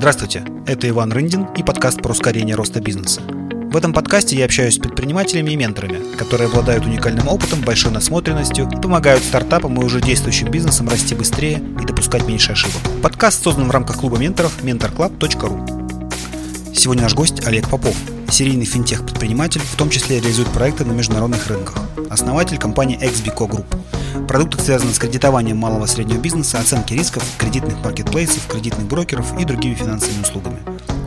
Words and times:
Здравствуйте, 0.00 0.42
это 0.66 0.88
Иван 0.88 1.12
Рындин 1.12 1.46
и 1.58 1.62
подкаст 1.62 2.00
про 2.00 2.12
ускорение 2.12 2.54
роста 2.54 2.80
бизнеса. 2.80 3.20
В 3.20 3.76
этом 3.76 3.92
подкасте 3.92 4.34
я 4.34 4.46
общаюсь 4.46 4.76
с 4.76 4.78
предпринимателями 4.78 5.50
и 5.50 5.56
менторами, 5.56 6.16
которые 6.16 6.48
обладают 6.48 6.86
уникальным 6.86 7.28
опытом, 7.28 7.60
большой 7.60 7.92
насмотренностью 7.92 8.66
и 8.66 8.80
помогают 8.80 9.22
стартапам 9.22 9.78
и 9.78 9.84
уже 9.84 10.00
действующим 10.00 10.50
бизнесам 10.50 10.88
расти 10.88 11.14
быстрее 11.14 11.62
и 11.78 11.84
допускать 11.84 12.26
меньше 12.26 12.52
ошибок. 12.52 12.80
Подкаст 13.02 13.42
создан 13.42 13.68
в 13.68 13.70
рамках 13.72 13.98
клуба 13.98 14.16
менторов 14.16 14.62
mentorclub.ru. 14.62 16.74
Сегодня 16.74 17.02
наш 17.02 17.14
гость 17.14 17.46
Олег 17.46 17.68
Попов, 17.68 17.94
серийный 18.30 18.64
финтех-предприниматель, 18.64 19.60
в 19.60 19.76
том 19.76 19.90
числе 19.90 20.18
реализует 20.18 20.48
проекты 20.48 20.86
на 20.86 20.92
международных 20.92 21.46
рынках, 21.48 21.76
основатель 22.08 22.56
компании 22.56 22.98
XBCO 22.98 23.50
Group. 23.50 23.79
Продукты 24.28 24.62
связаны 24.62 24.92
с 24.92 24.98
кредитованием 24.98 25.56
малого 25.56 25.84
и 25.84 25.88
среднего 25.88 26.18
бизнеса, 26.18 26.58
оценки 26.58 26.92
рисков, 26.92 27.24
кредитных 27.38 27.82
маркетплейсов, 27.84 28.46
кредитных 28.46 28.86
брокеров 28.86 29.38
и 29.38 29.44
другими 29.44 29.74
финансовыми 29.74 30.22
услугами. 30.22 30.58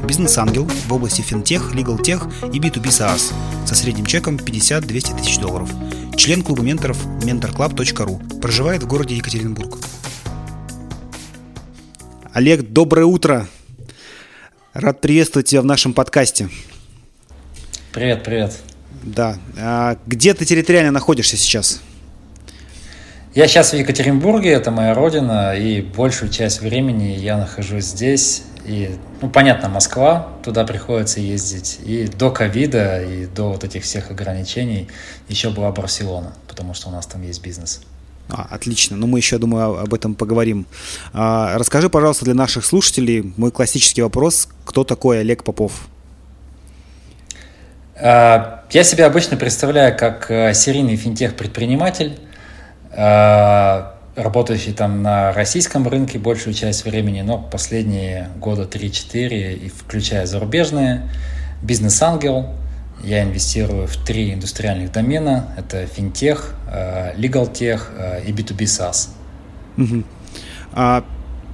Бизнес-ангел 0.06 0.66
в 0.66 0.94
области 0.94 1.22
финтех, 1.22 1.74
легал-тех 1.74 2.28
и 2.52 2.60
B2B 2.60 2.86
SaaS 2.86 3.34
со 3.66 3.76
средним 3.76 4.06
чеком 4.06 4.36
50-200 4.36 5.18
тысяч 5.20 5.38
долларов. 5.38 5.70
Член 6.16 6.44
клуба 6.44 6.62
менторов 6.62 6.98
mentorclub.ru. 7.22 8.40
Проживает 8.40 8.84
в 8.84 8.88
городе 8.88 9.16
Екатеринбург. 9.16 9.78
Олег, 12.34 12.70
доброе 12.70 13.06
утро! 13.06 13.48
Рад 14.74 15.02
приветствовать 15.02 15.48
тебя 15.48 15.62
в 15.62 15.66
нашем 15.66 15.94
подкасте. 15.94 16.50
Привет, 17.94 18.24
привет. 18.24 18.58
Да. 19.04 19.38
А 19.58 19.98
где 20.08 20.34
ты 20.34 20.46
территориально 20.46 20.92
находишься 20.92 21.38
сейчас? 21.38 21.82
Я 23.36 23.48
сейчас 23.48 23.72
в 23.72 23.76
Екатеринбурге, 23.76 24.52
это 24.52 24.70
моя 24.70 24.94
родина, 24.94 25.56
и 25.58 25.82
большую 25.82 26.30
часть 26.30 26.62
времени 26.62 27.18
я 27.18 27.36
нахожусь 27.36 27.86
здесь. 27.86 28.44
И, 28.64 28.92
ну, 29.22 29.30
понятно, 29.30 29.70
Москва, 29.70 30.28
туда 30.44 30.66
приходится 30.66 31.20
ездить. 31.20 31.80
И 31.84 32.06
до 32.06 32.30
ковида, 32.30 33.02
и 33.02 33.26
до 33.26 33.50
вот 33.50 33.64
этих 33.64 33.86
всех 33.86 34.12
ограничений 34.12 34.88
еще 35.30 35.50
была 35.50 35.72
Барселона, 35.72 36.34
потому 36.48 36.76
что 36.76 36.90
у 36.90 36.92
нас 36.92 37.08
там 37.08 37.24
есть 37.24 37.42
бизнес. 37.42 37.82
А, 38.30 38.46
отлично. 38.52 38.98
Ну, 38.98 39.08
мы 39.08 39.18
еще, 39.18 39.40
думаю, 39.40 39.80
об 39.80 39.92
этом 39.96 40.14
поговорим. 40.14 40.68
А, 41.12 41.58
расскажи, 41.58 41.90
пожалуйста, 41.90 42.26
для 42.26 42.36
наших 42.36 42.64
слушателей 42.64 43.34
мой 43.36 43.50
классический 43.50 44.04
вопрос. 44.04 44.48
Кто 44.64 44.84
такой 44.84 45.22
Олег 45.22 45.44
Попов? 45.44 45.88
А, 47.96 48.64
я 48.70 48.84
себя 48.84 49.08
обычно 49.08 49.38
представляю 49.38 49.98
как 49.98 50.30
э, 50.30 50.54
серийный 50.54 50.98
финтех-предприниматель, 50.98 52.20
работающий 52.96 54.74
там 54.74 55.02
на 55.02 55.34
российском 55.34 55.88
рынке 55.88 56.20
большую 56.20 56.54
часть 56.54 56.86
времени, 56.86 57.22
но 57.22 57.40
последние 57.40 58.30
года 58.38 58.64
3-4, 58.64 59.54
и 59.54 59.70
включая 59.70 60.26
зарубежные, 60.26 61.10
бизнес-ангел. 61.62 62.50
Я 63.04 63.24
инвестирую 63.24 63.88
в 63.88 63.98
три 63.98 64.34
индустриальных 64.34 64.92
домена. 64.92 65.54
Это 65.58 65.86
финтех, 65.88 66.54
легалтех 67.18 67.92
а, 67.98 68.20
и 68.20 68.32
B2B 68.32 68.60
SaaS. 68.60 69.10
Угу. 69.78 70.04
А 70.74 71.04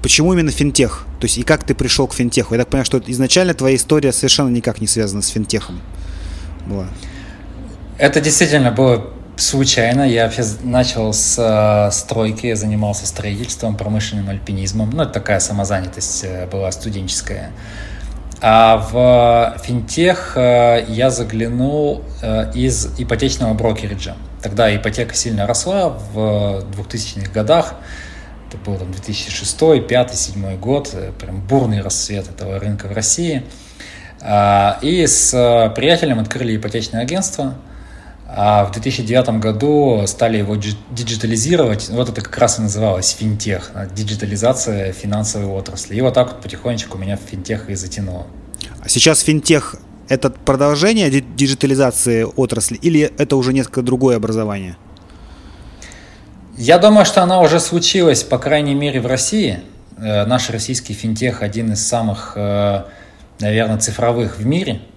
почему 0.01 0.33
именно 0.33 0.51
финтех? 0.51 1.05
То 1.19 1.25
есть 1.25 1.37
и 1.37 1.43
как 1.43 1.63
ты 1.63 1.73
пришел 1.73 2.07
к 2.07 2.13
финтеху? 2.13 2.53
Я 2.53 2.61
так 2.61 2.69
понимаю, 2.69 2.85
что 2.85 3.01
изначально 3.07 3.53
твоя 3.53 3.75
история 3.75 4.11
совершенно 4.11 4.49
никак 4.49 4.79
не 4.81 4.87
связана 4.87 5.21
с 5.21 5.29
финтехом 5.29 5.81
была. 6.67 6.87
Это 7.97 8.21
действительно 8.21 8.71
было 8.71 9.09
случайно. 9.39 10.07
Я 10.07 10.31
начал 10.63 11.13
с 11.13 11.37
э, 11.37 11.91
стройки, 11.91 12.47
я 12.47 12.55
занимался 12.55 13.07
строительством, 13.07 13.75
промышленным 13.75 14.29
альпинизмом. 14.29 14.89
Ну, 14.91 15.03
это 15.03 15.13
такая 15.13 15.39
самозанятость 15.39 16.23
э, 16.23 16.47
была 16.47 16.71
студенческая. 16.71 17.51
А 18.41 18.77
в 18.77 19.61
финтех 19.63 20.33
э, 20.35 20.85
я 20.87 21.09
заглянул 21.09 22.03
э, 22.21 22.51
из 22.53 22.99
ипотечного 22.99 23.53
брокериджа. 23.53 24.15
Тогда 24.41 24.73
ипотека 24.73 25.15
сильно 25.15 25.45
росла 25.47 25.89
в 25.89 26.63
2000-х 26.77 27.31
годах. 27.31 27.75
Это 28.47 28.57
был 28.57 28.77
там 28.77 28.91
2006, 28.91 29.57
2005, 29.57 30.07
2007 30.07 30.57
год. 30.57 30.95
Прям 31.19 31.41
бурный 31.41 31.81
расцвет 31.81 32.29
этого 32.29 32.59
рынка 32.59 32.87
в 32.87 32.93
России. 32.93 33.43
А, 34.21 34.79
и 34.81 35.05
с 35.05 35.31
приятелем 35.75 36.19
открыли 36.19 36.55
ипотечное 36.55 37.01
агентство– 37.01 37.55
а 38.31 38.65
в 38.65 38.71
2009 38.71 39.39
году 39.39 40.03
стали 40.05 40.37
его 40.37 40.55
диджитализировать. 40.55 41.89
Вот 41.89 42.09
это 42.09 42.21
как 42.21 42.37
раз 42.37 42.59
и 42.59 42.61
называлось 42.61 43.09
финтех, 43.09 43.71
диджитализация 43.95 44.93
финансовой 44.93 45.47
отрасли. 45.47 45.95
И 45.95 46.01
вот 46.01 46.13
так 46.13 46.33
вот 46.33 46.41
потихонечку 46.41 46.97
меня 46.97 47.17
в 47.17 47.21
финтех 47.21 47.69
и 47.69 47.75
затянуло. 47.75 48.27
А 48.81 48.87
сейчас 48.87 49.21
финтех– 49.21 49.77
это 50.09 50.29
продолжение 50.29 51.09
диджитализации 51.09 52.23
отрасли 52.23 52.75
или 52.75 53.11
это 53.17 53.35
уже 53.35 53.51
несколько 53.51 53.81
другое 53.81 54.17
образование? 54.17 54.77
Я 56.55 56.77
думаю, 56.77 57.05
что 57.05 57.23
она 57.23 57.41
уже 57.41 57.59
случилась, 57.59 58.21
по 58.23 58.37
крайней 58.37 58.75
мере, 58.75 59.01
в 59.01 59.07
России. 59.07 59.61
Э, 59.97 60.25
наш 60.25 60.49
российский 60.51 60.93
финтех 60.93 61.41
один 61.41 61.71
из 61.71 61.87
самых, 61.87 62.33
э, 62.35 62.83
наверное, 63.39 63.79
цифровых 63.79 64.37
в 64.37 64.45
мире– 64.45 64.81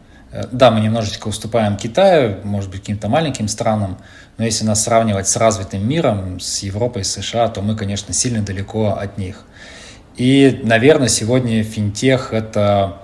да, 0.51 0.71
мы 0.71 0.81
немножечко 0.81 1.29
уступаем 1.29 1.77
Китаю, 1.77 2.39
может 2.45 2.71
быть, 2.71 2.81
каким-то 2.81 3.09
маленьким 3.09 3.49
странам, 3.49 3.99
но 4.39 4.45
если 4.45 4.65
нас 4.65 4.83
сравнивать 4.83 5.29
с 5.29 5.37
развитым 5.37 5.87
миром, 5.87 6.41
с 6.41 6.63
Европой, 6.63 7.05
с 7.05 7.13
США, 7.13 7.49
то 7.49 7.61
мы, 7.61 7.77
конечно, 7.77 8.15
сильно 8.15 8.43
далеко 8.43 8.97
от 8.99 9.19
них. 9.19 9.45
И, 10.17 10.61
наверное, 10.65 11.09
сегодня 11.09 11.63
финтех– 11.63 12.31
это 12.33 12.99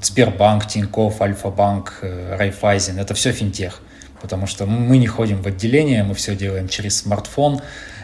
Сбербанк, 0.00 0.66
Тинькофф, 0.66 1.20
Альфа-банк, 1.20 1.98
э, 2.00 2.36
Райфайзен– 2.36 2.98
это 3.00 3.12
все 3.14 3.32
финтех. 3.32 3.82
Потому 4.20 4.46
что 4.46 4.66
мы 4.66 4.98
не 4.98 5.06
ходим 5.06 5.42
в 5.42 5.46
отделение, 5.46 6.02
мы 6.04 6.14
все 6.14 6.34
делаем 6.34 6.68
через 6.68 6.98
смартфон. 6.98 7.60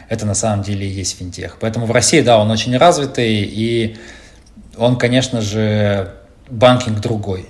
Это 0.08 0.26
на 0.26 0.34
самом 0.34 0.62
деле 0.62 0.86
и 0.86 0.90
есть 0.90 1.18
финтех. 1.18 1.58
Поэтому 1.60 1.86
в 1.86 1.92
России, 1.92 2.20
да, 2.20 2.38
он 2.38 2.50
очень 2.50 2.76
развитый, 2.76 3.42
и 3.42 3.96
он, 4.76 4.96
конечно 4.96 5.40
же, 5.40 6.14
банкинг 6.50 7.00
другой 7.00 7.48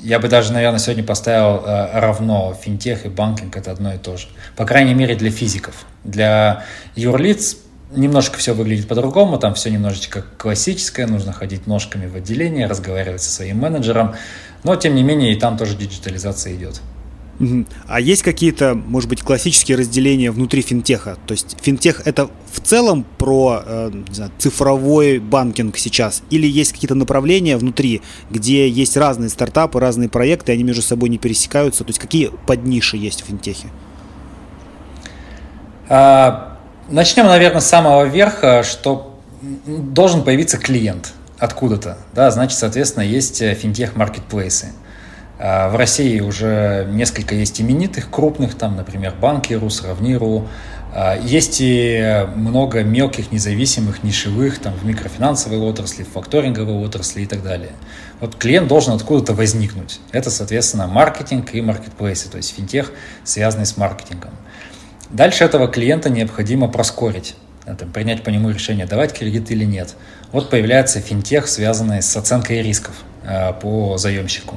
я 0.00 0.18
бы 0.18 0.28
даже, 0.28 0.52
наверное, 0.52 0.78
сегодня 0.78 1.04
поставил 1.04 1.64
э, 1.64 1.98
равно 1.98 2.54
финтех 2.60 3.06
и 3.06 3.08
банкинг 3.08 3.56
это 3.56 3.70
одно 3.72 3.94
и 3.94 3.98
то 3.98 4.16
же. 4.16 4.28
По 4.56 4.64
крайней 4.64 4.94
мере, 4.94 5.16
для 5.16 5.30
физиков. 5.30 5.86
Для 6.04 6.64
юрлиц 6.94 7.56
немножко 7.92 8.38
все 8.38 8.54
выглядит 8.54 8.88
по-другому, 8.88 9.38
там 9.38 9.54
все 9.54 9.70
немножечко 9.70 10.24
классическое, 10.38 11.06
нужно 11.06 11.32
ходить 11.32 11.66
ножками 11.66 12.06
в 12.06 12.16
отделение, 12.16 12.66
разговаривать 12.66 13.22
со 13.22 13.30
своим 13.30 13.58
менеджером, 13.58 14.14
но 14.64 14.76
тем 14.76 14.94
не 14.94 15.02
менее 15.02 15.32
и 15.32 15.36
там 15.36 15.56
тоже 15.56 15.76
диджитализация 15.76 16.54
идет. 16.54 16.80
А 17.86 18.00
есть 18.00 18.22
какие-то, 18.22 18.74
может 18.74 19.08
быть, 19.08 19.22
классические 19.22 19.76
разделения 19.76 20.30
внутри 20.30 20.62
финтеха? 20.62 21.18
То 21.26 21.32
есть 21.32 21.56
финтех 21.60 22.02
это 22.04 22.30
в 22.50 22.60
целом 22.60 23.04
про 23.18 23.62
э, 23.64 23.90
знаю, 24.10 24.32
цифровой 24.38 25.18
банкинг 25.18 25.76
сейчас? 25.76 26.22
Или 26.30 26.46
есть 26.46 26.72
какие-то 26.72 26.94
направления 26.94 27.56
внутри, 27.56 28.02
где 28.30 28.68
есть 28.68 28.96
разные 28.96 29.28
стартапы, 29.28 29.78
разные 29.80 30.08
проекты, 30.08 30.52
они 30.52 30.62
между 30.62 30.82
собой 30.82 31.08
не 31.08 31.18
пересекаются? 31.18 31.84
То 31.84 31.90
есть 31.90 31.98
какие 31.98 32.30
подниши 32.46 32.96
есть 32.96 33.22
в 33.22 33.26
финтехе? 33.26 33.68
А, 35.88 36.58
начнем, 36.88 37.26
наверное, 37.26 37.60
с 37.60 37.66
самого 37.66 38.04
верха, 38.04 38.62
что 38.62 39.20
должен 39.66 40.24
появиться 40.24 40.56
клиент 40.56 41.12
откуда-то. 41.38 41.98
Да, 42.14 42.30
значит, 42.30 42.58
соответственно, 42.58 43.04
есть 43.04 43.42
э, 43.42 43.54
финтех-маркетплейсы. 43.54 44.72
А, 45.38 45.68
в 45.68 45.76
России 45.76 46.20
уже 46.20 46.86
несколько 46.90 47.34
есть 47.34 47.60
именитых, 47.60 48.10
крупных, 48.10 48.54
там, 48.54 48.76
например, 48.76 49.14
Банкиру, 49.20 49.68
Сравниру. 49.70 50.48
А, 50.94 51.18
есть 51.18 51.58
и 51.60 52.26
много 52.34 52.82
мелких, 52.82 53.30
независимых, 53.32 54.02
нишевых, 54.02 54.58
там, 54.58 54.72
в 54.74 54.84
микрофинансовой 54.84 55.58
отрасли, 55.58 56.04
в 56.04 56.08
факторинговой 56.08 56.82
отрасли 56.84 57.22
и 57.22 57.26
так 57.26 57.42
далее. 57.42 57.72
Вот 58.20 58.36
клиент 58.36 58.68
должен 58.68 58.94
откуда-то 58.94 59.34
возникнуть. 59.34 60.00
Это, 60.12 60.30
соответственно, 60.30 60.86
маркетинг 60.86 61.54
и 61.54 61.60
маркетплейсы, 61.60 62.30
то 62.30 62.38
есть 62.38 62.54
финтех, 62.54 62.92
связанный 63.24 63.66
с 63.66 63.76
маркетингом. 63.76 64.30
Дальше 65.10 65.44
этого 65.44 65.68
клиента 65.68 66.08
необходимо 66.08 66.66
проскорить, 66.68 67.36
там, 67.64 67.90
принять 67.92 68.22
по 68.24 68.30
нему 68.30 68.50
решение, 68.50 68.86
давать 68.86 69.12
кредит 69.12 69.50
или 69.50 69.64
нет. 69.64 69.94
Вот 70.32 70.48
появляется 70.48 71.00
финтех, 71.00 71.46
связанный 71.46 72.00
с 72.00 72.16
оценкой 72.16 72.62
рисков 72.62 72.94
а, 73.24 73.52
по 73.52 73.98
заемщику. 73.98 74.56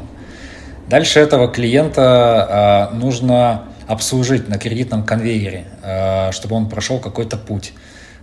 Дальше 0.90 1.20
этого 1.20 1.48
клиента 1.48 2.90
э, 2.92 2.96
нужно 2.96 3.66
обслужить 3.88 4.50
на 4.50 4.58
кредитном 4.58 5.04
конвейере, 5.04 5.66
э, 5.84 6.32
чтобы 6.32 6.56
он 6.56 6.68
прошел 6.68 7.00
какой-то 7.00 7.38
путь. 7.38 7.74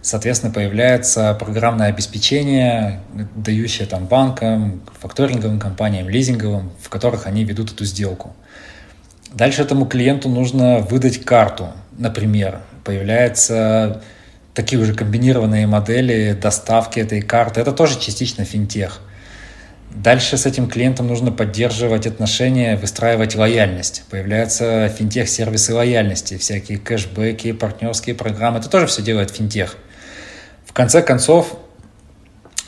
Соответственно, 0.03 0.53
появляется 0.53 1.35
программное 1.35 1.89
обеспечение, 1.89 3.01
дающее 3.37 3.87
там 3.87 4.07
банкам, 4.07 4.83
факторинговым 5.01 5.61
компаниям, 5.61 6.09
лизинговым, 6.09 6.73
в 6.81 6.89
которых 6.89 7.27
они 7.27 7.45
ведут 7.45 7.73
эту 7.73 7.85
сделку. 7.85 8.35
Дальше 9.33 9.63
этому 9.63 9.87
клиенту 9.87 10.29
нужно 10.29 10.79
выдать 10.79 11.25
карту, 11.25 11.69
например. 11.97 12.61
Появляются 12.85 14.03
такие 14.55 14.81
уже 14.81 14.93
комбинированные 14.93 15.69
модели 15.69 16.37
доставки 16.41 16.99
этой 16.99 17.23
карты. 17.23 17.61
Это 17.61 17.73
тоже 17.73 18.01
частично 18.01 18.45
финтех. 18.45 19.03
Дальше 19.91 20.37
с 20.37 20.45
этим 20.47 20.69
клиентом 20.69 21.07
нужно 21.07 21.33
поддерживать 21.33 22.07
отношения, 22.07 22.77
выстраивать 22.77 23.35
лояльность. 23.35 24.05
Появляются 24.11 24.89
финтех-сервисы 24.89 25.75
лояльности, 25.75 26.37
всякие 26.37 26.79
кэшбэки, 26.79 27.53
партнерские 27.53 28.15
программы. 28.15 28.59
Это 28.59 28.69
тоже 28.69 28.87
все 28.87 29.03
делает 29.03 29.31
финтех. 29.31 29.77
В 30.65 30.73
конце 30.73 31.03
концов, 31.03 31.59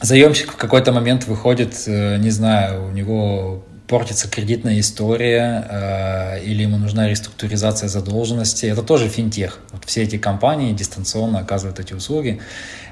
заемщик 0.00 0.52
в 0.52 0.56
какой-то 0.56 0.92
момент 0.92 1.26
выходит, 1.26 1.74
э, 1.86 2.16
не 2.16 2.30
знаю, 2.30 2.86
у 2.86 2.90
него 2.90 3.64
портится 3.88 4.28
кредитная 4.28 4.78
история 4.80 5.66
э, 5.68 6.44
или 6.44 6.62
ему 6.62 6.76
нужна 6.76 7.08
реструктуризация 7.08 7.88
задолженности. 7.88 8.66
Это 8.66 8.82
тоже 8.82 9.08
финтех. 9.08 9.58
Вот 9.72 9.84
все 9.86 10.02
эти 10.02 10.18
компании 10.18 10.72
дистанционно 10.72 11.40
оказывают 11.40 11.80
эти 11.80 11.94
услуги. 11.94 12.40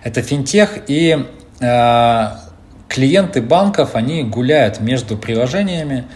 Это 0.03 0.23
финтех 0.23 0.79
и 0.89 1.27
э, 1.61 2.29
клиенты 2.89 3.43
банков, 3.43 3.95
они 3.95 4.25
гуляют 4.25 4.81
между 4.81 5.17
приложениями, 5.17 6.07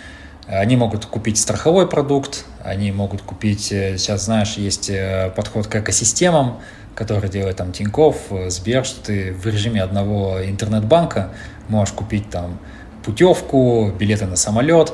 они 0.46 0.76
могут 0.76 1.06
купить 1.06 1.38
страховой 1.38 1.88
продукт, 1.88 2.44
они 2.62 2.90
могут 2.92 3.22
купить, 3.22 3.70
э, 3.72 3.96
сейчас 3.98 4.24
знаешь, 4.24 4.54
есть 4.54 4.90
э, 4.90 5.32
подход 5.36 5.66
к 5.66 5.76
экосистемам, 5.76 6.58
который 6.94 7.30
делает 7.30 7.56
там 7.56 7.72
Тиньков, 7.72 8.16
э, 8.30 8.50
Сбер, 8.50 8.84
что 8.84 9.00
ты 9.04 9.32
в 9.32 9.46
режиме 9.46 9.82
одного 9.82 10.44
интернет-банка 10.44 11.30
можешь 11.68 11.94
купить 11.94 12.28
там 12.30 12.58
путевку, 13.04 13.92
билеты 13.98 14.26
на 14.26 14.36
самолет. 14.36 14.92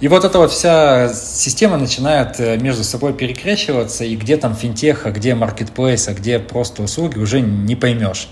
И 0.00 0.06
вот 0.08 0.24
эта 0.24 0.38
вот 0.38 0.52
вся 0.52 1.08
система 1.12 1.76
начинает 1.76 2.38
между 2.60 2.84
собой 2.84 3.14
перекрещиваться, 3.14 4.04
и 4.04 4.14
где 4.14 4.36
там 4.36 4.54
финтех, 4.54 5.06
а 5.06 5.10
где 5.10 5.34
маркетплейс, 5.34 6.06
а 6.06 6.14
где 6.14 6.38
просто 6.38 6.82
услуги, 6.84 7.18
уже 7.18 7.40
не 7.40 7.74
поймешь. 7.74 8.28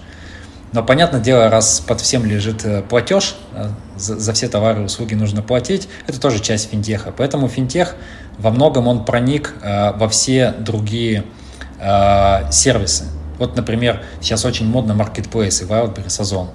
Но, 0.76 0.82
понятное 0.82 1.20
дело, 1.20 1.48
раз 1.48 1.80
под 1.80 2.02
всем 2.02 2.26
лежит 2.26 2.66
э, 2.66 2.82
платеж, 2.82 3.36
э, 3.54 3.68
за, 3.96 4.20
за 4.20 4.34
все 4.34 4.46
товары 4.46 4.82
и 4.82 4.84
услуги 4.84 5.14
нужно 5.14 5.40
платить, 5.40 5.88
это 6.06 6.20
тоже 6.20 6.38
часть 6.38 6.68
финтеха. 6.70 7.14
Поэтому 7.16 7.48
финтех 7.48 7.96
во 8.36 8.50
многом 8.50 8.86
он 8.86 9.06
проник 9.06 9.54
э, 9.62 9.92
во 9.92 10.06
все 10.10 10.52
другие 10.58 11.24
э, 11.80 12.52
сервисы. 12.52 13.06
Вот, 13.38 13.56
например, 13.56 14.02
сейчас 14.20 14.44
очень 14.44 14.66
модно 14.66 14.92
маркетплейсы, 14.92 15.64
Wildberries, 15.64 16.20
Озон. 16.20 16.50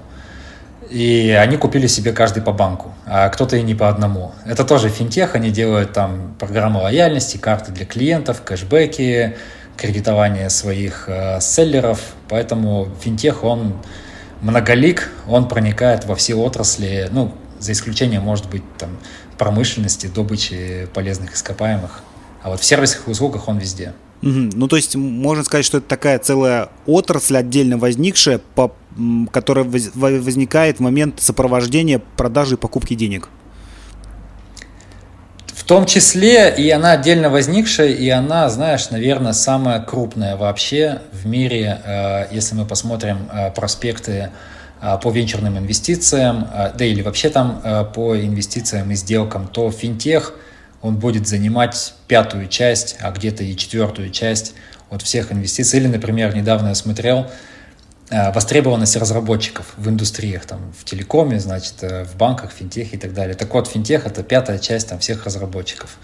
И 0.91 1.31
они 1.31 1.57
купили 1.57 1.87
себе 1.87 2.11
каждый 2.11 2.43
по 2.43 2.51
банку, 2.51 2.93
а 3.07 3.27
кто-то 3.29 3.57
и 3.57 3.63
не 3.63 3.73
по 3.73 3.89
одному. 3.89 4.33
Это 4.45 4.63
тоже 4.63 4.89
финтех, 4.89 5.33
они 5.33 5.49
делают 5.49 5.93
там 5.93 6.35
программы 6.37 6.79
лояльности, 6.79 7.37
карты 7.37 7.71
для 7.71 7.87
клиентов, 7.87 8.43
кэшбэки, 8.43 9.35
кредитование 9.77 10.51
своих 10.51 11.05
э, 11.07 11.41
селлеров. 11.41 12.13
Поэтому 12.29 12.87
финтех, 13.01 13.43
он 13.43 13.81
многолик, 14.41 15.11
он 15.27 15.47
проникает 15.47 16.05
во 16.05 16.15
все 16.15 16.35
отрасли, 16.35 17.09
ну, 17.11 17.33
за 17.59 17.71
исключением, 17.71 18.23
может 18.23 18.49
быть, 18.49 18.63
там, 18.77 18.97
промышленности, 19.37 20.07
добычи 20.07 20.87
полезных 20.93 21.35
ископаемых. 21.35 22.01
А 22.43 22.49
вот 22.49 22.59
в 22.59 22.65
сервисах 22.65 23.07
и 23.07 23.11
услугах 23.11 23.47
он 23.47 23.59
везде. 23.59 23.93
Угу. 24.21 24.49
Ну, 24.53 24.67
то 24.67 24.75
есть 24.75 24.95
можно 24.95 25.43
сказать, 25.43 25.65
что 25.65 25.77
это 25.77 25.87
такая 25.87 26.19
целая 26.19 26.69
отрасль 26.85 27.37
отдельно 27.37 27.77
возникшая, 27.77 28.39
по, 28.55 28.75
которая 29.31 29.65
возникает 29.65 30.77
в 30.77 30.79
момент 30.81 31.19
сопровождения 31.21 32.01
продажи 32.17 32.55
и 32.55 32.57
покупки 32.57 32.93
денег. 32.93 33.29
Том 35.71 35.85
числе 35.85 36.53
и 36.53 36.69
она 36.69 36.91
отдельно 36.91 37.29
возникшая, 37.29 37.87
и 37.87 38.09
она, 38.09 38.49
знаешь, 38.49 38.89
наверное, 38.89 39.31
самая 39.31 39.79
крупная 39.79 40.35
вообще 40.35 40.99
в 41.13 41.25
мире, 41.25 41.79
э, 41.85 42.25
если 42.29 42.55
мы 42.55 42.65
посмотрим 42.65 43.29
э, 43.31 43.51
проспекты 43.51 44.31
э, 44.81 44.97
по 45.01 45.09
венчурным 45.11 45.57
инвестициям, 45.57 46.49
да 46.77 46.83
или 46.83 47.01
вообще 47.01 47.29
там 47.29 47.61
по 47.95 48.17
инвестициям 48.17 48.91
и 48.91 48.95
сделкам, 48.95 49.47
то 49.47 49.71
финтех, 49.71 50.33
он 50.81 50.97
будет 50.97 51.25
занимать 51.25 51.93
пятую 52.05 52.49
часть, 52.49 52.97
а 52.99 53.09
где-то 53.11 53.45
и 53.45 53.55
четвертую 53.55 54.09
часть 54.09 54.55
от 54.89 55.01
всех 55.03 55.31
инвестиций. 55.31 55.79
Или, 55.79 55.87
например, 55.87 56.35
недавно 56.35 56.67
я 56.67 56.75
смотрел, 56.75 57.27
востребованность 58.11 58.95
разработчиков 58.97 59.73
в 59.77 59.87
индустриях, 59.89 60.45
там, 60.45 60.59
в 60.77 60.83
телекоме, 60.83 61.39
значит, 61.39 61.75
э, 61.81 62.03
в 62.05 62.17
банках, 62.17 62.51
финтехе 62.51 62.97
и 62.97 62.99
так 62.99 63.13
далее. 63.13 63.35
Так 63.35 63.53
вот, 63.53 63.67
финтех– 63.67 64.05
это 64.05 64.21
пятая 64.21 64.59
часть 64.59 64.89
там, 64.89 64.99
всех 64.99 65.25
разработчиков. 65.25 65.97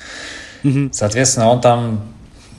Угу. 0.63 0.89
Соответственно, 0.94 1.50
он 1.50 1.62
там 1.62 2.04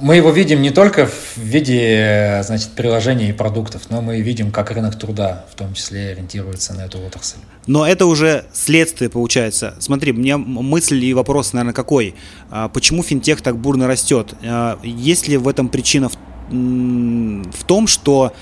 мы 0.00 0.16
его 0.16 0.30
видим 0.30 0.62
не 0.62 0.70
только 0.70 1.06
в 1.06 1.38
виде 1.38 2.40
значит, 2.44 2.70
приложений 2.70 3.30
и 3.30 3.32
продуктов, 3.32 3.90
но 3.90 4.00
мы 4.00 4.20
видим, 4.20 4.52
как 4.52 4.70
рынок 4.70 4.96
труда 4.96 5.46
в 5.50 5.56
том 5.56 5.74
числе 5.74 6.10
ориентируется 6.10 6.72
на 6.74 6.82
эту 6.82 6.98
отрасль. 7.00 7.38
Но 7.66 7.86
это 7.86 8.06
уже 8.06 8.44
следствие 8.52 9.10
получается. 9.10 9.74
Смотри, 9.80 10.12
мне 10.12 10.36
мысль 10.36 11.04
и 11.04 11.14
вопрос, 11.14 11.52
наверное, 11.52 11.74
какой? 11.74 12.14
А 12.50 12.68
почему 12.68 13.02
финтех 13.02 13.42
так 13.42 13.58
бурно 13.58 13.86
растет? 13.88 14.34
А 14.42 14.78
есть 14.82 15.26
ли 15.26 15.36
в 15.36 15.48
этом 15.48 15.68
причина 15.68 16.08
в, 16.08 16.14
в 16.50 17.64
том, 17.64 17.86
что 17.88 18.32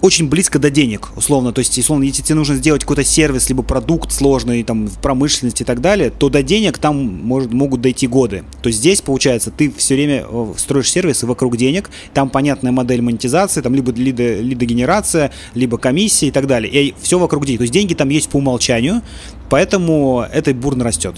очень 0.00 0.28
близко 0.28 0.58
до 0.58 0.70
денег, 0.70 1.08
условно. 1.16 1.52
То 1.52 1.58
есть, 1.58 1.76
условно, 1.78 2.04
если 2.04 2.22
тебе 2.22 2.36
нужно 2.36 2.54
сделать 2.54 2.82
какой-то 2.82 3.04
сервис, 3.04 3.48
либо 3.48 3.62
продукт 3.62 4.12
сложный, 4.12 4.62
там, 4.62 4.86
в 4.86 4.98
промышленности 4.98 5.62
и 5.62 5.66
так 5.66 5.80
далее, 5.80 6.10
то 6.10 6.28
до 6.28 6.42
денег 6.42 6.78
там 6.78 6.96
может, 6.96 7.52
могут 7.52 7.80
дойти 7.80 8.06
годы. 8.06 8.44
То 8.62 8.68
есть 8.68 8.78
здесь, 8.78 9.00
получается, 9.00 9.50
ты 9.50 9.72
все 9.72 9.94
время 9.94 10.24
э, 10.28 10.52
строишь 10.56 10.90
сервисы 10.90 11.26
вокруг 11.26 11.56
денег, 11.56 11.90
там 12.14 12.30
понятная 12.30 12.70
модель 12.70 13.02
монетизации, 13.02 13.60
там 13.60 13.74
либо 13.74 13.90
лидо, 13.92 14.40
лидогенерация, 14.40 15.32
либо 15.54 15.78
комиссия 15.78 16.28
и 16.28 16.30
так 16.30 16.46
далее. 16.46 16.72
И 16.72 16.94
все 17.00 17.18
вокруг 17.18 17.44
денег. 17.44 17.58
То 17.58 17.64
есть 17.64 17.74
деньги 17.74 17.94
там 17.94 18.08
есть 18.08 18.28
по 18.28 18.36
умолчанию, 18.36 19.02
поэтому 19.50 20.24
это 20.32 20.54
бурно 20.54 20.84
растет. 20.84 21.16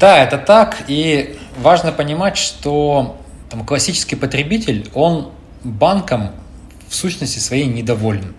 Да, 0.00 0.24
это 0.24 0.38
так. 0.38 0.84
И 0.88 1.36
важно 1.62 1.92
понимать, 1.92 2.36
что 2.38 3.19
там 3.50 3.66
классический 3.66 4.16
потребитель, 4.16 4.88
он 4.94 5.30
банком 5.64 6.30
в 6.88 6.94
сущности 6.94 7.38
своей 7.38 7.66
недоволен. 7.66 8.34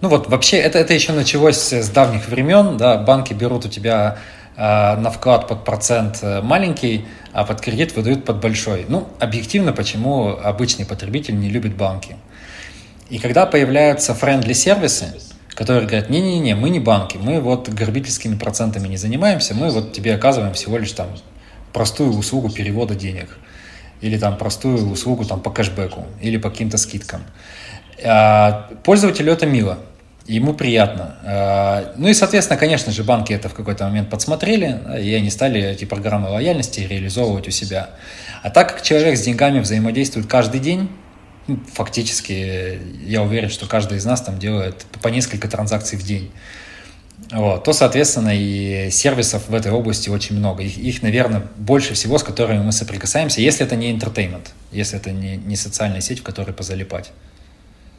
Ну 0.00 0.08
вот 0.08 0.28
вообще 0.28 0.56
это, 0.56 0.78
это 0.78 0.94
еще 0.94 1.12
началось 1.12 1.72
с 1.72 1.88
давних 1.90 2.28
времен, 2.28 2.76
да, 2.76 2.98
банки 2.98 3.34
берут 3.34 3.66
у 3.66 3.68
тебя 3.68 4.18
э, 4.56 4.96
на 4.96 5.10
вклад 5.10 5.46
под 5.46 5.64
процент 5.64 6.18
э, 6.22 6.42
маленький, 6.42 7.04
а 7.32 7.44
под 7.44 7.60
кредит 7.60 7.94
выдают 7.94 8.24
под 8.24 8.40
большой. 8.40 8.86
Ну, 8.88 9.06
объективно, 9.18 9.72
почему 9.72 10.28
обычный 10.28 10.84
потребитель 10.84 11.38
не 11.38 11.48
любит 11.48 11.76
банки. 11.76 12.16
И 13.08 13.18
когда 13.18 13.46
появляются 13.46 14.14
френдли 14.14 14.52
сервисы, 14.52 15.14
которые 15.54 15.86
говорят, 15.86 16.10
не-не-не, 16.10 16.54
мы 16.54 16.70
не 16.70 16.80
банки, 16.80 17.18
мы 17.18 17.40
вот 17.40 17.68
горбительскими 17.68 18.36
процентами 18.36 18.88
не 18.88 18.96
занимаемся, 18.96 19.54
мы 19.54 19.70
вот 19.70 19.92
тебе 19.92 20.14
оказываем 20.14 20.52
всего 20.54 20.76
лишь 20.76 20.92
там 20.92 21.08
простую 21.72 22.12
услугу 22.16 22.50
перевода 22.50 22.94
денег 22.94 23.38
или 24.00 24.18
там 24.18 24.36
простую 24.36 24.90
услугу 24.90 25.24
там 25.24 25.40
по 25.40 25.50
кэшбэку 25.50 26.04
или 26.20 26.36
по 26.36 26.50
каким-то 26.50 26.78
скидкам. 26.78 27.22
А, 28.04 28.70
пользователю 28.84 29.32
это 29.32 29.46
мило, 29.46 29.78
ему 30.26 30.54
приятно. 30.54 31.16
А, 31.24 31.94
ну 31.96 32.08
и, 32.08 32.14
соответственно, 32.14 32.58
конечно 32.58 32.92
же, 32.92 33.04
банки 33.04 33.32
это 33.32 33.48
в 33.48 33.54
какой-то 33.54 33.84
момент 33.84 34.10
подсмотрели, 34.10 34.78
и 35.00 35.14
они 35.14 35.30
стали 35.30 35.62
эти 35.62 35.84
программы 35.84 36.28
лояльности 36.28 36.80
реализовывать 36.80 37.48
у 37.48 37.50
себя. 37.50 37.90
А 38.42 38.50
так 38.50 38.72
как 38.74 38.82
человек 38.82 39.16
с 39.16 39.22
деньгами 39.22 39.60
взаимодействует 39.60 40.26
каждый 40.26 40.60
день, 40.60 40.90
ну, 41.46 41.60
фактически, 41.72 42.80
я 43.04 43.22
уверен, 43.22 43.50
что 43.50 43.66
каждый 43.66 43.98
из 43.98 44.04
нас 44.04 44.20
там 44.20 44.38
делает 44.38 44.84
по 45.00 45.08
несколько 45.08 45.48
транзакций 45.48 45.96
в 45.96 46.02
день 46.02 46.32
вот, 47.32 47.64
то, 47.64 47.72
соответственно, 47.72 48.30
и 48.32 48.88
сервисов 48.90 49.48
в 49.48 49.54
этой 49.54 49.72
области 49.72 50.08
очень 50.08 50.36
много. 50.36 50.62
Их, 50.62 50.78
их, 50.78 51.02
наверное, 51.02 51.42
больше 51.56 51.94
всего, 51.94 52.18
с 52.18 52.22
которыми 52.22 52.62
мы 52.62 52.72
соприкасаемся, 52.72 53.40
если 53.40 53.66
это 53.66 53.74
не 53.74 53.92
entertainment, 53.92 54.48
если 54.70 54.98
это 54.98 55.10
не, 55.10 55.36
не 55.36 55.56
социальная 55.56 56.00
сеть, 56.00 56.20
в 56.20 56.22
которой 56.22 56.52
позалипать. 56.52 57.12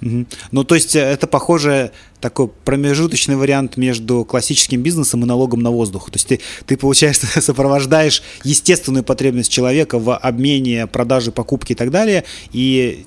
Угу. 0.01 0.25
Ну, 0.51 0.63
то 0.63 0.75
есть 0.75 0.96
э, 0.96 1.00
это, 1.00 1.27
похоже, 1.27 1.91
такой 2.22 2.48
промежуточный 2.48 3.36
вариант 3.36 3.77
между 3.77 4.24
классическим 4.24 4.81
бизнесом 4.81 5.24
и 5.24 5.25
налогом 5.25 5.62
на 5.62 5.72
воздух. 5.72 6.10
То 6.12 6.15
есть 6.15 6.27
ты, 6.27 6.39
ты 6.65 6.77
получаешь, 6.77 7.17
сопровождаешь 7.43 8.22
естественную 8.43 9.03
потребность 9.03 9.51
человека 9.51 10.00
в 10.00 10.15
обмене, 10.15 10.88
продаже, 10.88 11.31
покупке 11.31 11.74
и 11.74 11.77
так 11.77 11.91
далее, 11.91 12.24
и 12.53 13.05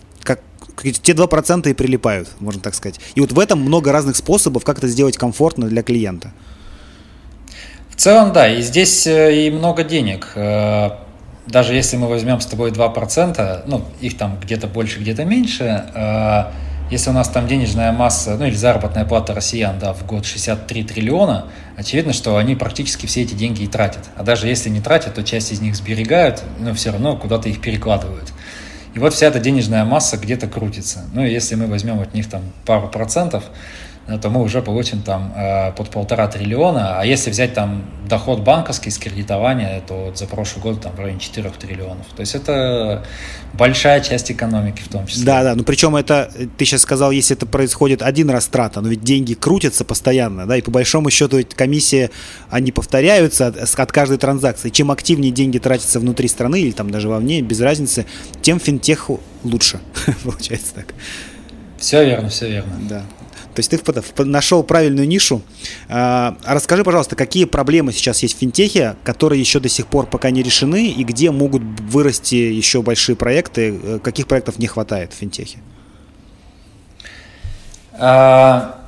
те 0.83 1.13
2% 1.13 1.71
и 1.71 1.75
прилипают, 1.75 2.29
можно 2.41 2.61
так 2.61 2.75
сказать. 2.75 3.01
И 3.15 3.21
вот 3.21 3.33
в 3.33 3.39
этом 3.39 3.61
много 3.61 3.93
разных 3.93 4.17
способов, 4.17 4.65
как 4.65 4.79
это 4.79 4.89
сделать 4.89 5.17
комфортно 5.17 5.67
для 5.69 5.83
клиента. 5.83 6.33
В 7.91 7.97
целом, 7.97 8.33
да, 8.33 8.49
и 8.49 8.63
здесь 8.63 9.07
э, 9.07 9.47
и 9.47 9.51
много 9.51 9.85
денег. 9.85 10.33
Э, 10.35 10.91
даже 11.47 11.75
если 11.75 11.97
мы 11.97 12.09
возьмем 12.09 12.41
с 12.41 12.47
тобой 12.47 12.71
2%, 12.71 13.63
ну, 13.67 13.85
их 14.01 14.17
там 14.17 14.39
где-то 14.41 14.69
больше, 14.69 15.01
где-то 15.01 15.25
меньше, 15.25 15.85
э, 15.95 16.45
если 16.91 17.11
у 17.11 17.13
нас 17.13 17.29
там 17.29 17.47
денежная 17.47 17.93
масса, 17.93 18.37
ну 18.37 18.47
или 18.47 18.55
заработная 18.55 19.05
плата 19.05 19.33
россиян, 19.33 19.79
да, 19.79 19.93
в 19.93 20.05
год 20.07 20.25
63 20.25 20.83
триллиона, 20.83 21.47
очевидно, 21.77 22.13
что 22.13 22.37
они 22.37 22.57
практически 22.57 23.07
все 23.07 23.23
эти 23.23 23.35
деньги 23.35 23.63
и 23.63 23.69
тратят. 23.69 24.11
А 24.17 24.25
даже 24.25 24.49
если 24.49 24.71
не 24.71 24.81
тратят, 24.81 25.15
то 25.15 25.23
часть 25.23 25.53
из 25.53 25.61
них 25.61 25.77
сберегают, 25.77 26.43
но 26.59 26.75
все 26.75 26.91
равно 26.91 27.17
куда-то 27.17 27.49
их 27.49 27.61
перекладывают. 27.61 28.33
И 28.95 28.99
вот 28.99 29.15
вся 29.15 29.27
эта 29.27 29.39
денежная 29.39 29.85
масса 29.85 30.17
где-то 30.17 30.49
крутится. 30.49 31.05
Ну, 31.13 31.25
и 31.25 31.31
если 31.31 31.55
мы 31.55 31.67
возьмем 31.67 32.01
от 32.01 32.15
них 32.15 32.29
там 32.29 32.43
пару 32.67 32.89
процентов, 32.89 33.45
то 34.19 34.29
мы 34.31 34.43
уже 34.43 34.61
получим 34.63 35.03
там 35.03 35.33
э, 35.37 35.73
под 35.73 35.91
полтора 35.91 36.27
триллиона. 36.29 36.99
А 36.99 37.05
если 37.05 37.31
взять 37.31 37.55
там 37.55 37.85
доход 38.09 38.41
банковский 38.41 38.91
с 38.91 38.99
кредитования, 38.99 39.81
то 39.87 40.07
вот 40.07 40.19
за 40.19 40.27
прошлый 40.27 40.63
год 40.63 40.81
там 40.81 40.93
в 40.93 40.99
районе 40.99 41.21
4 41.21 41.49
триллионов. 41.51 42.07
То 42.17 42.21
есть 42.21 42.35
это 42.35 43.05
большая 43.53 44.01
часть 44.01 44.31
экономики 44.33 44.83
в 44.83 44.89
том 44.89 45.07
числе. 45.07 45.25
Да, 45.25 45.43
да, 45.45 45.55
ну 45.55 45.63
причем 45.63 45.95
это, 45.95 46.31
ты 46.57 46.65
сейчас 46.65 46.83
сказал, 46.83 47.13
если 47.13 47.37
это 47.37 47.47
происходит 47.47 48.03
один 48.03 48.31
раз 48.31 48.47
трата, 48.47 48.81
но 48.81 48.89
ведь 48.89 49.03
деньги 49.03 49.35
крутятся 49.35 49.85
постоянно, 49.85 50.47
да, 50.47 50.57
и 50.57 50.63
по 50.63 50.71
большому 50.71 51.11
счету 51.11 51.37
ведь 51.37 51.55
комиссии, 51.55 52.11
они 52.49 52.73
повторяются 52.73 53.49
от, 53.49 53.57
от 53.59 53.93
каждой 53.93 54.19
транзакции. 54.19 54.71
Чем 54.71 54.91
активнее 54.91 55.31
деньги 55.31 55.59
тратятся 55.59 56.01
внутри 56.01 56.27
страны 56.29 56.61
или 56.61 56.73
там 56.73 56.91
даже 56.91 57.09
вовне, 57.09 57.43
без 57.43 57.61
разницы, 57.61 58.07
тем 58.43 58.59
финтеху 58.59 59.21
лучше, 59.45 59.81
получается 60.25 60.75
так. 60.75 60.95
Все 61.79 62.05
верно, 62.05 62.29
все 62.29 62.49
верно. 62.49 62.73
Да. 62.89 63.05
То 63.55 63.61
есть 63.61 63.71
ты 63.71 64.25
нашел 64.25 64.63
правильную 64.63 65.09
нишу. 65.09 65.43
А 65.89 66.37
расскажи, 66.45 66.85
пожалуйста, 66.85 67.17
какие 67.17 67.45
проблемы 67.45 67.93
сейчас 67.93 68.23
есть 68.23 68.37
в 68.37 68.39
финтехе, 68.39 68.97
которые 69.03 69.41
еще 69.41 69.61
до 69.61 69.69
сих 69.69 69.87
пор 69.87 70.07
пока 70.07 70.31
не 70.31 70.43
решены, 70.43 70.89
и 70.89 71.05
где 71.05 71.31
могут 71.31 71.63
вырасти 71.63 72.37
еще 72.37 72.83
большие 72.83 73.17
проекты, 73.17 73.79
э, 73.83 73.99
каких 73.99 74.27
проектов 74.27 74.59
не 74.59 74.67
хватает 74.67 75.13
в 75.13 75.17
финтехе? 75.17 75.59
А, 77.93 78.79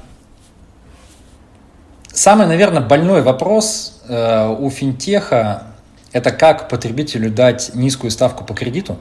самый, 2.13 2.47
наверное, 2.47 2.81
больной 2.81 3.23
вопрос 3.23 4.03
э, 4.09 4.49
у 4.49 4.71
финтеха– 4.71 5.65
это 6.13 6.31
как 6.31 6.69
потребителю 6.69 7.31
дать 7.31 7.75
низкую 7.75 8.11
ставку 8.11 8.45
по 8.45 8.55
кредиту, 8.55 8.99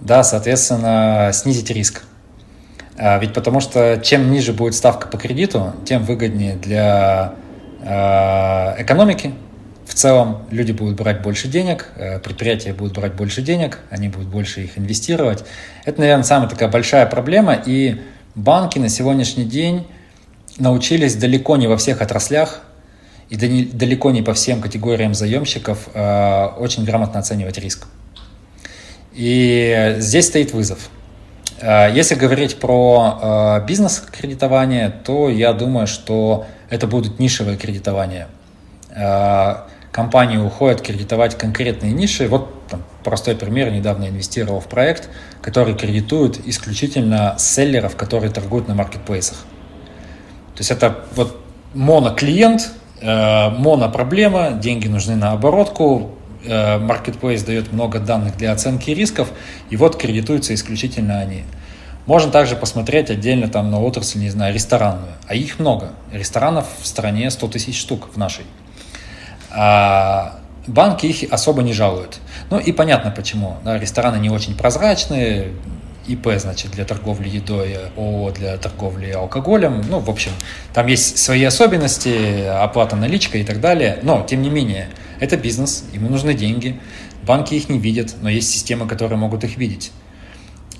да, 0.00 0.22
соответственно, 0.24 1.30
снизить 1.32 1.70
риск. 1.70 2.02
А, 2.98 3.18
ведь 3.18 3.34
потому 3.34 3.60
что 3.60 4.00
чем 4.02 4.30
ниже 4.30 4.52
будет 4.52 4.74
ставка 4.74 5.08
по 5.08 5.18
кредиту, 5.18 5.74
тем 5.84 6.02
выгоднее 6.04 6.56
для 6.56 7.34
а, 7.82 8.74
экономики. 8.78 9.32
В 9.86 9.94
целом 9.94 10.42
люди 10.50 10.72
будут 10.72 10.96
брать 10.96 11.22
больше 11.22 11.46
денег, 11.46 11.92
э, 11.94 12.18
предприятия 12.18 12.74
будут 12.74 12.94
брать 12.94 13.14
больше 13.14 13.40
денег, 13.40 13.78
они 13.88 14.08
будут 14.08 14.26
больше 14.26 14.62
их 14.62 14.76
инвестировать. 14.76 15.44
Это, 15.84 16.00
наверное, 16.00 16.24
самая 16.24 16.48
такая 16.48 16.68
большая 16.68 17.06
проблема. 17.06 17.54
И 17.54 18.00
банки 18.34 18.80
на 18.80 18.88
сегодняшний 18.88 19.44
день 19.44 19.86
научились 20.58 21.14
далеко 21.14 21.56
не 21.56 21.68
во 21.68 21.76
всех 21.76 22.02
отраслях 22.02 22.62
и 23.30 23.36
далеко 23.36 24.10
не 24.10 24.22
по 24.22 24.34
всем 24.34 24.60
категориям 24.60 25.14
заемщиков 25.14 25.88
э, 25.94 26.46
очень 26.58 26.84
грамотно 26.84 27.20
оценивать 27.20 27.56
риск. 27.56 27.86
И 29.14 29.94
здесь 29.98 30.26
стоит 30.26 30.52
вызов– 30.52 30.90
если 31.62 32.14
говорить 32.14 32.60
про 32.60 33.60
э, 33.60 33.66
бизнес-кредитование, 33.66 34.90
то 34.90 35.30
я 35.30 35.52
думаю, 35.54 35.86
что 35.86 36.46
это 36.68 36.86
будут 36.86 37.18
нишевые 37.18 37.56
кредитования. 37.56 38.28
Э, 38.90 39.56
компании 39.90 40.36
уходят 40.36 40.82
кредитовать 40.82 41.38
конкретные 41.38 41.92
ниши. 41.92 42.28
Вот 42.28 42.68
там, 42.68 42.82
простой 43.02 43.36
пример. 43.36 43.70
Недавно 43.70 44.08
инвестировал 44.08 44.60
в 44.60 44.66
проект, 44.66 45.08
который 45.40 45.74
кредитует 45.74 46.46
исключительно 46.46 47.36
селлеров, 47.38 47.96
которые 47.96 48.30
торгуют 48.30 48.68
на 48.68 48.74
маркетплейсах. 48.74 49.38
То 50.54 50.60
есть 50.60 50.70
это 50.70 51.04
вот 51.14 51.40
моноклиент, 51.74 52.70
монопроблема, 53.02 54.52
деньги 54.52 54.88
нужны 54.88 55.16
на 55.16 55.32
оборотку, 55.32 56.15
Э, 56.46 56.78
Marketplace 56.78 57.44
дает 57.44 57.72
много 57.72 57.98
данных 57.98 58.36
для 58.36 58.52
оценки 58.52 58.90
рисков, 58.90 59.28
и 59.70 59.76
вот 59.76 59.96
кредитуются 59.96 60.54
исключительно 60.54 61.18
они. 61.18 61.44
Можно 62.06 62.30
также 62.30 62.54
посмотреть 62.54 63.10
отдельно 63.10 63.48
там 63.48 63.70
на 63.70 63.80
отрасль, 63.80 64.20
не 64.20 64.30
знаю, 64.30 64.54
ресторанную. 64.54 65.12
А 65.26 65.34
их 65.34 65.58
много. 65.58 65.90
Ресторанов 66.12 66.66
в 66.80 66.86
стране 66.86 67.30
100 67.30 67.48
тысяч 67.48 67.78
штук 67.78 68.08
в 68.14 68.16
нашей. 68.16 68.44
А 69.50 70.38
банки 70.68 71.06
их 71.06 71.32
особо 71.32 71.62
не 71.62 71.72
жалуют. 71.72 72.18
Ну 72.50 72.58
и 72.58 72.70
понятно 72.70 73.10
почему. 73.10 73.56
Да, 73.64 73.76
рестораны 73.78 74.18
не 74.18 74.30
очень 74.30 74.56
прозрачные, 74.56 75.52
ИП, 76.06 76.28
значит, 76.36 76.70
для 76.70 76.84
торговли 76.84 77.28
едой, 77.28 77.76
ООО 77.96 78.30
для 78.30 78.56
торговли 78.58 79.10
алкоголем. 79.10 79.82
Ну, 79.88 79.98
в 79.98 80.08
общем, 80.08 80.30
там 80.72 80.86
есть 80.86 81.18
свои 81.18 81.42
особенности, 81.42 82.46
оплата 82.46 82.94
наличкой 82.94 83.40
и 83.40 83.44
так 83.44 83.60
далее. 83.60 83.98
Но, 84.02 84.24
тем 84.28 84.42
не 84.42 84.50
менее, 84.50 84.88
это 85.20 85.36
бизнес, 85.36 85.84
ему 85.92 86.08
нужны 86.08 86.34
деньги. 86.34 86.80
Банки 87.22 87.54
их 87.54 87.68
не 87.68 87.78
видят, 87.78 88.14
но 88.20 88.28
есть 88.28 88.50
системы, 88.50 88.86
которые 88.86 89.18
могут 89.18 89.44
их 89.44 89.56
видеть. 89.56 89.92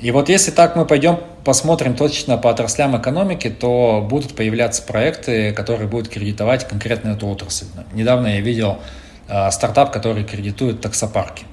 И 0.00 0.11
вот 0.11 0.28
если 0.28 0.50
так 0.50 0.76
мы 0.76 0.85
пойдем, 0.85 1.19
посмотрим 1.45 1.95
точно 1.95 2.37
по 2.37 2.50
отраслям 2.50 2.97
экономики, 3.00 3.49
то 3.49 4.07
будут 4.09 4.37
появляться 4.37 4.83
проекты, 4.83 5.52
которые 5.52 5.88
будут 5.88 6.09
кредитовать 6.09 6.69
конкретно 6.69 7.11
эту 7.11 7.26
отрасль. 7.28 7.66
Недавно 7.95 8.26
я 8.26 8.40
видел 8.40 8.78
э, 9.28 9.50
стартап, 9.50 9.93
который 9.93 10.25
кредитует 10.25 10.83
таксопарки. 10.83 11.45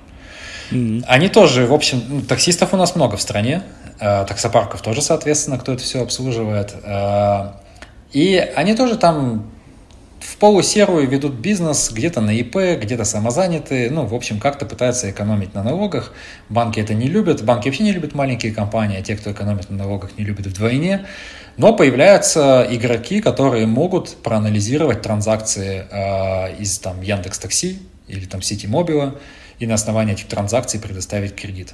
Mm-hmm. 0.71 1.05
Они 1.07 1.29
тоже, 1.29 1.65
в 1.67 1.73
общем, 1.73 2.03
ну, 2.07 2.21
таксистов 2.21 2.73
у 2.73 2.77
нас 2.77 2.95
много 2.95 3.15
в 3.15 3.21
стране, 3.21 3.63
э, 3.99 4.25
таксопарков 4.27 4.81
тоже, 4.81 5.01
соответственно, 5.01 5.57
кто 5.57 5.73
это 5.73 5.83
все 5.83 6.01
обслуживает. 6.01 6.75
Э, 6.83 7.53
и 8.11 8.35
они 8.55 8.75
тоже 8.75 8.97
там 8.97 9.49
в 10.23 10.37
полусерую 10.37 11.07
ведут 11.07 11.33
бизнес 11.33 11.91
где-то 11.91 12.21
на 12.21 12.31
ИП, 12.31 12.55
где-то 12.81 13.03
самозанятые, 13.03 13.91
ну, 13.91 14.05
в 14.05 14.13
общем, 14.13 14.39
как-то 14.39 14.65
пытаются 14.65 15.11
экономить 15.11 15.53
на 15.53 15.63
налогах. 15.63 16.13
Банки 16.49 16.79
это 16.79 16.93
не 16.93 17.07
любят, 17.07 17.43
банки 17.43 17.67
вообще 17.67 17.83
не 17.83 17.91
любят 17.91 18.15
маленькие 18.15 18.53
компании, 18.53 18.99
а 18.99 19.01
те, 19.01 19.17
кто 19.17 19.31
экономит 19.31 19.69
на 19.69 19.77
налогах, 19.77 20.17
не 20.17 20.23
любят 20.23 20.47
вдвойне. 20.47 21.05
Но 21.57 21.75
появляются 21.75 22.65
игроки, 22.69 23.21
которые 23.21 23.67
могут 23.67 24.15
проанализировать 24.23 25.01
транзакции 25.01 25.85
э, 25.91 26.57
из 26.57 26.79
там 26.79 27.01
Яндекс 27.01 27.39
Такси 27.39 27.79
или 28.07 28.25
там 28.25 28.41
Сити 28.41 28.65
Мобила 28.65 29.15
и 29.59 29.67
на 29.67 29.73
основании 29.73 30.13
этих 30.13 30.27
транзакций 30.27 30.79
предоставить 30.79 31.35
кредит. 31.35 31.73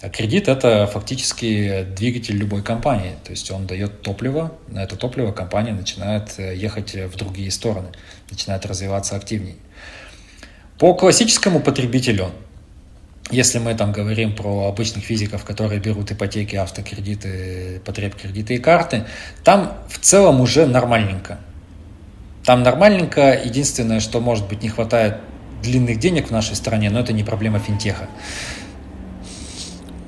А 0.00 0.08
кредит– 0.10 0.46
это 0.48 0.86
фактически 0.86 1.84
двигатель 1.96 2.36
любой 2.36 2.62
компании. 2.62 3.14
То 3.24 3.32
есть 3.32 3.50
он 3.50 3.66
дает 3.66 4.02
топливо, 4.02 4.52
на 4.68 4.84
это 4.84 4.94
топливо 4.96 5.32
компания 5.32 5.72
начинает 5.72 6.38
э, 6.38 6.54
ехать 6.54 6.94
в 6.94 7.16
другие 7.16 7.50
стороны, 7.50 7.88
начинает 8.30 8.64
развиваться 8.64 9.16
активнее. 9.16 9.56
По 10.78 10.94
классическому 10.94 11.58
потребителю, 11.58 12.30
если 13.32 13.58
мы 13.58 13.74
там 13.74 13.90
говорим 13.90 14.36
про 14.36 14.68
обычных 14.68 15.04
физиков, 15.04 15.44
которые 15.44 15.80
берут 15.80 16.12
ипотеки, 16.12 16.54
автокредиты, 16.54 17.82
потреб-кредиты 17.84 18.54
и 18.54 18.58
карты, 18.58 19.04
там 19.42 19.76
в 19.88 19.98
целом 19.98 20.40
уже 20.40 20.66
нормальненько. 20.66 21.40
Там 22.44 22.62
нормальненько. 22.62 23.38
Единственное, 23.44 23.98
что, 23.98 24.20
может 24.20 24.48
быть, 24.48 24.62
не 24.62 24.68
хватает 24.68 25.16
длинных 25.62 25.98
денег 25.98 26.28
в 26.28 26.30
нашей 26.30 26.54
стране, 26.54 26.88
но 26.88 27.00
это 27.00 27.12
не 27.12 27.24
проблема 27.24 27.58
финтеха. 27.58 28.08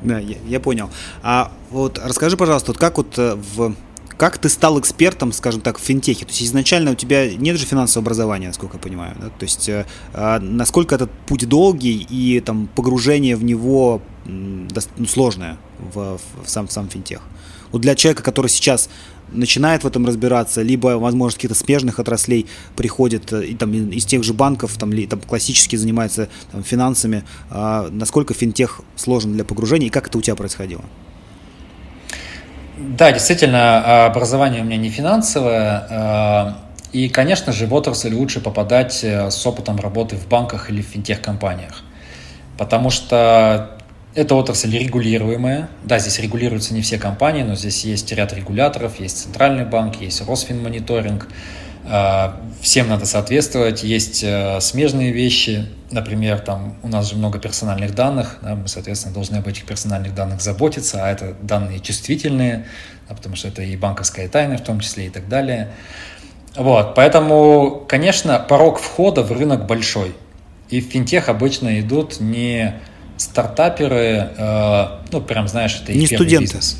Да, 0.02 0.18
я, 0.18 0.36
я 0.46 0.60
понял. 0.60 0.90
А 1.22 1.52
вот 1.70 2.00
расскажи, 2.02 2.36
пожалуйста, 2.36 2.72
вот 2.72 2.78
как 2.78 2.96
вот 2.96 3.18
э, 3.18 3.34
в 3.34 3.74
как 4.20 4.36
ты 4.36 4.50
стал 4.50 4.78
экспертом, 4.78 5.32
скажем 5.32 5.62
так, 5.62 5.78
в 5.78 5.80
финтехе? 5.80 6.26
То 6.26 6.30
есть 6.30 6.42
изначально 6.42 6.90
у 6.90 6.94
тебя 6.94 7.34
нет 7.34 7.56
же 7.56 7.64
финансового 7.64 8.04
образования, 8.04 8.48
насколько 8.48 8.76
я 8.76 8.82
понимаю. 8.82 9.16
Да? 9.18 9.28
То 9.28 9.44
есть 9.44 9.66
э, 9.70 9.86
а 10.12 10.38
насколько 10.38 10.94
этот 10.94 11.10
путь 11.26 11.48
долгий 11.48 12.06
и 12.10 12.38
там 12.40 12.68
погружение 12.74 13.34
в 13.34 13.44
него 13.44 14.02
ну, 14.26 14.68
сложное 15.08 15.56
в, 15.78 16.20
в, 16.44 16.50
сам, 16.50 16.68
в 16.68 16.72
сам 16.72 16.90
финтех? 16.90 17.22
Вот 17.72 17.80
для 17.80 17.94
человека, 17.94 18.22
который 18.22 18.48
сейчас 18.48 18.90
начинает 19.32 19.84
в 19.84 19.86
этом 19.86 20.06
разбираться, 20.06 20.62
либо, 20.62 20.98
возможно, 20.98 21.36
каких-то 21.36 21.56
смежных 21.56 21.98
отраслей 21.98 22.46
приходит 22.76 23.32
э, 23.32 23.46
и, 23.46 23.54
там, 23.54 23.72
из 23.72 24.04
тех 24.04 24.22
же 24.22 24.34
банков, 24.34 24.76
там, 24.78 24.92
ли, 24.92 25.06
там, 25.06 25.20
классически 25.20 25.76
занимается 25.76 26.28
там, 26.52 26.62
финансами. 26.62 27.24
А 27.50 27.88
насколько 27.90 28.34
финтех 28.34 28.80
сложен 28.96 29.32
для 29.32 29.44
погружения 29.44 29.88
и 29.88 29.90
как 29.90 30.08
это 30.08 30.18
у 30.18 30.20
тебя 30.20 30.36
происходило? 30.36 30.82
Да, 32.78 33.12
действительно, 33.12 34.06
образование 34.06 34.62
у 34.62 34.64
меня 34.64 34.78
не 34.78 34.88
финансовое. 34.88 35.86
А, 35.90 36.56
и, 36.92 37.08
конечно 37.08 37.52
же, 37.52 37.66
в 37.66 37.74
отрасль 37.74 38.14
лучше 38.14 38.40
попадать 38.40 39.04
э, 39.04 39.30
с 39.30 39.46
опытом 39.46 39.78
работы 39.78 40.16
в 40.16 40.26
банках 40.28 40.70
или 40.70 40.82
в 40.82 40.86
финтех-компаниях. 40.86 41.82
Потому 42.56 42.90
что 42.90 43.79
это 44.14 44.34
отрасль 44.34 44.76
регулируемая. 44.76 45.68
Да, 45.84 45.98
здесь 45.98 46.18
регулируются 46.18 46.74
не 46.74 46.82
все 46.82 46.98
компании, 46.98 47.42
но 47.42 47.54
здесь 47.54 47.84
есть 47.84 48.10
ряд 48.12 48.32
регуляторов, 48.32 48.98
есть 48.98 49.24
Центральный 49.24 49.64
банк, 49.64 50.00
есть 50.00 50.26
Росфинмониторинг. 50.26 51.28
А, 51.84 52.40
всем 52.60 52.88
надо 52.88 53.06
соответствовать. 53.06 53.82
Есть 53.82 54.22
э, 54.22 54.60
смежные 54.60 55.12
вещи. 55.12 55.66
Например, 55.90 56.38
там 56.38 56.76
у 56.82 56.88
нас 56.88 57.08
же 57.08 57.16
много 57.16 57.38
персональных 57.38 57.94
данных. 57.94 58.38
Да, 58.42 58.54
мы, 58.54 58.68
соответственно, 58.68 59.14
должны 59.14 59.36
об 59.36 59.48
этих 59.48 59.64
персональных 59.64 60.14
данных 60.14 60.40
заботиться, 60.40 61.04
а 61.04 61.10
это 61.10 61.34
данные 61.42 61.80
чувствительные, 61.80 62.66
да, 63.08 63.14
потому 63.14 63.36
что 63.36 63.48
это 63.48 63.62
и 63.62 63.76
банковская 63.76 64.28
тайна 64.28 64.58
в 64.58 64.62
том 64.62 64.80
числе 64.80 65.06
и 65.06 65.10
так 65.10 65.28
далее. 65.28 65.70
Вот, 66.56 66.94
поэтому, 66.96 67.84
конечно, 67.88 68.38
порог 68.38 68.80
входа 68.80 69.22
в 69.22 69.32
рынок 69.32 69.66
большой. 69.66 70.14
И 70.68 70.80
в 70.80 70.84
финтех 70.84 71.28
обычно 71.28 71.80
идут 71.80 72.20
не 72.20 72.74
стартаперы, 73.20 74.30
э, 74.34 74.86
ну, 75.12 75.20
прям, 75.20 75.46
знаешь, 75.46 75.78
это 75.82 75.92
их 75.92 75.98
не 75.98 76.06
студенты. 76.06 76.44
бизнес. 76.44 76.78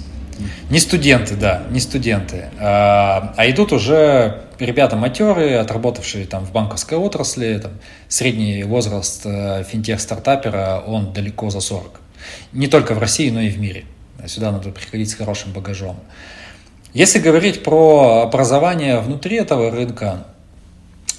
Не 0.71 0.79
студенты, 0.79 1.37
да, 1.37 1.65
не 1.71 1.81
студенты. 1.81 2.47
А, 2.59 3.35
а 3.37 3.51
идут 3.51 3.73
уже 3.73 4.41
ребята 4.59 4.97
матерые, 4.97 5.59
отработавшие 5.59 6.25
там 6.25 6.47
в 6.47 6.53
банковской 6.53 6.97
отрасли, 6.97 7.59
там, 7.59 7.73
средний 8.09 8.65
возраст 8.65 9.21
э, 9.27 9.65
финтех-стартапера, 9.65 10.83
он 10.87 11.13
далеко 11.13 11.51
за 11.51 11.61
40. 11.61 12.01
Не 12.55 12.69
только 12.69 12.95
в 12.95 12.99
России, 12.99 13.29
но 13.29 13.43
и 13.43 13.51
в 13.51 13.59
мире. 13.59 13.85
Сюда 14.27 14.51
надо 14.51 14.71
приходить 14.71 15.11
с 15.11 15.15
хорошим 15.15 15.53
багажом. 15.53 16.01
Если 16.95 17.19
говорить 17.19 17.63
про 17.63 18.23
образование 18.23 19.01
внутри 19.01 19.37
этого 19.37 19.71
рынка, 19.71 20.25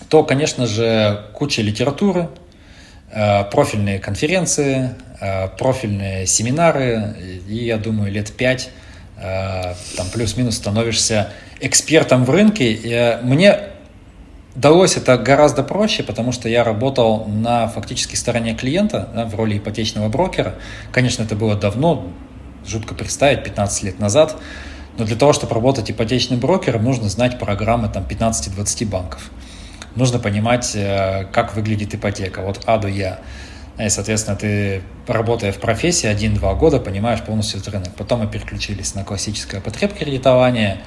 то, 0.09 0.23
конечно 0.23 0.65
же, 0.65 1.25
куча 1.33 1.61
литературы, 1.61 2.27
профильные 3.51 3.99
конференции, 3.99 4.91
э, 5.19 5.47
профильные 5.49 6.25
семинары, 6.25 7.15
и 7.47 7.65
я 7.65 7.77
думаю, 7.77 8.11
лет 8.11 8.31
пять 8.31 8.69
э, 9.17 9.73
там 9.97 10.07
плюс-минус 10.13 10.55
становишься 10.55 11.29
экспертом 11.59 12.25
в 12.25 12.29
рынке. 12.29 12.71
И 12.71 13.17
мне 13.21 13.59
далось 14.55 14.97
это 14.97 15.17
гораздо 15.17 15.63
проще, 15.63 16.03
потому 16.03 16.31
что 16.31 16.49
я 16.49 16.63
работал 16.63 17.25
на 17.27 17.67
фактически 17.67 18.15
стороне 18.15 18.55
клиента 18.55 19.09
да, 19.13 19.25
в 19.25 19.35
роли 19.35 19.57
ипотечного 19.57 20.09
брокера. 20.09 20.55
Конечно, 20.91 21.23
это 21.23 21.35
было 21.35 21.55
давно, 21.55 22.07
жутко 22.65 22.95
представить, 22.95 23.43
15 23.43 23.83
лет 23.83 23.99
назад. 23.99 24.37
Но 24.97 25.05
для 25.05 25.15
того, 25.15 25.33
чтобы 25.33 25.53
работать 25.53 25.89
ипотечным 25.89 26.39
брокером, 26.39 26.83
нужно 26.83 27.07
знать 27.09 27.39
программы 27.39 27.89
там, 27.89 28.03
15-20 28.03 28.85
банков. 28.87 29.31
Нужно 29.95 30.19
понимать, 30.19 30.71
э, 30.75 31.25
как 31.31 31.55
выглядит 31.55 31.93
ипотека 31.95 32.39
от 32.39 32.61
А 32.65 32.77
до 32.77 32.87
Я. 32.87 33.19
И, 33.77 33.89
соответственно, 33.89 34.37
ты, 34.37 34.81
работая 35.07 35.51
в 35.51 35.59
профессии 35.59 36.07
один-два 36.07 36.53
года, 36.55 36.79
понимаешь 36.79 37.21
полностью 37.21 37.59
этот 37.59 37.73
рынок. 37.73 37.95
Потом 37.95 38.19
мы 38.21 38.27
переключились 38.27 38.95
на 38.95 39.03
классическое 39.03 39.61
потребкредитование. 39.61 40.81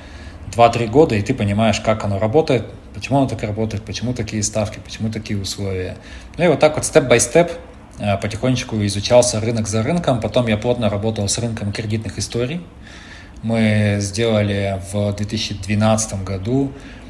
Два-три 0.53 0.87
года, 0.87 1.15
и 1.15 1.23
ты 1.23 1.35
понимаешь, 1.35 1.81
как 1.81 2.05
оно 2.05 2.19
работает, 2.19 2.67
почему 2.95 3.19
оно 3.19 3.27
так 3.27 3.43
работает, 3.43 3.83
почему 3.85 4.13
такие 4.13 4.43
ставки, 4.43 4.79
почему 4.79 5.11
такие 5.11 5.41
условия. 5.41 5.97
Ну 6.37 6.45
и 6.45 6.49
вот 6.49 6.61
так 6.61 6.77
вот 6.77 6.85
степ-бай-степ 6.85 7.51
потихонечку 8.21 8.85
изучался 8.85 9.41
рынок 9.41 9.69
за 9.69 9.83
рынком. 9.83 10.21
Потом 10.21 10.47
я 10.47 10.57
плотно 10.57 10.91
работал 10.91 11.29
с 11.29 11.39
рынком 11.39 11.73
кредитных 11.73 12.19
историй. 12.19 12.61
Мы 13.43 13.99
сделали 14.01 14.81
в 14.93 15.13
2012 15.13 16.25
году 16.25 16.73
э, 16.73 17.04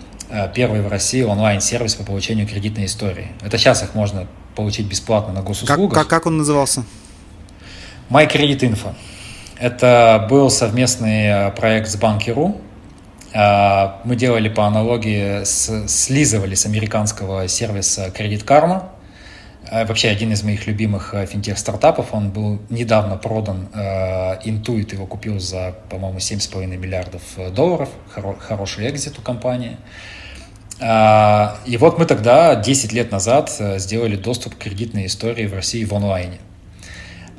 первый 0.54 0.80
в 0.82 0.88
России 0.88 1.22
онлайн-сервис 1.22 1.94
по 1.94 2.04
получению 2.04 2.46
кредитной 2.46 2.86
истории. 2.86 3.28
Это 3.42 3.58
сейчас 3.58 3.82
их 3.82 3.94
можно 3.94 4.26
получить 4.54 4.86
бесплатно 4.86 5.32
на 5.32 5.42
госуслугах. 5.42 5.90
Как, 5.90 6.02
как, 6.02 6.08
как 6.08 6.26
он 6.26 6.38
назывался? 6.38 6.84
My 8.10 8.30
Credit 8.30 8.60
Info. 8.60 8.94
Это 9.58 10.26
был 10.28 10.50
совместный 10.50 11.26
э, 11.26 11.50
проект 11.52 11.88
с 11.88 11.96
Банки.ру. 11.96 12.60
Э, 13.32 14.00
мы 14.04 14.16
делали 14.16 14.48
по 14.48 14.66
аналогии, 14.66 15.44
с, 15.44 15.88
слизывали 15.88 16.54
с 16.54 16.66
американского 16.66 17.48
сервиса 17.48 18.06
Credit 18.08 18.44
Karma. 18.44 18.84
А, 19.70 19.84
вообще 19.86 20.08
один 20.08 20.32
из 20.32 20.42
моих 20.42 20.66
любимых 20.66 21.14
э, 21.14 21.26
финтех-стартапов, 21.26 22.12
он 22.12 22.30
был 22.30 22.60
недавно 22.68 23.16
продан, 23.16 23.68
э, 23.72 24.38
Intuit 24.44 24.92
его 24.92 25.06
купил 25.06 25.40
за, 25.40 25.74
по-моему, 25.88 26.18
7,5 26.18 26.66
миллиардов 26.76 27.22
э, 27.36 27.50
долларов, 27.50 27.88
хороший 28.40 28.88
экзит 28.90 29.18
у 29.18 29.22
компании. 29.22 29.78
А, 30.80 31.56
и 31.64 31.76
вот 31.78 31.98
мы 31.98 32.04
тогда, 32.04 32.56
10 32.56 32.92
лет 32.92 33.10
назад, 33.10 33.50
сделали 33.76 34.16
доступ 34.16 34.56
к 34.56 34.58
кредитной 34.58 35.06
истории 35.06 35.46
в 35.46 35.54
России 35.54 35.84
в 35.84 35.94
онлайне. 35.94 36.38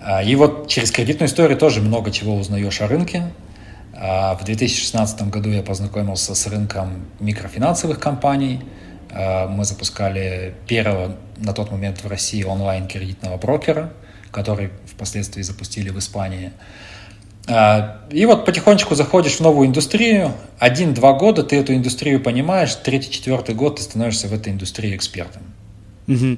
А, 0.01 0.23
и 0.23 0.35
вот 0.35 0.67
через 0.67 0.91
кредитную 0.91 1.29
историю 1.29 1.57
тоже 1.57 1.81
много 1.81 2.11
чего 2.11 2.35
узнаешь 2.35 2.81
о 2.81 2.87
рынке. 2.87 3.23
В 3.93 4.39
2016 4.43 5.29
году 5.29 5.49
я 5.51 5.63
познакомился 5.63 6.35
с 6.35 6.47
рынком 6.47 7.05
микрофинансовых 7.19 7.99
компаний– 7.99 8.61
мы 9.15 9.63
запускали 9.63 10.53
первого 10.67 11.15
на 11.37 11.53
тот 11.53 11.71
момент 11.71 12.03
в 12.03 12.07
России 12.07 12.43
онлайн-кредитного 12.43 13.37
брокера, 13.37 13.93
который 14.31 14.69
впоследствии 14.85 15.41
запустили 15.41 15.89
в 15.89 15.97
Испании. 15.99 16.51
Э, 17.47 17.97
и 18.09 18.25
вот 18.25 18.45
потихонечку 18.45 18.95
заходишь 18.95 19.35
в 19.35 19.39
новую 19.41 19.67
индустрию, 19.67 20.33
один-два 20.59 21.13
года 21.13 21.43
ты 21.43 21.57
эту 21.57 21.73
индустрию 21.73 22.21
понимаешь, 22.21 22.75
третий-четвертый 22.75 23.55
год 23.55 23.77
ты 23.77 23.83
становишься 23.83 24.27
в 24.27 24.33
этой 24.33 24.51
индустрии 24.51 24.95
экспертом. 24.95 25.43
Угу. 26.07 26.37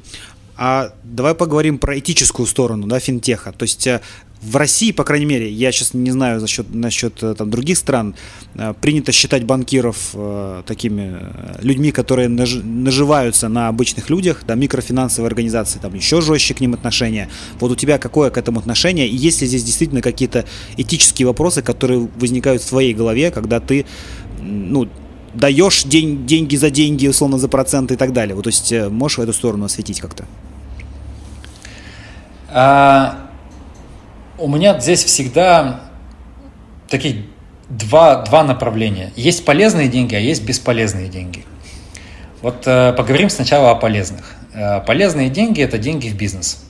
А 0.57 0.91
давай 1.03 1.35
поговорим 1.35 1.77
про 1.77 1.99
этическую 1.99 2.47
сторону 2.47 2.87
да, 2.87 2.99
финтеха. 2.99 3.51
То 3.51 3.63
есть 3.63 3.85
э, 3.87 4.01
в 4.47 4.55
России, 4.55 4.91
по 4.91 5.03
крайней 5.03 5.25
мере, 5.25 5.51
я 5.51 5.71
сейчас 5.71 5.93
не 5.93 6.11
знаю 6.11 6.39
за 6.39 6.47
счет, 6.47 6.73
насчет 6.73 7.21
э, 7.21 7.35
там, 7.35 7.49
других 7.49 7.77
стран, 7.77 8.15
э, 8.55 8.73
принято 8.79 9.11
считать 9.11 9.43
банкиров 9.43 10.11
э, 10.13 10.63
такими 10.65 11.17
э, 11.19 11.61
людьми, 11.61 11.91
которые 11.91 12.29
наж, 12.29 12.55
наживаются 12.63 13.49
на 13.49 13.67
обычных 13.67 14.09
людях, 14.09 14.43
да, 14.47 14.55
микрофинансовые 14.55 15.27
организации, 15.27 15.79
там 15.79 15.93
еще 15.95 16.21
жестче 16.21 16.53
к 16.53 16.61
ним 16.61 16.73
отношения. 16.73 17.29
Вот 17.59 17.71
у 17.71 17.75
тебя 17.75 17.97
какое 17.97 18.29
к 18.29 18.37
этому 18.37 18.59
отношение? 18.59 19.07
И 19.07 19.15
есть 19.15 19.41
ли 19.41 19.47
здесь 19.47 19.63
действительно 19.63 20.01
какие-то 20.01 20.45
этические 20.77 21.27
вопросы, 21.27 21.61
которые 21.61 22.07
возникают 22.15 22.61
в 22.61 22.69
твоей 22.69 22.93
голове, 22.93 23.31
когда 23.31 23.59
ты, 23.59 23.85
ну, 24.41 24.87
даешь 25.33 25.83
день, 25.83 26.25
деньги 26.25 26.55
за 26.55 26.69
деньги, 26.69 27.07
условно, 27.07 27.37
за 27.37 27.49
проценты 27.49 27.95
и 27.95 27.97
так 27.97 28.13
далее. 28.13 28.33
Вот, 28.33 28.43
то 28.43 28.49
есть 28.49 28.71
можешь 28.89 29.17
в 29.17 29.21
эту 29.21 29.33
сторону 29.33 29.65
осветить 29.65 29.99
как-то? 29.99 30.25
А, 32.49 33.26
у 34.37 34.47
меня 34.47 34.79
здесь 34.79 35.03
всегда 35.03 35.81
такие 36.87 37.25
два, 37.69 38.23
два 38.23 38.43
направления. 38.43 39.11
Есть 39.15 39.45
полезные 39.45 39.87
деньги, 39.87 40.15
а 40.15 40.19
есть 40.19 40.43
бесполезные 40.45 41.09
деньги. 41.09 41.43
Вот 42.41 42.63
э, 42.65 42.93
поговорим 42.93 43.29
сначала 43.29 43.71
о 43.71 43.75
полезных. 43.75 44.35
Э, 44.53 44.81
полезные 44.81 45.29
деньги– 45.29 45.61
это 45.63 45.77
деньги 45.77 46.07
в 46.07 46.15
бизнес. 46.15 46.63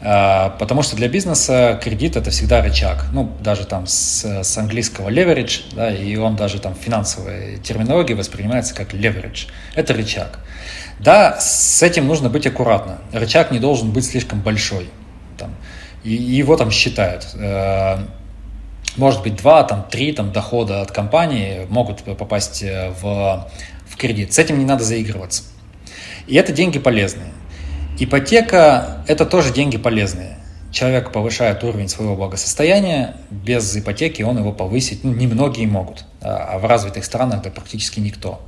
Э, 0.00 0.50
потому 0.58 0.82
что 0.82 0.96
для 0.96 1.08
бизнеса 1.08 1.80
кредит– 1.82 2.16
это 2.16 2.30
всегда 2.30 2.62
рычаг. 2.62 3.06
Ну, 3.12 3.32
даже 3.40 3.66
там 3.66 3.86
с, 3.86 4.24
с 4.24 4.56
английского 4.56 5.10
leverage, 5.10 5.62
да, 5.74 5.92
и 5.92 6.16
он 6.16 6.36
даже 6.36 6.60
там 6.60 6.74
в 6.74 6.78
финансовой 6.78 7.58
терминологии 7.62 8.14
воспринимается 8.14 8.74
как 8.74 8.94
leverage. 8.94 9.48
Это 9.74 9.94
рычаг. 9.94 10.38
Да, 11.00 11.38
с 11.40 11.82
этим 11.82 12.06
нужно 12.06 12.28
быть 12.30 12.46
аккуратно. 12.46 12.98
Рычаг 13.12 13.50
не 13.50 13.58
должен 13.58 13.90
быть 13.90 14.06
слишком 14.06 14.40
большой. 14.40 14.88
Там, 15.36 15.50
и 16.04 16.12
его 16.12 16.56
там 16.56 16.70
считают. 16.70 17.26
Э, 17.34 17.96
может 18.96 19.22
быть, 19.22 19.36
два, 19.36 19.64
там, 19.64 19.86
три 19.90 20.12
там, 20.12 20.32
дохода 20.32 20.82
от 20.82 20.92
компании 20.92 21.66
могут 21.68 22.02
попасть 22.02 22.62
э, 22.62 22.90
в, 23.00 23.48
в 23.88 23.96
кредит. 23.96 24.32
С 24.32 24.38
этим 24.38 24.58
не 24.58 24.64
надо 24.64 24.84
заигрываться. 24.84 25.44
И 26.26 26.36
это 26.36 26.52
деньги 26.52 26.78
полезные. 26.78 27.32
Ипотека– 27.98 29.04
это 29.08 29.24
тоже 29.24 29.52
деньги 29.52 29.78
полезные. 29.78 30.38
Человек 30.70 31.12
повышает 31.12 31.62
уровень 31.62 31.88
своего 31.88 32.16
благосостояния, 32.16 33.16
без 33.30 33.76
ипотеки 33.76 34.22
он 34.22 34.38
его 34.38 34.52
повысить, 34.52 35.04
ну, 35.04 35.12
немногие 35.12 35.68
могут, 35.68 36.04
а 36.20 36.58
в 36.58 36.64
развитых 36.64 37.04
странах 37.04 37.42
да 37.42 37.50
практически 37.50 38.00
никто. 38.00 38.40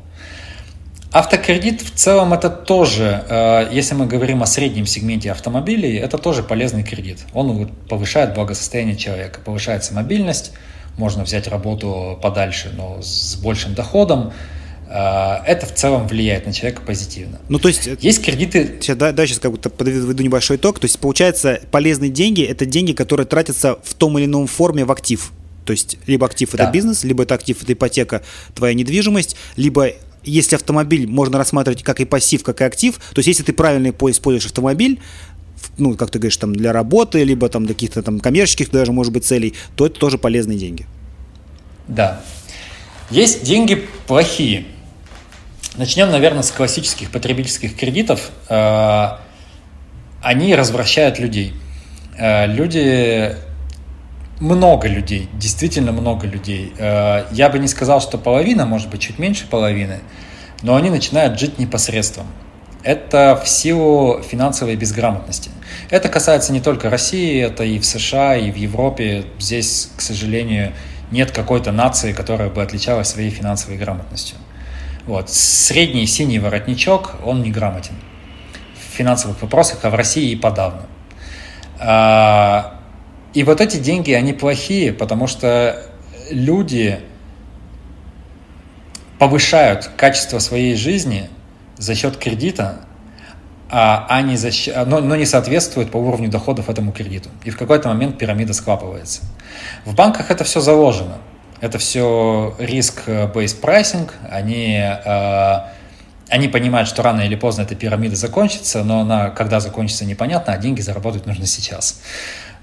Автокредит 1.12 1.82
в 1.82 1.92
целом 1.92 2.34
это 2.34 2.50
тоже, 2.50 3.24
э, 3.28 3.68
если 3.72 3.94
мы 3.94 4.06
говорим 4.06 4.42
о 4.42 4.46
среднем 4.46 4.86
сегменте 4.86 5.30
автомобилей, 5.30 5.96
это 5.96 6.18
тоже 6.18 6.42
полезный 6.42 6.82
кредит. 6.82 7.20
Он 7.32 7.68
повышает 7.88 8.34
благосостояние 8.34 8.96
человека, 8.96 9.40
повышается 9.44 9.94
мобильность, 9.94 10.52
можно 10.98 11.24
взять 11.24 11.46
работу 11.48 12.18
подальше, 12.20 12.72
но 12.76 13.00
с 13.02 13.36
большим 13.36 13.74
доходом. 13.74 14.32
Э, 14.88 15.38
это 15.46 15.66
в 15.66 15.74
целом 15.74 16.06
влияет 16.06 16.46
на 16.46 16.52
человека 16.52 16.82
позитивно. 16.82 17.38
Ну, 17.48 17.58
то 17.58 17.68
есть... 17.68 17.86
Э, 17.86 17.96
есть 18.00 18.24
кредиты... 18.24 18.78
Сейчас, 18.80 18.96
да, 18.96 19.12
да, 19.12 19.26
сейчас 19.26 19.38
как 19.38 19.52
будто 19.52 19.70
подведу 19.70 20.22
небольшой 20.22 20.56
итог. 20.56 20.78
То 20.80 20.86
есть, 20.86 20.98
получается, 20.98 21.60
полезные 21.70 22.10
деньги– 22.10 22.42
это 22.44 22.66
деньги, 22.66 22.92
которые 22.92 23.26
тратятся 23.26 23.78
в 23.82 23.94
том 23.94 24.18
или 24.18 24.26
ином 24.26 24.46
форме 24.46 24.84
в 24.84 24.92
актив. 24.92 25.32
То 25.64 25.72
есть, 25.72 25.98
либо 26.06 26.26
актив 26.26 26.50
да.– 26.52 26.64
это 26.64 26.72
бизнес, 26.72 27.04
либо 27.04 27.24
это 27.24 27.34
актив– 27.34 27.60
это 27.62 27.72
ипотека, 27.72 28.22
твоя 28.54 28.74
недвижимость, 28.74 29.36
либо 29.56 29.92
если 30.26 30.56
автомобиль 30.56 31.06
можно 31.08 31.38
рассматривать 31.38 31.82
как 31.82 32.00
и 32.00 32.04
пассив, 32.04 32.42
как 32.42 32.60
и 32.60 32.64
актив, 32.64 32.96
то 32.96 33.18
есть 33.18 33.28
если 33.28 33.42
ты 33.42 33.52
правильно 33.52 33.88
используешь 33.88 34.46
автомобиль, 34.46 35.00
ну, 35.78 35.94
как 35.94 36.10
ты 36.10 36.18
говоришь, 36.18 36.36
там 36.36 36.54
для 36.54 36.72
работы, 36.72 37.24
либо 37.24 37.48
там 37.48 37.66
для 37.66 37.74
каких-то 37.74 38.02
там 38.02 38.20
коммерческих 38.20 38.70
даже, 38.70 38.92
может 38.92 39.12
быть, 39.12 39.24
целей, 39.24 39.54
то 39.76 39.86
это 39.86 39.98
тоже 39.98 40.18
полезные 40.18 40.58
деньги. 40.58 40.86
Да. 41.88 42.20
Есть 43.10 43.44
деньги 43.44 43.86
плохие. 44.06 44.64
Начнем, 45.76 46.10
наверное, 46.10 46.42
с 46.42 46.50
классических 46.50 47.10
потребительских 47.10 47.76
кредитов. 47.76 48.30
Э, 48.48 49.18
они 50.22 50.54
развращают 50.54 51.18
людей. 51.18 51.52
Э, 52.18 52.46
люди 52.46 53.36
много 54.40 54.88
людей, 54.88 55.28
действительно 55.34 55.92
много 55.92 56.26
людей. 56.26 56.72
Э, 56.78 57.24
я 57.30 57.48
бы 57.48 57.58
не 57.58 57.68
сказал, 57.68 58.00
что 58.00 58.18
половина, 58.18 58.66
может 58.66 58.90
быть, 58.90 59.00
чуть 59.00 59.18
меньше 59.18 59.46
половины, 59.46 60.00
но 60.62 60.76
они 60.76 60.90
начинают 60.90 61.38
жить 61.38 61.58
непосредством. 61.58 62.26
Это 62.82 63.40
в 63.42 63.48
силу 63.48 64.22
финансовой 64.22 64.76
безграмотности. 64.76 65.50
Это 65.90 66.08
касается 66.08 66.52
не 66.52 66.60
только 66.60 66.88
России, 66.88 67.42
это 67.42 67.64
и 67.64 67.78
в 67.78 67.84
США, 67.84 68.36
и 68.36 68.50
в 68.52 68.56
Европе. 68.56 69.24
Здесь, 69.38 69.90
к 69.96 70.00
сожалению, 70.00 70.72
нет 71.10 71.32
какой-то 71.32 71.72
нации, 71.72 72.12
которая 72.12 72.48
бы 72.48 72.62
отличалась 72.62 73.08
своей 73.08 73.30
финансовой 73.30 73.76
грамотностью. 73.76 74.36
Вот. 75.06 75.30
Средний 75.30 76.06
синий 76.06 76.38
воротничок, 76.38 77.16
он 77.24 77.42
не 77.42 77.50
грамотен 77.50 77.94
в 78.74 78.96
финансовых 78.96 79.42
вопросах, 79.42 79.80
а 79.82 79.90
в 79.90 79.94
России 79.94 80.30
и 80.30 80.36
подавно. 80.36 80.86
И 83.36 83.42
вот 83.42 83.60
эти 83.60 83.76
деньги, 83.76 84.12
они 84.12 84.32
плохие, 84.32 84.94
потому 84.94 85.26
что 85.26 85.82
люди 86.30 87.00
повышают 89.18 89.90
качество 89.94 90.38
своей 90.38 90.74
жизни 90.74 91.28
за 91.76 91.94
счет 91.94 92.16
кредита, 92.16 92.80
а, 93.68 94.06
а 94.08 94.22
не 94.22 94.38
за 94.38 94.48
но, 94.86 95.00
но 95.00 95.16
не 95.16 95.26
соответствует 95.26 95.90
по 95.90 95.98
уровню 95.98 96.30
доходов 96.30 96.70
этому 96.70 96.92
кредиту. 96.92 97.28
И 97.44 97.50
в 97.50 97.58
какой-то 97.58 97.88
момент 97.88 98.16
пирамида 98.16 98.54
склапывается. 98.54 99.20
В 99.84 99.94
банках 99.94 100.30
это 100.30 100.42
все 100.44 100.62
заложено. 100.62 101.18
Это 101.60 101.76
все 101.76 102.56
риск-based 102.58 103.60
pricing. 103.60 104.10
Они, 104.30 104.78
э, 104.78 105.58
они 106.30 106.48
понимают, 106.48 106.88
что 106.88 107.02
рано 107.02 107.20
или 107.20 107.34
поздно 107.34 107.62
эта 107.64 107.74
пирамида 107.74 108.16
закончится, 108.16 108.82
но 108.82 109.00
она, 109.00 109.28
когда 109.28 109.60
закончится, 109.60 110.06
непонятно, 110.06 110.54
а 110.54 110.56
деньги 110.56 110.80
заработать 110.80 111.26
нужно 111.26 111.44
сейчас. 111.44 112.00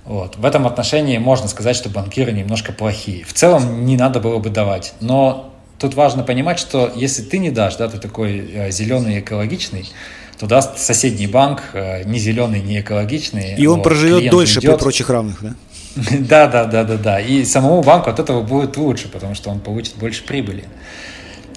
Вот. 0.05 0.35
В 0.35 0.45
этом 0.45 0.67
отношении 0.67 1.17
можно 1.17 1.47
сказать, 1.47 1.75
что 1.75 1.89
банкиры 1.89 2.31
немножко 2.31 2.73
плохие. 2.73 3.23
В 3.23 3.33
целом 3.33 3.85
не 3.85 3.95
надо 3.95 4.19
было 4.19 4.39
бы 4.39 4.49
давать. 4.49 4.93
Но 4.99 5.53
тут 5.79 5.93
важно 5.93 6.23
понимать, 6.23 6.59
что 6.59 6.91
если 6.95 7.21
ты 7.23 7.37
не 7.37 7.51
дашь, 7.51 7.77
да, 7.77 7.87
ты 7.87 7.97
такой 7.97 8.39
э, 8.39 8.71
зеленый 8.71 9.15
и 9.15 9.19
экологичный, 9.19 9.89
то 10.37 10.47
даст 10.47 10.77
соседний 10.77 11.27
банк, 11.27 11.61
э, 11.73 12.03
не 12.03 12.19
зеленый, 12.19 12.61
не 12.61 12.81
экологичный. 12.81 13.55
И 13.55 13.65
он 13.65 13.77
вот, 13.77 13.83
проживет 13.83 14.29
дольше 14.29 14.59
идет. 14.59 14.75
при 14.75 14.83
прочих 14.83 15.09
равных, 15.09 15.41
да? 15.41 15.53
Да, 16.19 16.47
да, 16.47 16.65
да, 16.65 16.83
да, 16.83 16.97
да. 16.97 17.19
И 17.19 17.45
самому 17.45 17.81
банку 17.81 18.09
от 18.09 18.19
этого 18.19 18.41
будет 18.41 18.77
лучше, 18.77 19.09
потому 19.09 19.35
что 19.35 19.49
он 19.51 19.59
получит 19.59 19.95
больше 19.95 20.25
прибыли. 20.25 20.65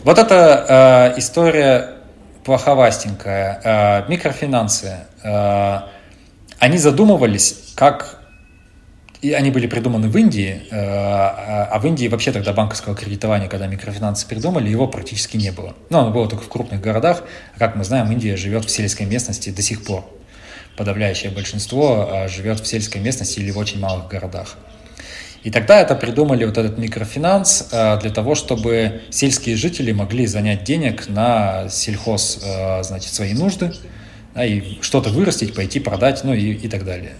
Вот 0.05 0.19
эта 0.19 1.15
э, 1.17 1.19
история 1.19 1.95
плоховастенькая. 2.45 3.61
Э, 3.65 4.09
микрофинансы. 4.09 4.99
Э, 5.25 5.81
они 6.59 6.79
задумывались, 6.79 7.73
как 7.75 8.16
и 9.23 9.33
они 9.33 9.51
были 9.51 9.67
придуманы 9.67 10.09
в 10.09 10.17
Индии, 10.17 10.63
э, 10.71 10.77
а 10.77 11.79
в 11.79 11.87
Индии 11.87 12.07
вообще 12.09 12.33
тогда 12.33 12.53
банковского 12.53 12.95
кредитования, 12.95 13.49
когда 13.49 13.67
микрофинансы 13.67 14.27
придумали, 14.27 14.69
его 14.69 14.87
практически 14.87 15.37
не 15.37 15.51
было. 15.51 15.75
Но 15.91 16.01
оно 16.01 16.11
было 16.11 16.29
только 16.29 16.45
в 16.45 16.49
крупных 16.49 16.81
городах. 16.81 17.25
Как 17.59 17.77
мы 17.77 17.85
знаем, 17.85 18.11
Индия 18.13 18.37
живет 18.37 18.67
в 18.67 18.71
сельской 18.71 19.07
местности 19.07 19.51
до 19.51 19.63
сих 19.63 19.85
пор. 19.85 20.05
Подавляющее 20.77 21.31
большинство 21.31 22.09
э, 22.13 22.29
живет 22.29 22.61
в 22.61 22.67
сельской 22.67 23.01
местности 23.01 23.41
или 23.41 23.51
в 23.51 23.59
очень 23.59 23.81
малых 23.81 24.09
городах. 24.09 24.57
И 25.43 25.51
тогда 25.51 25.81
это 25.81 25.95
придумали 25.95 26.45
вот 26.45 26.59
этот 26.59 26.77
микрофинанс 26.77 27.69
э, 27.73 27.99
для 28.01 28.11
того, 28.11 28.35
чтобы 28.35 29.03
сельские 29.11 29.57
жители 29.57 29.93
могли 29.93 30.27
занять 30.27 30.65
денег 30.65 31.09
на 31.09 31.69
сельхоз, 31.71 32.41
значит, 32.83 33.13
свои 33.13 33.33
нужды, 33.33 33.73
да, 34.35 34.45
и 34.45 34.83
что-то 34.83 35.09
вырастить, 35.09 35.55
пойти 35.55 35.81
продать, 35.81 36.23
ну 36.25 36.35
и, 36.35 36.53
и 36.53 36.69
так 36.69 36.85
далее. 36.85 37.15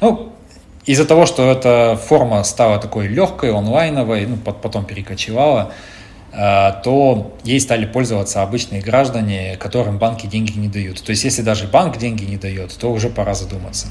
Ну, 0.00 0.31
из-за 0.84 1.04
того, 1.04 1.26
что 1.26 1.50
эта 1.50 1.96
форма 1.96 2.42
стала 2.44 2.78
такой 2.78 3.06
легкой, 3.06 3.52
онлайновой, 3.52 4.26
ну, 4.26 4.36
потом 4.36 4.84
перекочевала, 4.84 5.72
э, 6.32 6.72
то 6.82 7.36
ей 7.44 7.60
стали 7.60 7.86
пользоваться 7.86 8.42
обычные 8.42 8.82
граждане, 8.82 9.56
которым 9.58 9.98
банки 9.98 10.26
деньги 10.26 10.58
не 10.58 10.68
дают. 10.68 11.02
То 11.02 11.10
есть, 11.10 11.24
если 11.24 11.42
даже 11.42 11.68
банк 11.68 11.98
деньги 11.98 12.24
не 12.24 12.36
дает, 12.36 12.76
то 12.76 12.90
уже 12.90 13.10
пора 13.10 13.34
задуматься. 13.34 13.88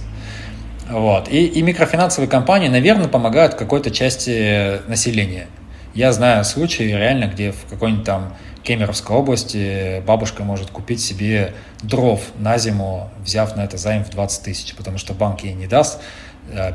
Вот. 0.89 1.29
И, 1.29 1.45
и 1.45 1.61
микрофинансовые 1.61 2.29
компании, 2.29 2.67
наверное, 2.67 3.07
помогают 3.07 3.53
какой-то 3.55 3.91
части 3.91 4.81
населения. 4.89 5.47
Я 5.93 6.11
знаю 6.11 6.43
случаи 6.43 6.83
реально, 6.83 7.25
где 7.25 7.51
в 7.51 7.65
какой-нибудь 7.69 8.05
там 8.05 8.33
Кемеровской 8.63 9.15
области 9.15 10.01
бабушка 10.05 10.43
может 10.43 10.69
купить 10.69 11.01
себе 11.01 11.53
дров 11.81 12.21
на 12.37 12.57
зиму, 12.57 13.09
взяв 13.23 13.55
на 13.55 13.61
это 13.61 13.77
займ 13.77 14.03
в 14.03 14.09
20 14.09 14.43
тысяч, 14.43 14.75
потому 14.75 14.97
что 14.97 15.13
банк 15.13 15.41
ей 15.41 15.53
не 15.53 15.67
даст, 15.67 15.99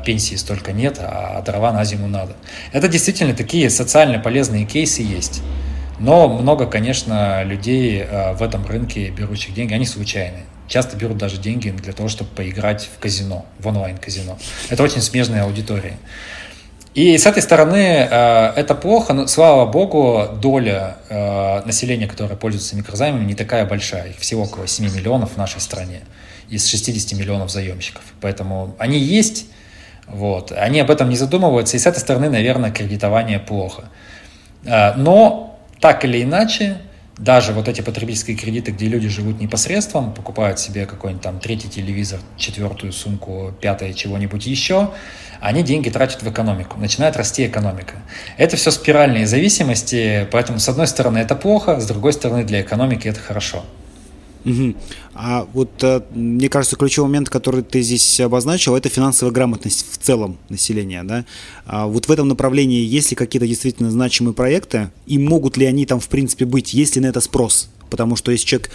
пенсии 0.05 0.35
столько 0.35 0.71
нет, 0.71 0.97
а 0.99 1.41
дрова 1.41 1.71
на 1.71 1.83
зиму 1.85 2.07
надо. 2.07 2.33
Это 2.71 2.87
действительно 2.87 3.33
такие 3.33 3.69
социально 3.69 4.19
полезные 4.19 4.65
кейсы 4.65 5.01
есть. 5.01 5.41
Но 5.99 6.27
много, 6.27 6.67
конечно, 6.67 7.43
людей 7.43 8.01
э, 8.01 8.33
в 8.33 8.43
этом 8.43 8.65
рынке 8.65 9.09
берущих 9.09 9.53
деньги, 9.53 9.73
они 9.73 9.85
случайные. 9.85 10.43
Часто 10.67 10.95
берут 10.95 11.17
даже 11.17 11.37
деньги 11.37 11.69
для 11.69 11.93
того, 11.93 12.09
чтобы 12.09 12.29
поиграть 12.31 12.89
в 12.95 12.99
казино, 12.99 13.45
в 13.59 13.67
онлайн-казино. 13.67 14.37
Это 14.69 14.83
очень 14.83 15.01
смежная 15.01 15.43
аудитория. 15.43 15.97
И 16.93 17.17
с 17.17 17.25
этой 17.25 17.41
стороны 17.41 18.07
э, 18.09 18.53
это 18.55 18.75
плохо, 18.75 19.13
но, 19.13 19.27
слава 19.27 19.65
богу, 19.65 20.27
доля 20.39 20.97
населения, 21.65 22.07
которое 22.07 22.35
пользуется 22.35 22.75
микрозаймами, 22.75 23.25
не 23.25 23.35
такая 23.35 23.65
большая. 23.65 24.09
Их 24.09 24.19
всего 24.19 24.43
около 24.43 24.67
7 24.67 24.93
миллионов 24.93 25.33
в 25.33 25.37
нашей 25.37 25.61
стране 25.61 26.01
из 26.49 26.67
60 26.67 27.17
миллионов 27.19 27.51
заемщиков. 27.51 28.03
Поэтому 28.21 28.75
они 28.79 28.99
есть, 28.99 29.47
вот. 30.07 30.51
Они 30.51 30.79
об 30.79 30.89
этом 30.89 31.09
не 31.09 31.17
задумываются, 31.17 31.77
и 31.77 31.79
с 31.79 31.85
этой 31.85 31.99
стороны, 31.99 32.29
наверное, 32.29 32.71
кредитование 32.71 33.39
плохо. 33.39 33.85
А, 34.65 34.93
но 34.95 35.59
так 35.79 36.05
или 36.05 36.23
иначе, 36.23 36.77
даже 37.17 37.51
вот 37.53 37.67
эти 37.67 37.81
потребительские 37.81 38.37
кредиты, 38.37 38.71
где 38.71 38.87
люди 38.87 39.09
живут 39.09 39.39
непосредством, 39.39 40.13
покупают 40.13 40.59
себе 40.59 40.85
какой-нибудь 40.85 41.23
там 41.23 41.39
третий 41.39 41.69
телевизор, 41.69 42.19
четвертую 42.37 42.93
сумку, 42.93 43.53
пятое 43.59 43.93
чего-нибудь 43.93 44.45
еще, 44.45 44.91
они 45.39 45.61
деньги 45.61 45.89
тратят 45.89 46.23
в 46.23 46.31
экономику, 46.31 46.79
начинает 46.79 47.15
расти 47.17 47.45
экономика. 47.45 47.95
Это 48.37 48.55
все 48.55 48.71
спиральные 48.71 49.27
зависимости, 49.27 50.27
поэтому 50.31 50.59
с 50.59 50.69
одной 50.69 50.87
стороны 50.87 51.19
это 51.19 51.35
плохо, 51.35 51.79
с 51.79 51.85
другой 51.85 52.13
стороны 52.13 52.43
для 52.43 52.61
экономики 52.61 53.07
это 53.07 53.19
хорошо. 53.19 53.63
Угу. 54.45 54.75
А 55.13 55.47
вот 55.53 55.71
э, 55.83 56.01
мне 56.13 56.49
кажется, 56.49 56.75
ключевой 56.75 57.09
момент, 57.09 57.29
который 57.29 57.63
ты 57.63 57.81
здесь 57.81 58.19
обозначил, 58.19 58.75
это 58.75 58.89
финансовая 58.89 59.33
грамотность 59.33 59.85
в 59.91 59.97
целом 59.97 60.37
населения. 60.49 61.03
Да? 61.03 61.25
А 61.65 61.87
вот 61.87 62.07
в 62.07 62.11
этом 62.11 62.27
направлении 62.27 62.83
есть 62.83 63.09
ли 63.09 63.15
какие-то 63.15 63.47
действительно 63.47 63.91
значимые 63.91 64.33
проекты, 64.33 64.91
и 65.05 65.17
могут 65.17 65.57
ли 65.57 65.65
они 65.65 65.85
там 65.85 65.99
в 65.99 66.07
принципе 66.07 66.45
быть, 66.45 66.73
есть 66.73 66.95
ли 66.95 67.01
на 67.01 67.07
это 67.07 67.19
спрос? 67.19 67.69
Потому 67.89 68.15
что 68.15 68.31
если 68.31 68.45
человек 68.45 68.71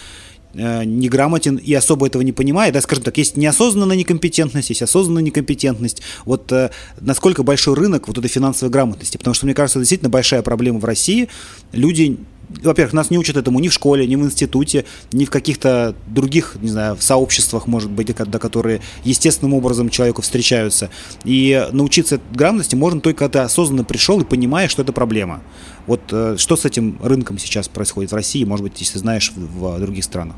э, 0.53 0.83
неграмотен 0.83 1.55
и 1.57 1.73
особо 1.73 2.07
этого 2.07 2.21
не 2.21 2.31
понимает, 2.31 2.73
да, 2.73 2.81
скажем 2.81 3.03
так, 3.03 3.17
есть 3.17 3.37
неосознанная 3.37 3.95
некомпетентность, 3.95 4.69
есть 4.69 4.81
осознанная 4.81 5.23
некомпетентность. 5.23 6.01
Вот 6.25 6.51
э, 6.51 6.71
насколько 6.99 7.43
большой 7.43 7.75
рынок 7.75 8.07
вот 8.07 8.17
этой 8.17 8.27
финансовой 8.27 8.71
грамотности? 8.71 9.17
Потому 9.17 9.33
что, 9.33 9.45
мне 9.45 9.55
кажется, 9.55 9.79
действительно 9.79 10.09
большая 10.09 10.41
проблема 10.41 10.79
в 10.79 10.85
России. 10.85 11.29
Люди 11.71 12.17
во-первых, 12.49 12.93
нас 12.93 13.09
не 13.09 13.17
учат 13.17 13.37
этому 13.37 13.59
ни 13.59 13.67
в 13.67 13.73
школе, 13.73 14.05
ни 14.07 14.15
в 14.15 14.23
институте, 14.23 14.85
ни 15.11 15.25
в 15.25 15.29
каких-то 15.29 15.95
других, 16.07 16.55
не 16.61 16.69
знаю, 16.69 16.97
сообществах, 16.99 17.67
может 17.67 17.89
быть, 17.89 18.15
до 18.15 18.39
которые 18.39 18.81
естественным 19.03 19.53
образом 19.53 19.89
человеку 19.89 20.21
встречаются. 20.21 20.89
И 21.23 21.67
научиться 21.71 22.19
грамотности 22.31 22.75
можно 22.75 23.01
только, 23.01 23.19
когда 23.19 23.43
осознанно 23.43 23.83
пришел 23.83 24.19
и 24.21 24.25
понимаешь, 24.25 24.71
что 24.71 24.81
это 24.81 24.93
проблема. 24.93 25.41
Вот 25.87 26.01
э, 26.11 26.35
что 26.37 26.55
с 26.55 26.65
этим 26.65 26.99
рынком 27.01 27.37
сейчас 27.37 27.67
происходит 27.67 28.11
в 28.11 28.15
России, 28.15 28.43
может 28.43 28.63
быть, 28.63 28.79
если 28.79 28.97
знаешь, 28.99 29.31
в, 29.35 29.75
в 29.75 29.79
других 29.79 30.03
странах? 30.03 30.35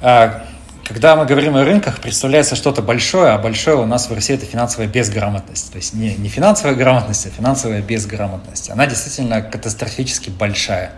А, 0.00 0.46
когда 0.90 1.14
мы 1.14 1.24
говорим 1.24 1.54
о 1.54 1.64
рынках, 1.64 2.00
представляется 2.00 2.56
что-то 2.56 2.82
большое, 2.82 3.30
а 3.30 3.38
большое 3.38 3.76
у 3.76 3.86
нас 3.86 4.10
в 4.10 4.12
России 4.12 4.34
это 4.34 4.44
финансовая 4.44 4.88
безграмотность. 4.88 5.70
То 5.70 5.76
есть 5.76 5.94
не, 5.94 6.16
не 6.16 6.28
финансовая 6.28 6.74
грамотность, 6.74 7.26
а 7.26 7.30
финансовая 7.30 7.80
безграмотность. 7.80 8.70
Она 8.70 8.88
действительно 8.88 9.40
катастрофически 9.40 10.30
большая. 10.30 10.90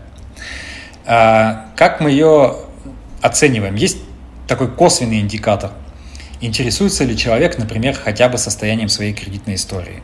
А, 1.05 1.67
как 1.77 2.01
мы 2.01 2.11
ее 2.11 2.57
оцениваем? 3.21 3.75
Есть 3.75 3.99
такой 4.49 4.71
косвенный 4.75 5.21
индикатор. 5.21 5.73
Интересуется 6.41 7.05
ли 7.05 7.15
человек, 7.15 7.59
например, 7.59 7.95
хотя 7.95 8.31
бы 8.31 8.39
состоянием 8.39 8.89
своей 8.89 9.13
кредитной 9.13 9.57
истории? 9.57 10.03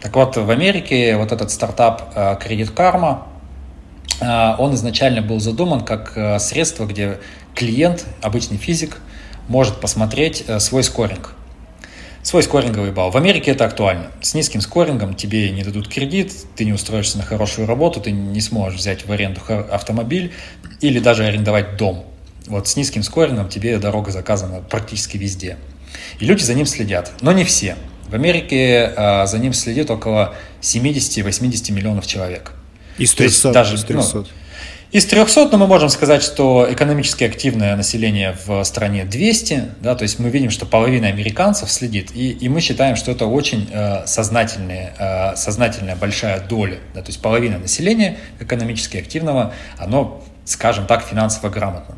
Так 0.00 0.14
вот, 0.14 0.36
в 0.36 0.48
Америке 0.48 1.16
вот 1.16 1.32
этот 1.32 1.50
стартап 1.50 2.16
Credit 2.16 2.72
Karma, 2.72 3.24
он 4.20 4.72
изначально 4.74 5.20
был 5.20 5.40
задуман 5.40 5.80
как 5.80 6.12
э, 6.14 6.38
средство, 6.38 6.84
где 6.84 7.20
клиент, 7.60 8.06
обычный 8.22 8.56
физик, 8.56 8.96
может 9.46 9.80
посмотреть 9.80 10.44
э, 10.46 10.60
свой 10.60 10.82
скоринг. 10.82 11.34
Свой 12.22 12.42
скоринговый 12.42 12.90
балл. 12.90 13.10
В 13.10 13.18
Америке 13.18 13.50
это 13.50 13.66
актуально. 13.66 14.06
С 14.22 14.32
низким 14.32 14.62
скорингом 14.62 15.14
тебе 15.14 15.50
не 15.50 15.62
дадут 15.62 15.86
кредит, 15.86 16.32
ты 16.56 16.64
не 16.64 16.72
устроишься 16.72 17.18
на 17.18 17.24
хорошую 17.24 17.68
работу, 17.68 18.00
ты 18.00 18.12
не 18.12 18.40
сможешь 18.40 18.78
взять 18.80 19.06
в 19.06 19.12
аренду 19.12 19.42
автомобиль 19.70 20.32
или 20.80 21.00
даже 21.00 21.26
арендовать 21.26 21.76
дом. 21.76 22.06
Вот 22.46 22.66
с 22.66 22.76
низким 22.76 23.02
скорингом 23.02 23.50
тебе 23.50 23.78
дорога 23.78 24.10
заказана 24.10 24.62
практически 24.62 25.18
везде. 25.18 25.58
И 26.18 26.24
люди 26.24 26.42
за 26.42 26.54
ним 26.54 26.64
следят, 26.64 27.12
но 27.20 27.32
не 27.32 27.44
все. 27.44 27.76
В 28.08 28.14
Америке 28.14 28.90
э, 28.96 29.26
за 29.26 29.38
ним 29.38 29.52
следит 29.52 29.90
около 29.90 30.34
70-80 30.62 31.72
миллионов 31.72 32.06
человек. 32.06 32.52
Из 32.96 33.12
300. 33.12 33.52
даже, 33.52 33.74
из 33.74 33.84
300. 33.84 34.16
Ну, 34.16 34.24
Из 34.92 35.06
300, 35.06 35.50
ну, 35.52 35.58
мы 35.58 35.68
можем 35.68 35.88
сказать, 35.88 36.20
что 36.20 36.66
экономически 36.68 37.22
активное 37.22 37.76
население 37.76 38.36
в 38.44 38.64
стране 38.64 39.04
200, 39.04 39.74
да, 39.80 39.94
то 39.94 40.02
есть 40.02 40.18
мы 40.18 40.30
видим, 40.30 40.50
что 40.50 40.66
половина 40.66 41.06
американцев 41.06 41.70
следит, 41.70 42.10
и, 42.12 42.30
и 42.32 42.48
мы 42.48 42.60
считаем, 42.60 42.96
что 42.96 43.12
это 43.12 43.26
очень 43.26 43.68
э, 43.70 44.04
сознательная, 44.06 44.92
э, 44.98 45.36
сознательная 45.36 45.94
большая 45.94 46.40
доля, 46.40 46.78
да, 46.92 47.02
то 47.02 47.06
есть 47.06 47.22
половина 47.22 47.58
населения 47.58 48.16
экономически 48.40 48.96
активного, 48.96 49.54
оно, 49.78 50.24
скажем 50.44 50.88
так, 50.88 51.04
финансово 51.04 51.50
грамотно. 51.50 51.94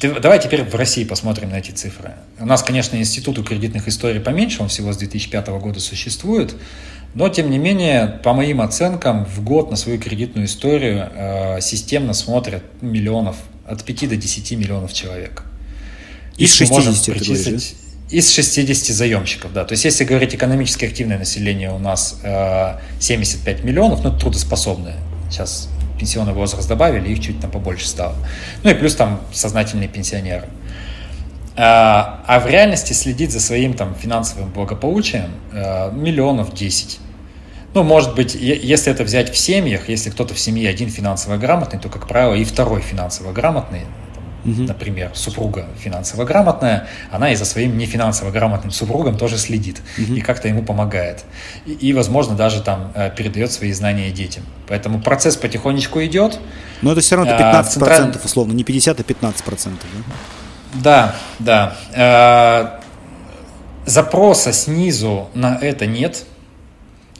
Давай 0.00 0.38
теперь 0.38 0.62
в 0.62 0.74
России 0.74 1.04
посмотрим 1.04 1.50
на 1.50 1.56
эти 1.56 1.70
цифры. 1.70 2.14
У 2.38 2.46
нас, 2.46 2.62
конечно, 2.62 2.96
институту 2.96 3.44
кредитных 3.44 3.88
историй 3.88 4.20
поменьше, 4.20 4.62
он 4.62 4.68
всего 4.68 4.90
с 4.90 4.96
2005 4.96 5.48
года 5.48 5.80
существует, 5.80 6.54
но, 7.14 7.28
тем 7.28 7.50
не 7.50 7.58
менее, 7.58 8.20
по 8.22 8.34
моим 8.34 8.60
оценкам, 8.60 9.24
в 9.24 9.42
год 9.42 9.70
на 9.70 9.76
свою 9.76 9.98
кредитную 9.98 10.46
историю 10.46 11.10
э, 11.14 11.60
системно 11.60 12.12
смотрят 12.12 12.62
миллионов, 12.82 13.36
от 13.66 13.82
5 13.84 14.08
до 14.08 14.16
10 14.16 14.52
миллионов 14.52 14.92
человек. 14.92 15.44
Из 16.36 16.52
60, 16.52 17.14
причислить, 17.14 17.76
Из 18.10 18.30
60 18.30 18.94
заемщиков, 18.94 19.52
да. 19.52 19.64
То 19.64 19.72
есть, 19.72 19.84
если 19.84 20.04
говорить 20.04 20.34
экономически 20.34 20.84
активное 20.84 21.18
население 21.18 21.72
у 21.72 21.78
нас 21.78 22.20
э, 22.22 22.78
75 23.00 23.64
миллионов, 23.64 24.04
ну, 24.04 24.16
трудоспособное. 24.16 24.96
Сейчас 25.30 25.68
пенсионный 25.98 26.32
возраст 26.32 26.68
добавили, 26.68 27.08
их 27.08 27.20
чуть 27.20 27.40
там 27.40 27.50
побольше 27.50 27.88
стало. 27.88 28.14
Ну 28.62 28.70
и 28.70 28.74
плюс 28.74 28.94
там 28.94 29.20
сознательные 29.32 29.88
пенсионеры. 29.88 30.46
А, 31.56 32.22
а 32.26 32.40
в 32.40 32.46
реальности 32.46 32.92
следить 32.92 33.32
за 33.32 33.40
своим 33.40 33.72
там 33.72 33.94
финансовым 33.94 34.50
благополучием 34.50 35.30
э, 35.52 35.90
миллионов 35.92 36.52
10. 36.52 37.00
Ну, 37.72 37.82
может 37.82 38.14
быть, 38.14 38.34
если 38.34 38.92
это 38.92 39.04
взять 39.04 39.32
в 39.32 39.36
семьях, 39.36 39.88
если 39.88 40.10
кто-то 40.10 40.34
в 40.34 40.38
семье 40.38 40.68
один 40.68 40.90
финансово 40.90 41.36
грамотный, 41.36 41.78
то, 41.78 41.88
как 41.88 42.08
правило, 42.08 42.34
и 42.34 42.44
второй 42.44 42.80
финансово 42.80 43.32
грамотный, 43.32 43.82
угу. 44.44 44.62
например, 44.62 45.10
супруга 45.14 45.66
финансово 45.78 46.24
грамотная, 46.24 46.88
она 47.10 47.32
и 47.32 47.36
за 47.36 47.44
своим 47.44 47.76
не 47.76 47.86
финансово 47.86 48.30
грамотным 48.30 48.70
супругом 48.70 49.16
тоже 49.16 49.38
следит 49.38 49.80
угу. 49.98 50.14
и 50.14 50.20
как-то 50.20 50.48
ему 50.48 50.62
помогает. 50.62 51.24
И, 51.64 51.72
и, 51.72 51.92
возможно, 51.92 52.34
даже 52.34 52.62
там 52.62 52.92
э, 52.94 53.10
передает 53.16 53.50
свои 53.50 53.72
знания 53.72 54.10
детям. 54.10 54.44
Поэтому 54.68 55.00
процесс 55.00 55.36
потихонечку 55.36 56.02
идет. 56.04 56.38
Но 56.82 56.92
это 56.92 57.00
все 57.00 57.16
равно 57.16 57.32
15%, 57.32 57.38
а, 57.38 57.64
централь... 57.64 58.12
условно, 58.24 58.52
не 58.52 58.64
50, 58.64 59.00
а 59.00 59.02
15%. 59.02 59.34
Да, 59.54 60.14
да. 60.74 61.14
да. 61.38 62.80
Запроса 63.84 64.52
снизу 64.52 65.28
на 65.34 65.58
это 65.60 65.86
нет 65.86 66.24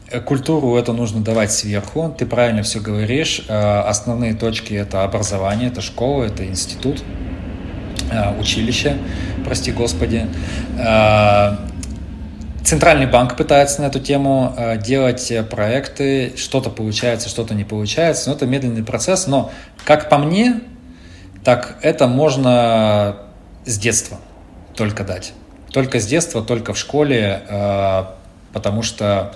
Э, 0.09 0.20
культуру 0.20 0.76
это 0.76 0.92
нужно 0.92 1.20
давать 1.20 1.52
сверху. 1.52 2.14
Ты 2.16 2.26
правильно 2.26 2.62
все 2.62 2.80
говоришь. 2.80 3.42
Э, 3.48 3.80
основные 3.80 4.35
точки 4.35 4.74
это 4.74 5.02
образование, 5.02 5.68
это 5.68 5.80
школа, 5.80 6.24
это 6.24 6.46
институт, 6.46 7.02
э, 8.12 8.40
училище, 8.40 8.98
прости 9.44 9.72
господи. 9.72 10.26
Центральный 12.64 13.06
банк 13.06 13.37
пытается 13.37 13.80
на 13.80 13.87
эту 13.87 14.00
тему 14.00 14.56
делать 14.85 15.32
проекты, 15.48 16.32
что-то 16.37 16.68
получается, 16.68 17.28
что-то 17.28 17.54
не 17.54 17.62
получается, 17.62 18.28
но 18.28 18.35
это 18.35 18.44
медленный 18.44 18.82
процесс, 18.82 19.28
но 19.28 19.52
как 19.85 20.09
по 20.09 20.18
мне, 20.18 20.62
так 21.44 21.78
это 21.82 22.09
можно 22.09 23.18
с 23.66 23.79
детства 23.79 24.18
только 24.74 25.05
дать. 25.05 25.35
Только 25.70 26.00
с 26.00 26.07
детства, 26.07 26.42
только 26.42 26.72
в 26.72 26.79
школе, 26.79 27.42
потому 28.52 28.83
что 28.83 29.35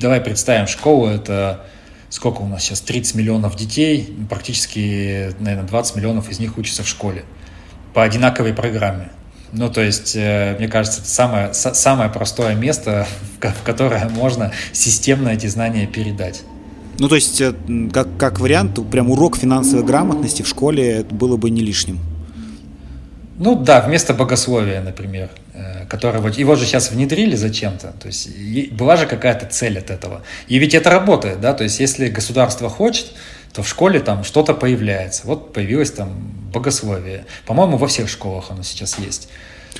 Давай 0.00 0.22
представим, 0.22 0.66
школу 0.66 1.08
это 1.08 1.60
сколько 2.08 2.40
у 2.40 2.48
нас 2.48 2.62
сейчас, 2.62 2.80
30 2.80 3.16
миллионов 3.16 3.54
детей, 3.54 4.16
практически, 4.30 5.34
наверное, 5.38 5.68
20 5.68 5.96
миллионов 5.96 6.30
из 6.30 6.38
них 6.38 6.56
учатся 6.56 6.82
в 6.82 6.88
школе 6.88 7.24
по 7.92 8.02
одинаковой 8.02 8.54
программе. 8.54 9.10
Ну, 9.52 9.68
то 9.68 9.82
есть, 9.82 10.16
э, 10.16 10.56
мне 10.58 10.68
кажется, 10.68 11.00
это 11.00 11.10
самое, 11.10 11.52
самое 11.52 12.08
простое 12.08 12.54
место, 12.54 13.06
в 13.40 13.62
которое 13.62 14.08
можно 14.08 14.52
системно 14.72 15.28
эти 15.28 15.48
знания 15.48 15.86
передать. 15.86 16.42
Ну, 16.98 17.08
то 17.08 17.16
есть, 17.16 17.40
э, 17.42 17.52
как, 17.92 18.08
как 18.16 18.40
вариант, 18.40 18.78
прям 18.90 19.10
урок 19.10 19.36
финансовой 19.36 19.84
грамотности 19.84 20.40
в 20.40 20.48
школе 20.48 21.04
было 21.10 21.36
бы 21.36 21.50
не 21.50 21.60
лишним. 21.60 21.98
Ну 23.40 23.54
да, 23.54 23.80
вместо 23.80 24.12
богословия, 24.12 24.82
например, 24.82 25.30
э, 25.54 25.86
которое 25.86 26.18
вот 26.18 26.36
его 26.36 26.56
же 26.56 26.66
сейчас 26.66 26.90
внедрили 26.90 27.36
зачем-то. 27.36 27.94
То 27.98 28.06
есть 28.06 28.28
была 28.70 28.96
же 28.96 29.06
какая-то 29.06 29.46
цель 29.46 29.78
от 29.78 29.90
этого. 29.90 30.20
И 30.46 30.58
ведь 30.58 30.74
это 30.74 30.90
работает, 30.90 31.40
да, 31.40 31.54
то 31.54 31.64
есть 31.64 31.80
если 31.80 32.08
государство 32.08 32.68
хочет, 32.68 33.06
то 33.54 33.62
в 33.62 33.68
школе 33.68 34.00
там 34.00 34.24
что-то 34.24 34.52
появляется. 34.52 35.22
Вот 35.24 35.54
появилось 35.54 35.90
там 35.90 36.10
богословие. 36.52 37.24
По-моему, 37.46 37.78
во 37.78 37.86
всех 37.86 38.10
школах 38.10 38.50
оно 38.50 38.62
сейчас 38.62 38.98
есть. 38.98 39.30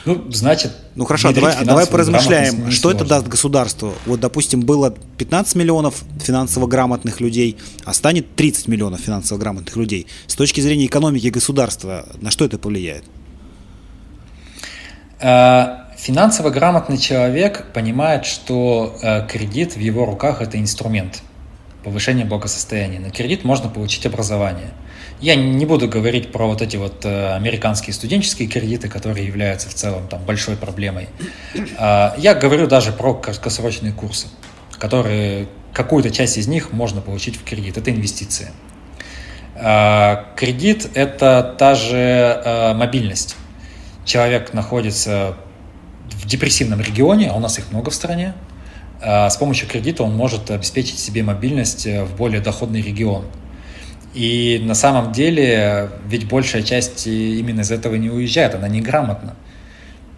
Ну, 0.06 0.24
значит, 0.32 0.72
ну 0.94 1.04
хорошо, 1.04 1.30
давай, 1.32 1.62
давай 1.62 1.86
поразмышляем, 1.86 2.70
что 2.70 2.90
это 2.90 3.04
даст 3.04 3.26
государству. 3.26 3.92
Вот, 4.06 4.20
допустим, 4.20 4.60
было 4.60 4.94
15 5.18 5.56
миллионов 5.56 6.02
финансово 6.18 6.66
грамотных 6.66 7.20
людей, 7.20 7.58
а 7.84 7.92
станет 7.92 8.34
30 8.36 8.68
миллионов 8.68 9.00
финансово 9.00 9.36
грамотных 9.36 9.76
людей. 9.76 10.06
С 10.26 10.34
точки 10.34 10.62
зрения 10.62 10.86
экономики 10.86 11.26
государства, 11.26 12.06
на 12.22 12.30
что 12.30 12.46
это 12.46 12.56
повлияет? 12.56 13.04
Э, 15.20 15.80
финансово 15.96 16.50
грамотный 16.50 16.96
человек 16.96 17.66
понимает, 17.72 18.24
что 18.24 18.96
э, 19.02 19.26
кредит 19.26 19.76
в 19.76 19.78
его 19.78 20.06
руках– 20.06 20.40
это 20.42 20.59
инструмент 20.59 21.22
повышения 21.85 22.24
благосостояния. 22.24 23.00
На 23.00 23.11
кредит 23.11 23.44
можно 23.44 23.68
получить 23.68 24.04
образование. 24.06 24.70
Я 25.20 25.35
не 25.35 25.66
буду 25.66 25.88
говорить 25.88 26.33
про 26.33 26.46
вот 26.46 26.62
эти 26.62 26.76
вот 26.76 27.04
э, 27.04 27.35
американские 27.35 27.92
студенческие 27.92 28.48
кредиты, 28.48 28.88
которые 28.88 29.26
являются 29.26 29.68
в 29.68 29.74
целом 29.74 30.09
там 30.09 30.22
большой 30.24 30.56
проблемой. 30.56 31.09
Я 31.54 32.38
говорю 32.40 32.66
даже 32.66 32.92
про 32.92 33.14
краткосрочные 33.14 33.92
курсы, 33.92 34.28
которые 34.78 35.48
какую-то 35.74 36.11
часть 36.11 36.38
из 36.38 36.48
них 36.48 36.72
можно 36.72 37.00
получить 37.02 37.37
в 37.37 37.44
кредит. 37.44 37.76
Это 37.76 37.90
инвестиции. 37.90 38.50
Кредит– 39.54 40.90
это 40.94 41.54
та 41.59 41.74
же 41.74 42.74
мобильность 42.76 43.37
человек 44.10 44.52
находится 44.52 45.36
в 46.10 46.26
депрессивном 46.26 46.80
регионе, 46.80 47.30
а 47.30 47.36
у 47.36 47.40
нас 47.40 47.58
их 47.58 47.70
много 47.70 47.90
в 47.90 47.94
стране, 47.94 48.34
а 49.00 49.30
с 49.30 49.36
помощью 49.36 49.68
кредита 49.68 50.02
он 50.02 50.16
может 50.16 50.50
обеспечить 50.50 50.98
себе 50.98 51.22
мобильность 51.22 51.86
э, 51.86 52.04
в 52.04 52.16
более 52.16 52.40
доходный 52.40 52.82
регион. 52.82 53.24
И 54.12 54.60
на 54.64 54.74
самом 54.74 55.12
деле, 55.12 55.90
ведь 56.08 56.28
большая 56.28 56.62
часть 56.62 57.06
именно 57.06 57.60
из 57.60 57.70
этого 57.70 57.94
не 57.94 58.10
уезжает, 58.10 58.56
она 58.56 58.66
неграмотна. 58.66 59.36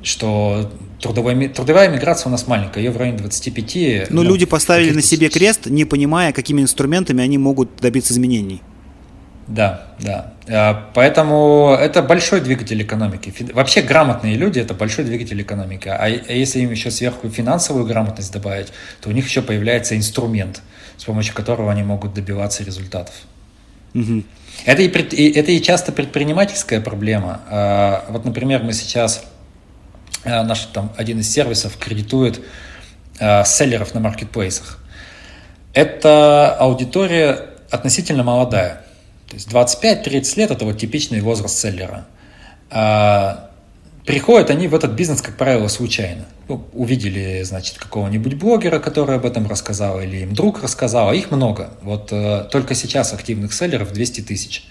Что 0.03 0.73
трудовая, 0.99 1.49
трудовая 1.51 1.91
миграция 1.91 2.29
у 2.29 2.33
нас 2.33 2.47
маленькая, 2.47 2.83
ее 2.83 2.91
в 2.91 2.97
районе 2.97 3.19
25. 3.19 4.11
Но 4.11 4.23
ну, 4.23 4.31
люди 4.31 4.47
поставили 4.47 4.93
на 4.93 5.03
себе 5.03 5.29
крест, 5.29 5.67
не 5.67 5.85
понимая, 5.85 6.33
какими 6.33 6.63
инструментами 6.63 7.23
они 7.23 7.37
могут 7.37 7.77
добиться 7.77 8.15
изменений. 8.15 8.63
Да, 9.47 9.83
да. 9.99 10.33
А, 10.49 10.91
поэтому 10.95 11.77
это 11.79 12.03
большой 12.03 12.41
двигатель 12.41 12.81
экономики. 12.83 13.33
Вообще 13.53 13.83
грамотные 13.83 14.37
люди– 14.37 14.59
это 14.61 14.75
большой 14.75 15.05
двигатель 15.05 15.41
экономики. 15.41 15.89
А, 15.89 16.05
а 16.05 16.09
если 16.09 16.61
им 16.61 16.71
еще 16.71 16.91
сверху 16.91 17.29
финансовую 17.29 17.85
грамотность 17.85 18.33
добавить, 18.33 18.73
то 19.01 19.09
у 19.09 19.13
них 19.13 19.27
еще 19.27 19.43
появляется 19.43 19.97
инструмент, 19.97 20.63
с 20.97 21.05
помощью 21.05 21.35
которого 21.35 21.71
они 21.71 21.83
могут 21.83 22.15
добиваться 22.15 22.65
результатов. 22.65 23.15
Угу. 23.95 24.23
Это, 24.65 24.83
и, 24.83 25.33
это 25.33 25.53
и 25.53 25.61
часто 25.61 25.93
предпринимательская 25.93 26.81
проблема. 26.81 27.41
А, 27.49 28.05
вот, 28.09 28.25
например, 28.25 28.63
мы 28.63 28.73
сейчас, 28.73 29.25
наш 30.25 30.61
там 30.67 30.93
один 30.97 31.19
из 31.19 31.31
сервисов 31.31 31.77
кредитует 31.79 32.41
селлеров 33.19 33.95
на 33.95 34.01
маркетплейсах. 34.01 34.79
Это 35.75 36.55
аудитория 36.55 37.49
относительно 37.71 38.23
молодая– 38.23 38.79
то 39.33 39.37
есть 39.37 39.49
25-30 39.49 40.39
лет– 40.39 40.51
это 40.51 40.67
вот 40.67 40.77
типичный 40.77 41.23
возраст 41.23 41.59
селлера. 41.59 42.05
А 42.71 43.49
приходят 44.05 44.51
они 44.51 44.69
в 44.69 44.75
этот 44.75 44.91
бизнес, 44.91 45.23
как 45.23 45.39
правило, 45.39 45.69
случайно. 45.69 46.27
Ну, 46.49 46.67
увидели, 46.75 47.43
значит, 47.43 47.79
какого-нибудь 47.79 48.35
блогера, 48.35 48.79
который 48.79 49.17
об 49.17 49.25
этом 49.25 49.47
рассказал, 49.49 50.03
или 50.03 50.19
им 50.19 50.35
друг 50.35 50.63
рассказал, 50.63 51.09
а 51.09 51.15
их 51.15 51.31
много. 51.31 51.71
Вот 51.81 52.13
э, 52.13 52.47
только 52.51 52.75
сейчас 52.75 53.15
активных 53.15 53.55
селлеров 53.55 53.95
200 53.95 54.21
тысяч. 54.21 54.67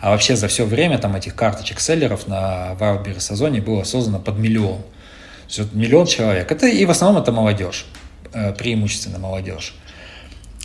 А 0.00 0.10
вообще 0.10 0.36
за 0.36 0.46
все 0.46 0.64
время 0.64 0.98
там 0.98 1.16
этих 1.16 1.34
карточек 1.34 1.80
селлеров 1.80 2.28
на 2.28 2.76
Wildberries 2.78 3.32
Озоне 3.32 3.60
было 3.60 3.82
создано 3.82 4.20
под 4.20 4.38
миллион. 4.38 4.78
То 4.82 5.48
есть 5.48 5.58
вот 5.58 5.72
миллион 5.72 6.06
человек. 6.06 6.52
Это 6.52 6.68
и 6.68 6.84
в 6.84 6.90
основном 6.90 7.20
это 7.20 7.32
молодежь, 7.32 7.86
э, 8.32 8.52
преимущественно 8.52 9.18
молодежь 9.18 9.74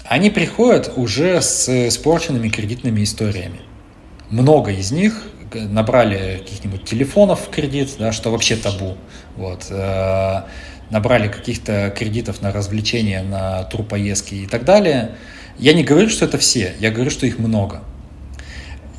они 0.10 0.32
приходят 0.32 0.92
уже 0.96 1.40
с 1.40 1.70
испорченными 1.70 2.50
кредитными 2.50 3.04
историями. 3.04 3.62
Много 4.32 4.72
из 4.72 4.92
них 4.92 5.24
набрали 5.54 6.40
каких-нибудь 6.40 6.84
телефонов 6.84 7.42
в 7.42 7.50
кредит, 7.52 7.92
да, 8.00 8.12
что 8.12 8.32
вообще 8.32 8.56
табу. 8.56 8.98
Вот. 9.36 9.68
Э, 9.70 10.46
набрали 10.90 11.28
каких-то 11.28 11.94
кредитов 11.96 12.42
на 12.42 12.52
развлечения, 12.52 13.22
на 13.22 13.64
турпоездки 13.66 14.34
и 14.34 14.48
так 14.48 14.66
далее. 14.66 15.12
Я 15.60 15.74
не 15.74 15.84
говорю, 15.84 16.10
что 16.10 16.26
это 16.26 16.40
все, 16.40 16.74
я 16.80 16.90
говорю, 16.90 17.12
что 17.12 17.28
их 17.28 17.38
много. 17.38 17.82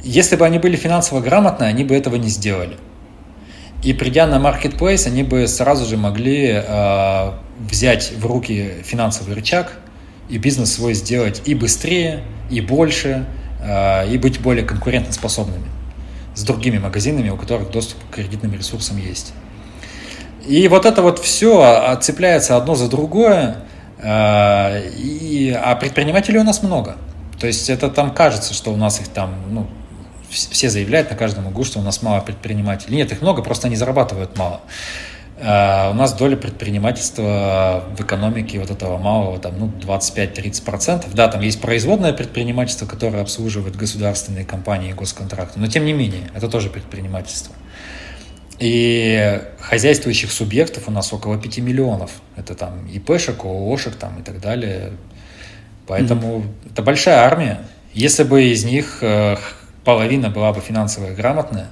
Если 0.04 0.36
бы 0.36 0.46
они 0.46 0.60
были 0.60 0.76
финансово 0.76 1.20
грамотны, 1.20 1.64
они 1.64 1.82
бы 1.82 1.96
этого 1.96 2.14
не 2.14 2.28
сделали. 2.28 2.76
И 3.82 3.94
придя 3.94 4.28
на 4.28 4.36
marketplace, 4.36 5.08
они 5.08 5.24
бы 5.24 5.48
сразу 5.48 5.86
же 5.86 5.96
могли 5.96 6.52
э, 6.52 7.32
взять 7.68 8.12
в 8.12 8.24
руки 8.26 8.74
финансовый 8.84 9.34
рычаг 9.34 9.79
и 10.30 10.38
бизнес 10.38 10.72
свой 10.72 10.94
сделать 10.94 11.42
и 11.44 11.54
быстрее, 11.54 12.22
и 12.50 12.60
больше, 12.60 13.26
э, 13.62 14.12
и 14.12 14.18
быть 14.18 14.40
более 14.40 14.64
конкурентоспособными 14.64 15.66
с 16.34 16.42
другими 16.42 16.78
магазинами, 16.78 17.30
у 17.30 17.36
которых 17.36 17.70
доступ 17.70 17.98
к 18.10 18.14
кредитным 18.14 18.54
ресурсам 18.54 18.98
есть. 18.98 19.32
И 20.46 20.68
вот 20.68 20.86
это 20.86 21.02
вот 21.02 21.18
все 21.18 21.98
цепляется 22.00 22.56
одно 22.56 22.74
за 22.74 22.88
другое, 22.88 23.56
э, 23.98 24.88
и, 24.96 25.50
а 25.50 25.74
предпринимателей 25.74 26.38
у 26.38 26.44
нас 26.44 26.62
много. 26.62 26.96
То 27.38 27.46
есть 27.46 27.68
это 27.68 27.88
там 27.88 28.12
кажется, 28.12 28.54
что 28.54 28.72
у 28.72 28.76
нас 28.76 29.00
их 29.00 29.08
там, 29.08 29.34
ну, 29.50 29.66
все 30.30 30.68
заявляют 30.70 31.10
на 31.10 31.16
каждом 31.16 31.46
углу, 31.48 31.64
что 31.64 31.80
у 31.80 31.82
нас 31.82 32.02
мало 32.02 32.20
предпринимателей. 32.20 32.96
Нет, 32.96 33.10
их 33.12 33.20
много, 33.20 33.42
просто 33.42 33.66
они 33.66 33.76
зарабатывают 33.76 34.36
мало. 34.38 34.60
Uh, 35.40 35.92
у 35.92 35.94
нас 35.94 36.12
доля 36.12 36.36
предпринимательства 36.36 37.84
в 37.96 38.02
экономике 38.02 38.60
вот 38.60 38.70
этого 38.70 38.98
малого 38.98 39.38
там, 39.38 39.58
ну, 39.58 39.72
25-30%. 39.80 41.06
Да, 41.14 41.28
там 41.28 41.40
есть 41.40 41.62
производное 41.62 42.12
предпринимательство, 42.12 42.84
которое 42.84 43.22
обслуживает 43.22 43.74
государственные 43.74 44.44
компании 44.44 44.90
и 44.90 44.92
госконтракты, 44.92 45.58
но 45.58 45.66
тем 45.66 45.86
не 45.86 45.94
менее, 45.94 46.30
это 46.34 46.50
тоже 46.50 46.68
предпринимательство. 46.68 47.54
И 48.58 49.40
хозяйствующих 49.60 50.30
субъектов 50.30 50.88
у 50.88 50.90
нас 50.90 51.10
около 51.14 51.38
5 51.38 51.58
миллионов. 51.60 52.10
Это 52.36 52.54
там 52.54 52.86
ИПшек, 52.88 53.42
ООшек 53.42 53.94
там 53.94 54.20
и 54.20 54.22
так 54.22 54.40
далее. 54.40 54.92
Поэтому 55.86 56.40
mm-hmm. 56.40 56.72
это 56.72 56.82
большая 56.82 57.20
армия. 57.20 57.60
Если 57.94 58.24
бы 58.24 58.44
из 58.44 58.64
них 58.64 58.98
э, 59.00 59.36
половина 59.84 60.28
была 60.28 60.52
бы 60.52 60.60
финансово 60.60 61.10
грамотная, 61.12 61.68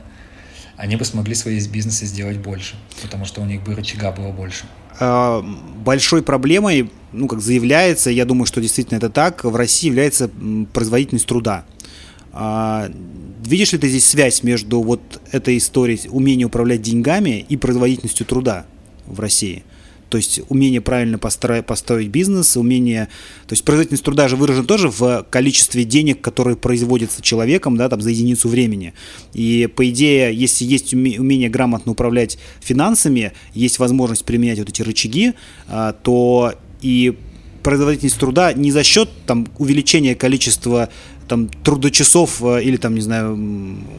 они 0.78 0.94
бы 0.94 1.04
смогли 1.04 1.34
свои 1.34 1.60
бизнесы 1.66 2.06
сделать 2.06 2.38
больше, 2.38 2.76
потому 3.02 3.24
что 3.24 3.42
у 3.42 3.44
них 3.44 3.62
бы 3.62 3.74
рычага 3.74 4.12
было 4.12 4.30
больше. 4.30 4.64
А, 5.00 5.44
большой 5.84 6.22
проблемой, 6.22 6.90
ну, 7.12 7.26
как 7.26 7.40
заявляется, 7.40 8.10
я 8.10 8.24
думаю, 8.24 8.46
что 8.46 8.60
действительно 8.60 8.98
это 8.98 9.10
так, 9.10 9.42
в 9.44 9.54
России 9.56 9.88
является 9.88 10.30
производительность 10.72 11.26
труда. 11.26 11.64
А, 12.32 12.88
видишь 13.44 13.72
ли 13.72 13.78
ты 13.78 13.88
здесь 13.88 14.06
связь 14.06 14.44
между 14.44 14.80
вот 14.80 15.00
этой 15.32 15.58
историей 15.58 16.08
умения 16.08 16.46
управлять 16.46 16.80
деньгами 16.80 17.44
и 17.48 17.56
производительностью 17.56 18.24
труда 18.24 18.64
в 19.04 19.18
России? 19.18 19.64
То 20.08 20.16
есть 20.16 20.40
умение 20.48 20.80
правильно 20.80 21.18
построить, 21.18 22.08
бизнес, 22.08 22.56
умение... 22.56 23.08
То 23.46 23.52
есть 23.52 23.64
производительность 23.64 24.04
труда 24.04 24.28
же 24.28 24.36
выражена 24.36 24.66
тоже 24.66 24.88
в 24.88 25.26
количестве 25.30 25.84
денег, 25.84 26.20
которые 26.20 26.56
производятся 26.56 27.22
человеком, 27.22 27.76
да, 27.76 27.88
там, 27.88 28.00
за 28.00 28.10
единицу 28.10 28.48
времени. 28.48 28.94
И, 29.34 29.68
по 29.74 29.88
идее, 29.88 30.34
если 30.34 30.64
есть 30.64 30.94
умение 30.94 31.48
грамотно 31.48 31.92
управлять 31.92 32.38
финансами, 32.60 33.32
есть 33.54 33.78
возможность 33.78 34.24
применять 34.24 34.58
вот 34.58 34.68
эти 34.68 34.82
рычаги, 34.82 35.34
а, 35.68 35.92
то 35.92 36.54
и 36.80 37.16
производительность 37.62 38.18
труда 38.18 38.52
не 38.52 38.70
за 38.70 38.82
счет 38.82 39.10
там, 39.26 39.46
увеличения 39.58 40.14
количества 40.14 40.88
там, 41.28 41.48
трудочасов 41.48 42.42
э, 42.42 42.62
или 42.62 42.76
там, 42.76 42.94
не 42.94 43.00
знаю, 43.00 43.38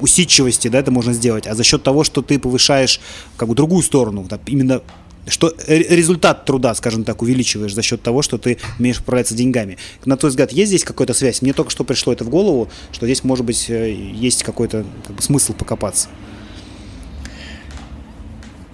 усидчивости, 0.01 0.67
да, 0.67 0.79
это 0.79 0.91
можно 0.91 1.13
сделать, 1.13 1.47
а 1.47 1.55
за 1.55 1.63
счет 1.63 1.83
того, 1.83 2.03
что 2.03 2.21
ты 2.21 2.39
повышаешь 2.39 2.99
как 3.37 3.47
бы 3.47 3.55
другую 3.55 3.83
сторону, 3.83 4.25
да, 4.27 4.39
именно 4.47 4.81
что 5.27 5.53
результат 5.67 6.45
труда, 6.45 6.73
скажем 6.75 7.03
так, 7.03 7.21
увеличиваешь 7.21 7.73
за 7.73 7.81
счет 7.81 8.01
того, 8.01 8.21
что 8.21 8.37
ты 8.37 8.57
умеешь 8.79 8.99
управляться 8.99 9.35
деньгами. 9.35 9.77
На 10.05 10.17
твой 10.17 10.29
взгляд, 10.29 10.51
есть 10.51 10.69
здесь 10.69 10.83
какая-то 10.83 11.13
связь? 11.13 11.41
Мне 11.41 11.53
только 11.53 11.71
что 11.71 11.83
пришло 11.83 12.13
это 12.13 12.23
в 12.23 12.29
голову, 12.29 12.69
что 12.91 13.05
здесь, 13.05 13.23
может 13.23 13.45
быть, 13.45 13.69
э, 13.69 13.91
есть 13.91 14.43
какой-то 14.43 14.85
как 15.05 15.15
бы, 15.15 15.21
смысл 15.21 15.53
покопаться. 15.53 16.09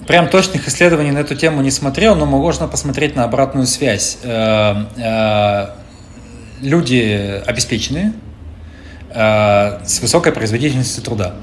Прям 0.07 0.29
точных 0.29 0.67
исследований 0.67 1.11
на 1.11 1.19
эту 1.19 1.35
тему 1.35 1.61
не 1.61 1.71
смотрел, 1.71 2.15
но 2.15 2.25
можно 2.25 2.67
посмотреть 2.67 3.15
на 3.15 3.23
обратную 3.23 3.65
связь. 3.65 4.19
Э, 4.21 4.85
э, 4.97 5.67
люди 6.61 7.41
обеспеченные, 7.45 8.13
с 9.13 10.01
высокой 10.01 10.33
производительностью 10.33 11.01
труда. 11.01 11.35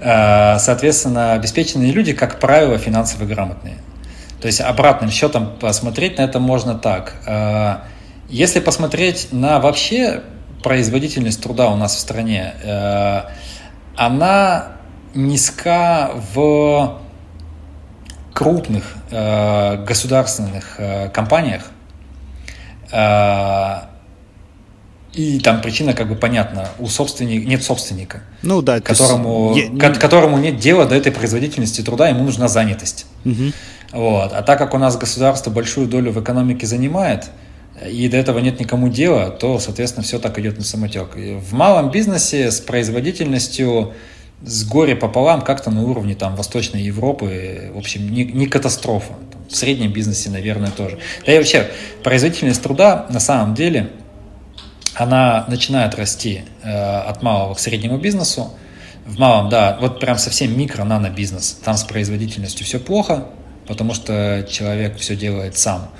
Соответственно, 0.58 1.34
обеспеченные 1.34 1.92
люди, 1.92 2.12
как 2.12 2.40
правило, 2.40 2.78
финансово 2.78 3.26
грамотные. 3.26 3.78
То 4.44 4.48
есть 4.48 4.60
обратным 4.60 5.10
счетом 5.10 5.56
посмотреть 5.58 6.18
на 6.18 6.22
это 6.22 6.38
можно 6.38 6.74
так. 6.74 7.14
Э, 7.26 7.76
если 8.28 8.60
посмотреть 8.60 9.28
на 9.32 9.58
вообще 9.58 10.22
производительность 10.62 11.42
труда 11.42 11.70
у 11.70 11.76
нас 11.76 11.96
в 11.96 11.98
стране, 11.98 12.52
э, 12.62 13.22
она 13.96 14.72
низка 15.14 16.10
в 16.34 16.98
крупных 18.34 18.96
э, 19.10 19.82
государственных 19.82 20.78
компаниях, 21.14 21.62
и 25.14 25.38
там 25.38 25.60
причина 25.60 25.94
как 25.94 26.08
бы 26.08 26.16
понятна. 26.16 26.68
У 26.78 26.88
собственника 26.88 27.46
нет 27.46 27.62
собственника. 27.62 28.22
Ну 28.42 28.62
да. 28.62 28.80
Которому, 28.80 29.54
есть... 29.54 29.98
которому 29.98 30.38
нет 30.38 30.58
дела 30.58 30.86
до 30.86 30.94
этой 30.94 31.12
производительности 31.12 31.82
труда, 31.82 32.08
ему 32.08 32.24
нужна 32.24 32.48
занятость. 32.48 33.06
Угу. 33.24 33.52
Вот. 33.92 34.32
А 34.32 34.42
так 34.42 34.58
как 34.58 34.74
у 34.74 34.78
нас 34.78 34.96
государство 34.96 35.50
большую 35.50 35.86
долю 35.86 36.10
в 36.10 36.20
экономике 36.20 36.66
занимает, 36.66 37.30
и 37.88 38.08
до 38.08 38.16
этого 38.16 38.40
нет 38.40 38.58
никому 38.60 38.88
дела, 38.88 39.30
то, 39.30 39.58
соответственно, 39.58 40.04
все 40.04 40.18
так 40.18 40.38
идет 40.38 40.58
на 40.58 40.64
самотек. 40.64 41.16
И 41.16 41.34
в 41.34 41.52
малом 41.52 41.90
бизнесе 41.90 42.50
с 42.50 42.60
производительностью 42.60 43.92
с 44.44 44.64
горе 44.64 44.96
пополам 44.96 45.42
как-то 45.42 45.70
на 45.70 45.84
уровне 45.84 46.14
там 46.14 46.36
Восточной 46.36 46.82
Европы, 46.82 47.70
в 47.72 47.78
общем, 47.78 48.10
не, 48.10 48.24
не 48.24 48.46
катастрофа. 48.46 49.14
В 49.48 49.56
среднем 49.56 49.92
бизнесе, 49.92 50.30
наверное, 50.30 50.70
тоже. 50.70 50.98
Да 51.24 51.32
и 51.32 51.36
вообще, 51.36 51.70
производительность 52.02 52.62
труда 52.62 53.06
на 53.10 53.20
самом 53.20 53.54
деле, 53.54 53.90
она 54.94 55.44
начинает 55.48 55.94
расти 55.94 56.44
э, 56.62 56.70
от 56.70 57.22
малого 57.22 57.54
к 57.54 57.58
среднему 57.58 57.98
бизнесу. 57.98 58.52
В 59.04 59.18
малом, 59.18 59.50
да, 59.50 59.76
вот 59.80 60.00
прям 60.00 60.16
совсем 60.16 60.56
микро-нано 60.58 61.10
бизнес. 61.10 61.58
Там 61.64 61.76
с 61.76 61.84
производительностью 61.84 62.64
все 62.64 62.78
плохо, 62.78 63.26
потому 63.66 63.92
что 63.92 64.46
человек 64.48 64.96
все 64.96 65.14
делает 65.14 65.58
сам. 65.58 65.90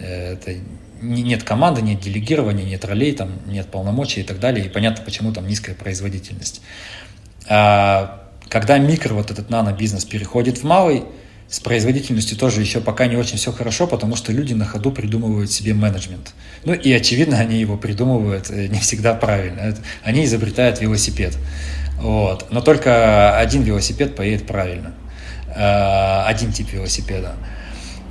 Это 0.00 0.54
нет 1.02 1.42
команды, 1.42 1.82
нет 1.82 2.00
делегирования, 2.00 2.64
нет 2.64 2.84
ролей, 2.84 3.12
там 3.12 3.32
нет 3.46 3.66
полномочий 3.70 4.20
и 4.20 4.24
так 4.24 4.40
далее. 4.40 4.66
И 4.66 4.68
понятно, 4.68 5.04
почему 5.04 5.32
там 5.32 5.46
низкая 5.46 5.74
производительность. 5.74 6.62
А 7.48 8.28
когда 8.48 8.78
микро, 8.78 9.14
вот 9.14 9.30
этот 9.30 9.50
нано-бизнес 9.50 10.04
переходит 10.04 10.58
в 10.58 10.64
малый, 10.64 11.04
с 11.48 11.60
производительностью 11.60 12.36
тоже 12.36 12.60
еще 12.60 12.80
пока 12.80 13.06
не 13.06 13.16
очень 13.16 13.38
все 13.38 13.52
хорошо, 13.52 13.86
потому 13.86 14.16
что 14.16 14.32
люди 14.32 14.52
на 14.52 14.66
ходу 14.66 14.92
придумывают 14.92 15.50
себе 15.50 15.72
менеджмент. 15.72 16.34
Ну 16.64 16.74
и 16.74 16.92
очевидно, 16.92 17.38
они 17.38 17.58
его 17.58 17.78
придумывают 17.78 18.50
э, 18.50 18.66
не 18.66 18.78
всегда 18.80 19.14
правильно. 19.14 19.74
Они 20.02 20.24
изобретают 20.24 20.80
велосипед. 20.80 21.38
Вот. 21.98 22.48
Но 22.50 22.60
только 22.60 23.38
один 23.38 23.62
велосипед 23.62 24.14
поедет 24.14 24.46
правильно. 24.46 24.94
Э, 25.56 26.24
один 26.26 26.52
тип 26.52 26.70
велосипеда. 26.70 27.34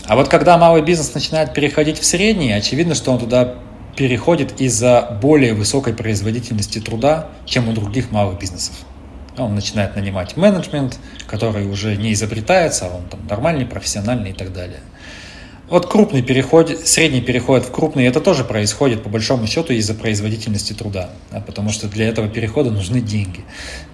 А 0.06 0.16
вот 0.16 0.30
когда 0.30 0.58
малый 0.58 0.82
бизнес 0.82 1.14
начинает 1.14 1.54
переходить 1.54 2.00
в 2.00 2.06
средний, 2.06 2.52
очевидно, 2.54 2.96
что 2.96 3.12
он 3.12 3.20
туда 3.20 3.56
переходит 3.96 4.60
из-за 4.62 5.20
более 5.22 5.54
высокой 5.54 5.94
производительности 5.94 6.80
труда, 6.80 7.30
чем 7.46 7.70
у 7.70 7.74
других 7.74 8.10
малых 8.10 8.40
бизнесов. 8.40 8.76
Он 9.38 9.56
начинает 9.56 9.96
нанимать 9.96 10.36
менеджмент, 10.36 11.00
который 11.28 11.66
уже 11.66 11.96
не 11.96 12.14
изобретается, 12.14 12.88
а 12.88 12.96
он 12.98 13.04
там 13.04 13.20
нормальный, 13.28 13.66
профессиональный 13.66 14.32
и 14.32 14.34
так 14.34 14.52
далее. 14.54 14.80
Вот 15.70 15.88
крупный 15.88 16.22
переход, 16.22 16.70
средний 16.86 17.20
переход 17.20 17.66
в 17.66 17.72
крупный, 17.72 18.06
это 18.06 18.22
тоже 18.22 18.46
происходит 18.46 19.04
по 19.04 19.10
большому 19.10 19.48
счету 19.48 19.74
из-за 19.74 19.96
производительности 19.96 20.72
труда, 20.72 21.10
да, 21.30 21.42
потому 21.42 21.72
что 21.72 21.90
для 21.90 22.08
этого 22.08 22.30
перехода 22.30 22.72
нужны 22.72 23.02
деньги. 23.02 23.42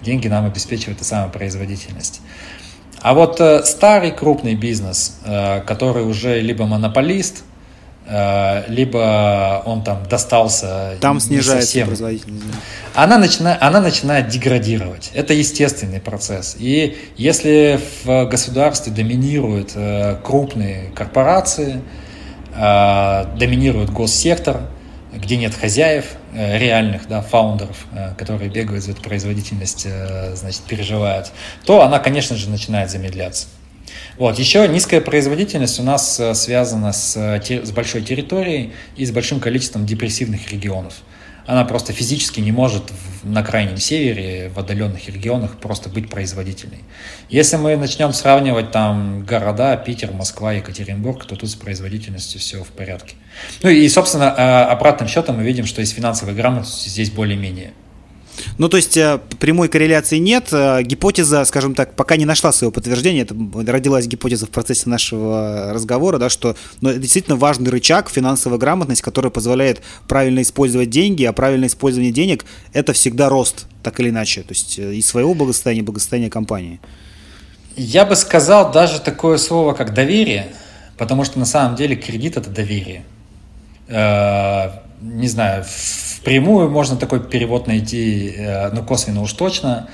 Деньги 0.00 0.28
нам 0.28 0.46
обеспечивают 0.46 1.00
и 1.00 1.04
самая 1.04 1.30
производительность. 1.30 2.20
А 3.00 3.12
вот 3.12 3.40
э, 3.40 3.64
старый 3.64 4.12
крупный 4.12 4.54
бизнес, 4.54 5.18
э, 5.24 5.62
который 5.62 6.04
уже 6.04 6.40
либо 6.40 6.64
монополист, 6.64 7.42
либо 8.68 9.62
он 9.64 9.82
там 9.82 10.06
достался 10.08 10.96
там 11.00 11.20
снижается 11.20 11.62
совсем, 11.62 11.86
производительность. 11.86 12.44
Она 12.94 13.18
начинает, 13.18 13.62
она 13.62 13.80
начинает 13.80 14.28
деградировать. 14.28 15.10
Это 15.14 15.32
естественный 15.32 16.00
процесс. 16.00 16.54
И 16.58 16.98
если 17.16 17.80
в 18.04 18.26
государстве 18.26 18.92
доминируют 18.92 19.72
э, 19.74 20.16
крупные 20.22 20.90
корпорации, 20.94 21.80
э, 22.54 23.24
доминирует 23.38 23.90
госсектор, 23.90 24.68
где 25.12 25.36
нет 25.36 25.54
хозяев 25.54 26.06
э, 26.32 26.58
реальных, 26.58 27.08
да, 27.08 27.22
фаундеров, 27.22 27.86
э, 27.92 28.14
которые 28.16 28.50
бегают 28.50 28.84
за 28.84 28.92
эту 28.92 29.02
производительность, 29.02 29.86
э, 29.86 30.34
значит, 30.34 30.62
переживают, 30.62 31.32
то 31.64 31.82
она, 31.82 31.98
конечно 31.98 32.36
же, 32.36 32.50
начинает 32.50 32.90
замедляться. 32.90 33.46
Вот. 34.18 34.38
Еще 34.38 34.66
низкая 34.68 35.00
производительность 35.00 35.80
у 35.80 35.82
нас 35.82 36.18
э, 36.20 36.34
связана 36.34 36.92
с, 36.92 37.16
с 37.16 37.70
большой 37.72 38.02
территорией 38.02 38.72
и 38.96 39.04
с 39.04 39.10
большим 39.10 39.40
количеством 39.40 39.86
депрессивных 39.86 40.50
регионов. 40.50 40.94
Она 41.46 41.64
просто 41.64 41.92
физически 41.92 42.40
не 42.40 42.52
может 42.52 42.84
на 43.22 43.42
крайнем 43.42 43.76
севере, 43.76 44.48
в 44.48 44.58
отдаленных 44.58 45.06
регионах 45.08 45.58
просто 45.58 45.90
быть 45.90 46.08
производительной. 46.08 46.78
Если 47.28 47.56
мы 47.56 47.76
начнем 47.76 48.14
сравнивать 48.14 48.70
там 48.70 49.24
города, 49.26 49.76
Питер, 49.76 50.12
Москва, 50.12 50.54
Екатеринбург, 50.54 51.26
то 51.26 51.36
тут 51.36 51.50
с 51.50 51.54
производительностью 51.54 52.40
все 52.40 52.64
в 52.64 52.68
порядке. 52.68 53.16
Ну 53.62 53.68
и, 53.68 53.86
собственно, 53.90 54.66
обратным 54.66 55.06
счетом 55.06 55.36
мы 55.36 55.42
видим, 55.42 55.66
что 55.66 55.82
из 55.82 55.90
финансовой 55.90 56.34
грамотности 56.34 56.88
здесь 56.88 57.10
более-менее. 57.10 57.74
Ну, 58.58 58.68
то 58.68 58.76
есть 58.76 58.96
э, 58.96 59.20
прямой 59.38 59.68
корреляции 59.68 60.18
нет. 60.18 60.48
Э, 60.52 60.82
гипотеза, 60.82 61.44
скажем 61.44 61.74
так, 61.74 61.94
пока 61.94 62.16
не 62.16 62.24
нашла 62.24 62.52
своего 62.52 62.72
подтверждения. 62.72 63.22
Это 63.22 63.34
родилась 63.72 64.06
гипотеза 64.06 64.46
в 64.46 64.50
процессе 64.50 64.88
нашего 64.88 65.72
разговора, 65.72 66.18
да, 66.18 66.28
что 66.28 66.56
ну, 66.80 66.90
это 66.90 66.98
действительно 66.98 67.36
важный 67.36 67.70
рычаг, 67.70 68.10
финансовая 68.10 68.58
грамотность, 68.58 69.02
который 69.02 69.30
позволяет 69.30 69.82
правильно 70.08 70.42
использовать 70.42 70.90
деньги, 70.90 71.24
а 71.24 71.32
правильное 71.32 71.68
использование 71.68 72.12
денег– 72.12 72.44
это 72.72 72.92
всегда 72.92 73.28
рост, 73.28 73.66
так 73.82 74.00
или 74.00 74.10
иначе. 74.10 74.42
То 74.42 74.50
есть 74.50 74.78
э, 74.78 74.94
и 74.94 75.02
своего 75.02 75.34
благосостояния, 75.34 75.80
и 75.80 75.84
благосостояния 75.84 76.30
компании. 76.30 76.80
Я 77.76 78.04
бы 78.04 78.14
сказал 78.14 78.70
даже 78.70 79.00
такое 79.00 79.36
слово, 79.36 79.72
как 79.72 79.94
доверие, 79.94 80.48
потому 80.96 81.24
что 81.24 81.38
на 81.38 81.46
самом 81.46 81.76
деле 81.76 81.96
кредит– 81.96 82.36
это 82.38 82.50
доверие. 82.50 83.04
Не 85.04 85.28
знаю, 85.28 85.64
Впрямую 86.24 86.70
можно 86.70 86.96
такой 86.96 87.20
перевод 87.20 87.66
найти, 87.66 88.34
э, 88.34 88.70
но 88.70 88.82
косвенно 88.82 89.20
уж 89.20 89.34
точно. 89.34 89.90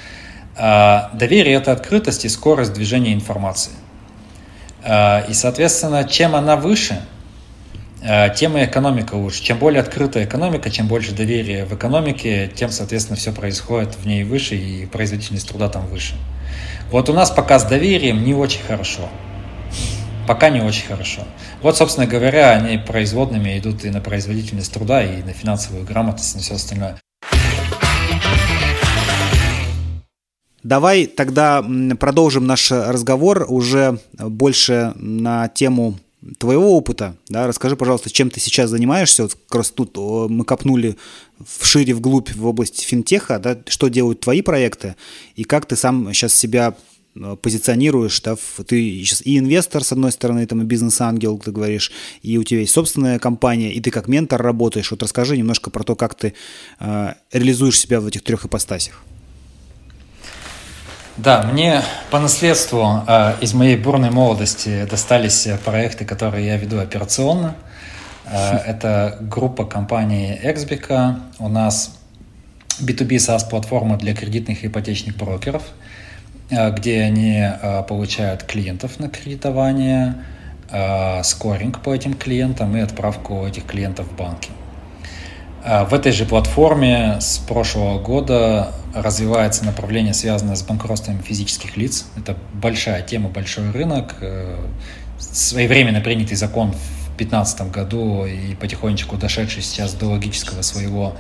А, 0.57 1.11
доверие– 1.13 1.55
это 1.57 1.73
открытость 1.73 2.25
и 2.25 2.29
скорость 2.29 2.73
движения 2.73 3.13
информации. 3.13 3.73
А, 4.85 5.25
и, 5.29 5.33
соответственно, 5.35 6.05
чем 6.05 6.37
она 6.37 6.55
выше, 6.55 7.03
а, 8.01 8.29
тем 8.29 8.57
и 8.57 8.65
экономика 8.65 9.15
лучше. 9.15 9.43
Чем 9.43 9.59
более 9.59 9.81
открытая 9.81 10.25
экономика, 10.25 10.71
чем 10.71 10.87
больше 10.87 11.13
доверия 11.13 11.65
в 11.65 11.75
экономике, 11.75 12.49
тем, 12.55 12.71
соответственно, 12.71 13.17
все 13.17 13.33
происходит 13.33 13.97
в 13.97 14.07
ней 14.07 14.23
выше, 14.23 14.55
и 14.55 14.87
производительность 14.87 15.49
труда 15.49 15.69
там 15.69 15.85
выше. 15.87 16.15
Вот 16.93 17.09
у 17.09 17.13
нас 17.13 17.33
пока 17.33 17.59
с 17.59 17.65
доверием 17.65 18.23
не 18.23 18.35
очень 18.35 18.63
хорошо. 18.63 19.09
Пока 20.31 20.49
не 20.49 20.61
очень 20.61 20.87
хорошо. 20.87 21.23
Вот, 21.61 21.77
собственно 21.77 22.07
говоря, 22.07 22.53
они 22.53 22.79
производными 22.79 23.59
идут 23.59 23.85
и 23.85 23.91
на 23.91 24.01
производительность 24.01 24.73
труда, 24.73 25.03
и 25.03 25.25
на 25.25 25.33
финансовую 25.33 25.85
грамотность, 25.85 26.35
и 26.35 26.37
на 26.37 26.43
все 26.45 26.55
остальное. 26.55 27.01
Давай 30.63 31.07
тогда 31.07 31.65
продолжим 31.99 32.47
наш 32.47 32.71
разговор 32.71 33.45
уже 33.49 33.99
больше 34.13 34.93
на 34.95 35.49
тему 35.49 35.99
твоего 36.39 36.77
опыта. 36.77 37.17
Да? 37.29 37.49
Расскажи, 37.49 37.75
пожалуйста, 37.75 38.09
чем 38.11 38.31
ты 38.31 38.39
сейчас 38.39 38.71
занимаешься. 38.71 39.25
Вот 39.25 39.35
как 39.49 39.57
раз 39.57 39.71
тут 39.71 39.97
мы 39.97 40.45
копнули 40.45 40.97
в 41.45 41.67
шире, 41.67 41.93
вглубь 41.93 42.33
в 42.37 42.47
области 42.47 42.85
финтеха. 42.85 43.41
Да? 43.41 43.59
Что 43.67 43.89
делают 43.89 44.21
твои 44.21 44.43
проекты 44.43 44.95
и 45.35 45.43
как 45.43 45.67
ты 45.67 45.75
сам 45.75 46.15
сейчас 46.15 46.35
себя 46.35 46.77
позиционируешь, 47.43 48.21
да, 48.21 48.37
ты 48.67 49.05
сейчас 49.05 49.23
и 49.23 49.39
инвестор, 49.39 49.83
с 49.83 49.93
одной 49.93 50.13
стороны, 50.13 50.47
там, 50.47 50.63
и 50.63 50.65
бизнес-ангел, 50.65 51.39
ты 51.39 51.51
говоришь, 51.51 51.91
и 52.23 52.39
у 52.39 52.45
тебя 52.45 52.61
есть 52.61 52.73
собственная 52.73 53.19
компания, 53.19 53.73
и 53.73 53.81
ты 53.81 53.91
как 53.91 54.09
ментор 54.09 54.41
работаешь. 54.41 54.91
Вот 54.91 55.03
расскажи 55.03 55.37
немножко 55.37 55.71
про 55.71 55.83
то, 55.83 55.97
как 55.97 56.15
ты 56.15 56.35
э, 56.79 57.15
реализуешь 57.33 57.79
себя 57.79 58.01
в 58.01 58.07
этих 58.07 58.23
трех 58.23 58.45
ипостасях. 58.45 59.03
Да, 61.17 61.43
мне 61.43 61.83
по 62.11 62.21
наследству 62.21 63.03
э, 63.07 63.35
из 63.41 63.55
моей 63.55 63.77
бурной 63.77 64.11
молодости 64.11 64.87
достались 64.89 65.49
проекты, 65.65 66.05
которые 66.05 66.47
я 66.47 66.57
веду 66.57 66.79
операционно. 66.79 67.57
Э, 68.25 68.57
это 68.67 69.19
группа 69.21 69.65
компании 69.65 70.41
Exbica. 70.43 71.21
У 71.41 71.49
нас 71.49 71.99
B2B 72.81 73.17
SaaS-платформа 73.17 73.99
для 73.99 74.15
кредитных 74.15 74.63
и 74.63 74.69
ипотечных 74.69 75.17
брокеров– 75.17 75.65
Э, 75.73 75.90
где 76.51 77.03
они 77.03 77.39
э, 77.41 77.83
получают 77.85 78.43
клиентов 78.43 78.99
на 78.99 79.09
кредитование, 79.09 80.17
э, 80.71 81.23
скоринг 81.23 81.81
по 81.81 81.95
этим 81.95 82.15
клиентам 82.15 82.77
и 82.77 82.81
отправку 82.81 83.47
этих 83.47 83.67
клиентов 83.67 84.07
в 84.07 84.17
банки. 84.17 84.51
В 85.63 85.93
этой 85.93 86.13
же 86.13 86.25
платформе 86.25 87.19
с 87.21 87.37
прошлого 87.37 87.99
года 87.99 88.73
развивается 88.95 89.63
направление, 89.67 90.15
связанное 90.15 90.57
с 90.57 90.63
банкротством 90.63 91.19
физических 91.23 91.77
лиц. 91.77 92.07
Это 92.17 92.35
большая 92.55 93.03
тема, 93.03 93.29
большой 93.29 93.71
рынок. 93.71 94.17
Своевременно 95.19 96.01
принятый 96.01 96.37
закон 96.37 96.73
в 96.73 97.17
2015 97.19 97.71
году 97.71 98.25
и 98.25 98.55
потихонечку 98.55 99.19
дошедший 99.19 99.61
сейчас 99.61 99.93
до 99.93 100.07
логического 100.07 100.63
своего 100.63 101.19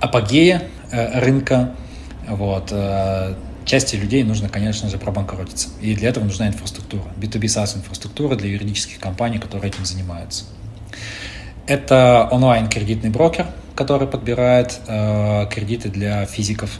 апогея 0.00 0.62
рынка. 0.90 1.74
Вот 2.26 2.72
части 3.64 3.96
людей 3.96 4.22
нужно, 4.22 4.48
конечно 4.48 4.88
же, 4.88 4.98
пробанкротиться. 4.98 5.68
И 5.80 5.94
для 5.94 6.10
этого 6.10 6.24
нужна 6.24 6.48
инфраструктура. 6.48 7.04
B2B 7.16 7.42
SaaS 7.42 7.76
инфраструктура 7.76 8.36
для 8.36 8.50
юридических 8.50 8.98
компаний, 8.98 9.38
которые 9.38 9.70
этим 9.70 9.84
занимаются. 9.84 10.44
Это 11.66 12.28
онлайн-кредитный 12.30 13.10
брокер, 13.10 13.46
который 13.74 14.06
подбирает 14.06 14.80
э, 14.86 15.46
кредиты 15.50 15.88
для 15.88 16.26
физиков. 16.26 16.78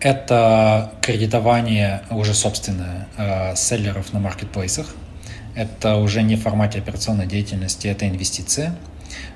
Это 0.00 0.92
кредитование 1.02 2.02
уже 2.10 2.34
собственное 2.34 3.08
э, 3.16 3.56
селлеров 3.56 4.12
на 4.12 4.20
маркетплейсах. 4.20 4.94
Это 5.56 5.96
уже 5.96 6.22
не 6.22 6.36
в 6.36 6.42
формате 6.42 6.78
операционной 6.78 7.26
деятельности, 7.26 7.88
это 7.88 8.06
инвестиция. 8.06 8.76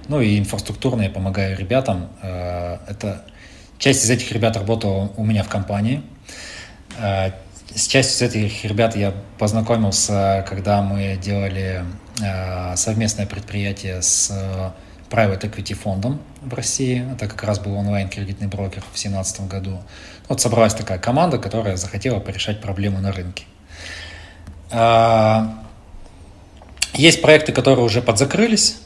Ну 0.09 0.21
и 0.21 0.39
инфраструктурно 0.39 1.03
я 1.03 1.11
помогаю 1.11 1.57
ребятам. 1.57 2.11
Э, 2.23 2.79
это 2.87 3.25
Часть 3.81 4.05
из 4.05 4.11
этих 4.11 4.31
ребят 4.33 4.59
работала 4.59 5.11
у 5.17 5.25
меня 5.25 5.43
в 5.43 5.49
компании. 5.49 6.03
Э, 6.99 7.31
с 7.75 7.87
частью 7.87 8.29
из 8.29 8.35
этих 8.35 8.65
ребят 8.67 8.95
я 8.95 9.15
познакомился, 9.39 10.45
когда 10.47 10.83
мы 10.83 11.17
делали 11.17 11.87
э, 12.23 12.77
совместное 12.77 13.25
предприятие 13.25 14.03
с 14.03 14.31
э, 14.31 14.71
Private 15.09 15.51
Equity 15.51 15.73
фондом 15.73 16.21
в 16.43 16.53
России. 16.53 17.11
Это 17.11 17.27
как 17.27 17.43
раз 17.43 17.59
был 17.59 17.75
онлайн-кредитный 17.75 18.49
брокер 18.49 18.83
в 18.83 18.93
2017 18.93 19.49
году. 19.49 19.81
Вот 20.29 20.43
собралась 20.43 20.75
такая 20.75 20.99
команда, 20.99 21.39
которая 21.39 21.77
захотела 21.79 22.21
порешать 22.21 22.61
проблему 22.61 23.01
на 23.01 23.13
рынке. 23.13 23.45
Есть 26.93 27.23
проекты, 27.23 27.53
которые 27.53 27.83
уже 27.85 28.03
подзакрылись, 28.03 28.77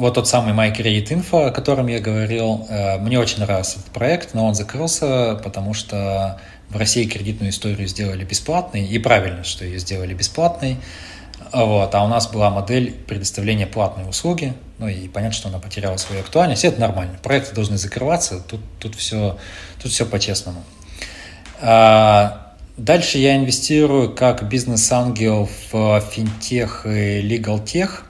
вот 0.00 0.14
тот 0.14 0.26
самый 0.26 0.54
MyCreditInfo, 0.54 1.48
о 1.48 1.50
котором 1.50 1.86
я 1.86 2.00
говорил, 2.00 2.66
э, 2.68 2.98
мне 2.98 3.18
очень 3.18 3.40
нравился 3.40 3.78
этот 3.78 3.92
проект, 3.92 4.32
но 4.32 4.46
он 4.46 4.54
закрылся, 4.54 5.38
потому 5.44 5.74
что 5.74 6.40
в 6.70 6.76
России 6.76 7.04
кредитную 7.04 7.50
историю 7.50 7.86
сделали 7.86 8.24
бесплатной, 8.24 8.86
и 8.86 8.98
правильно, 8.98 9.44
что 9.44 9.64
ее 9.64 9.78
сделали 9.78 10.14
бесплатной. 10.14 10.78
Вот, 11.52 11.94
а 11.94 12.04
у 12.04 12.08
нас 12.08 12.28
была 12.28 12.48
модель 12.50 12.92
предоставления 12.92 13.66
платной 13.66 14.08
услуги, 14.08 14.54
ну 14.78 14.88
и 14.88 15.08
понятно, 15.08 15.34
что 15.34 15.48
она 15.48 15.58
потеряла 15.58 15.96
свою 15.98 16.22
актуальность, 16.22 16.64
это 16.64 16.80
нормально. 16.80 17.18
Проекты 17.22 17.54
должны 17.54 17.76
закрываться, 17.76 18.40
тут, 18.40 18.60
тут, 18.78 18.94
все, 18.94 19.36
тут 19.82 19.92
все 19.92 20.06
по-честному. 20.06 20.62
А, 21.60 22.54
дальше 22.76 23.18
я 23.18 23.36
инвестирую 23.36 24.14
как 24.14 24.48
бизнес-ангел 24.48 25.48
в 25.72 26.00
финтех 26.00 26.86
и 26.86 27.20
legal 27.20 27.62
тех– 27.62 28.04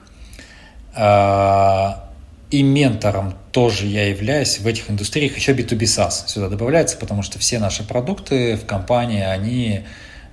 и 0.95 2.63
ментором 2.63 3.33
тоже 3.51 3.87
я 3.87 4.09
являюсь 4.09 4.59
в 4.59 4.67
этих 4.67 4.89
индустриях. 4.91 5.35
Еще 5.37 5.53
B2B 5.53 5.79
SaaS 5.79 6.27
сюда 6.27 6.49
добавляется, 6.49 6.97
потому 6.97 7.23
что 7.23 7.39
все 7.39 7.59
наши 7.59 7.83
продукты 7.83 8.57
в 8.57 8.65
компании, 8.65 9.23
они 9.23 9.81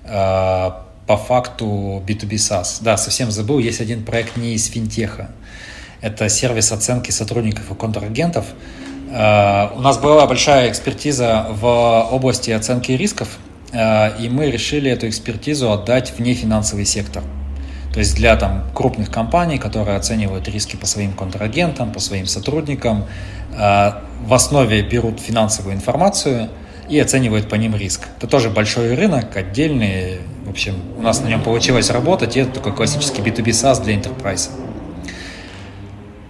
а, 0.03 0.85
по 1.07 1.17
факту 1.17 2.03
B2B 2.05 2.33
SaaS. 2.33 2.79
Да, 2.81 2.97
совсем 2.97 3.31
забыл, 3.31 3.59
есть 3.59 3.79
один 3.79 4.03
проект 4.03 4.35
не 4.35 4.53
из 4.53 4.67
финтеха. 4.67 5.31
Это 6.01 6.27
сервис 6.29 6.71
оценки 6.71 7.11
сотрудников 7.11 7.71
и 7.71 7.75
контрагентов. 7.75 8.45
А, 9.11 9.73
у 9.75 9.79
нас 9.79 9.97
была 9.97 10.27
большая 10.27 10.69
экспертиза 10.69 11.47
в 11.49 12.09
области 12.11 12.51
оценки 12.51 12.91
рисков, 12.91 13.37
и 13.71 14.29
мы 14.31 14.49
решили 14.49 14.89
эту 14.89 15.07
экспертизу 15.07 15.71
отдать 15.71 16.11
в 16.17 16.19
нефинансовый 16.19 16.85
сектор– 16.85 17.23
то 17.93 17.99
есть 17.99 18.15
для 18.15 18.35
там, 18.35 18.65
крупных 18.73 19.09
компаний, 19.09 19.57
которые 19.57 19.97
оценивают 19.97 20.47
риски 20.47 20.75
по 20.75 20.85
своим 20.85 21.13
контрагентам, 21.13 21.91
по 21.91 21.99
своим 21.99 22.27
сотрудникам, 22.27 23.05
э, 23.57 23.91
в 24.25 24.33
основе 24.33 24.81
берут 24.83 25.19
финансовую 25.19 25.75
информацию 25.75 26.49
и 26.87 26.99
оценивают 26.99 27.49
по 27.49 27.55
ним 27.55 27.75
риск. 27.75 28.07
Это 28.17 28.27
тоже 28.27 28.49
большой 28.49 28.93
рынок, 28.95 29.35
отдельный. 29.35 30.19
В 30.45 30.49
общем, 30.49 30.75
у 30.97 31.01
нас 31.01 31.21
на 31.21 31.27
нем 31.27 31.41
получилось 31.41 31.89
работать, 31.89 32.37
и 32.37 32.41
это 32.41 32.51
такой 32.51 32.73
классический 32.73 33.21
B2B 33.21 33.45
SaaS 33.45 33.83
для 33.83 33.95
enterprise. 33.95 34.49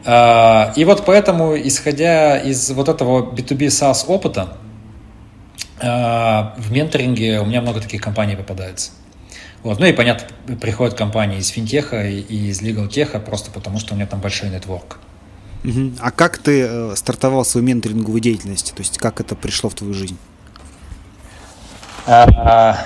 Э, 0.05 0.73
и 0.77 0.85
вот 0.85 1.03
поэтому, 1.05 1.57
исходя 1.57 2.37
из 2.37 2.71
вот 2.71 2.87
этого 2.87 3.31
B2B 3.33 3.67
SaaS 3.67 4.05
опыта, 4.07 4.57
э, 5.81 5.85
в 5.85 6.71
менторинге 6.71 7.41
у 7.41 7.45
меня 7.45 7.59
много 7.59 7.81
таких 7.81 8.01
компаний 8.01 8.37
попадается. 8.37 8.91
Вот. 9.63 9.79
Ну 9.79 9.85
и, 9.85 9.91
понятно, 9.91 10.27
приходят 10.57 10.97
компании 10.97 11.39
из 11.39 11.49
финтеха 11.49 12.07
и 12.07 12.49
из 12.49 12.61
легалтеха 12.61 13.19
просто 13.19 13.51
потому, 13.51 13.79
что 13.79 13.93
у 13.93 13.97
меня 13.97 14.07
там 14.07 14.21
большой 14.21 14.49
нетворк. 14.49 14.99
Угу. 15.63 15.93
А 15.99 16.11
как 16.11 16.37
ты 16.37 16.61
э, 16.61 16.95
стартовал 16.95 17.43
свою 17.43 17.65
менторинговую 17.67 18.21
деятельность? 18.21 18.73
То 18.73 18.81
есть 18.81 18.97
как 18.97 19.19
это 19.19 19.35
пришло 19.35 19.69
в 19.69 19.75
твою 19.75 19.93
жизнь? 19.93 20.17
А, 22.07 22.77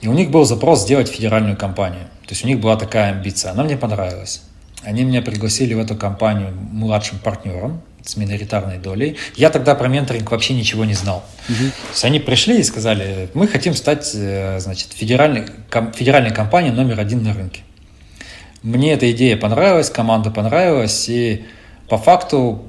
И 0.00 0.08
у 0.08 0.12
них 0.12 0.30
был 0.30 0.44
запрос 0.44 0.82
сделать 0.82 1.08
федеральную 1.08 1.56
компанию. 1.56 2.04
То 2.22 2.30
есть 2.30 2.44
у 2.44 2.48
них 2.48 2.60
была 2.60 2.76
такая 2.76 3.12
амбиция. 3.12 3.52
Она 3.52 3.64
мне 3.64 3.76
понравилась. 3.76 4.42
Они 4.82 5.02
меня 5.04 5.22
пригласили 5.22 5.74
в 5.74 5.78
эту 5.78 5.96
компанию 5.96 6.52
младшим 6.54 7.18
партнером 7.18 7.82
с 8.04 8.16
миноритарной 8.16 8.78
долей. 8.78 9.16
Я 9.36 9.50
тогда 9.50 9.74
про 9.74 9.88
менторинг 9.88 10.30
вообще 10.30 10.54
ничего 10.54 10.84
не 10.84 10.94
знал. 10.94 11.24
Угу. 11.48 11.56
То 11.56 11.90
есть 11.90 12.04
они 12.04 12.20
пришли 12.20 12.60
и 12.60 12.62
сказали, 12.62 13.28
мы 13.34 13.48
хотим 13.48 13.74
стать 13.74 14.10
э, 14.14 14.60
значит, 14.60 14.92
федеральной, 14.92 15.46
ком, 15.68 15.92
федеральной 15.92 16.30
компанией 16.30 16.72
номер 16.72 17.00
один 17.00 17.22
на 17.22 17.34
рынке. 17.34 17.62
Мне 18.62 18.92
эта 18.92 19.10
идея 19.12 19.36
понравилась, 19.36 19.90
команда 19.90 20.30
понравилась, 20.30 21.08
и 21.08 21.44
по 21.88 21.96
факту 21.96 22.62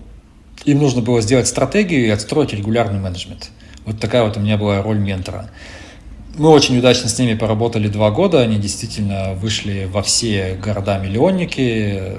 им 0.65 0.79
нужно 0.79 1.01
было 1.01 1.21
сделать 1.21 1.47
стратегию 1.47 2.05
и 2.05 2.09
отстроить 2.09 2.53
регулярный 2.53 2.99
менеджмент. 2.99 3.49
Вот 3.85 3.99
такая 3.99 4.23
вот 4.23 4.37
у 4.37 4.39
меня 4.39 4.57
была 4.57 4.81
роль 4.81 4.99
ментора. 4.99 5.49
Мы 6.37 6.49
очень 6.49 6.77
удачно 6.77 7.09
с 7.09 7.17
ними 7.17 7.33
поработали 7.33 7.87
два 7.87 8.11
года. 8.11 8.39
Они 8.41 8.57
действительно 8.57 9.33
вышли 9.33 9.89
во 9.91 10.03
все 10.03 10.57
города-миллионники. 10.63 12.17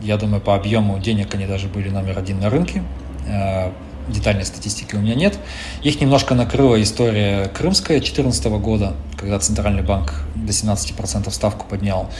Я 0.00 0.16
думаю, 0.16 0.40
по 0.40 0.54
объему 0.54 0.98
денег 0.98 1.34
они 1.34 1.46
даже 1.46 1.68
были 1.68 1.90
номер 1.90 2.18
один 2.18 2.40
на 2.40 2.50
рынке. 2.50 2.82
Э, 3.28 3.70
детальной 4.08 4.44
статистики 4.44 4.94
у 4.94 5.00
меня 5.00 5.14
нет. 5.14 5.38
Их 5.82 6.00
немножко 6.00 6.34
накрыла 6.34 6.80
история 6.82 7.48
крымская 7.48 7.98
2014 7.98 8.46
года, 8.46 8.94
когда 9.16 9.38
Центральный 9.38 9.82
банк 9.82 10.14
до 10.34 10.50
17% 10.52 11.30
ставку 11.30 11.66
поднял. 11.68 12.10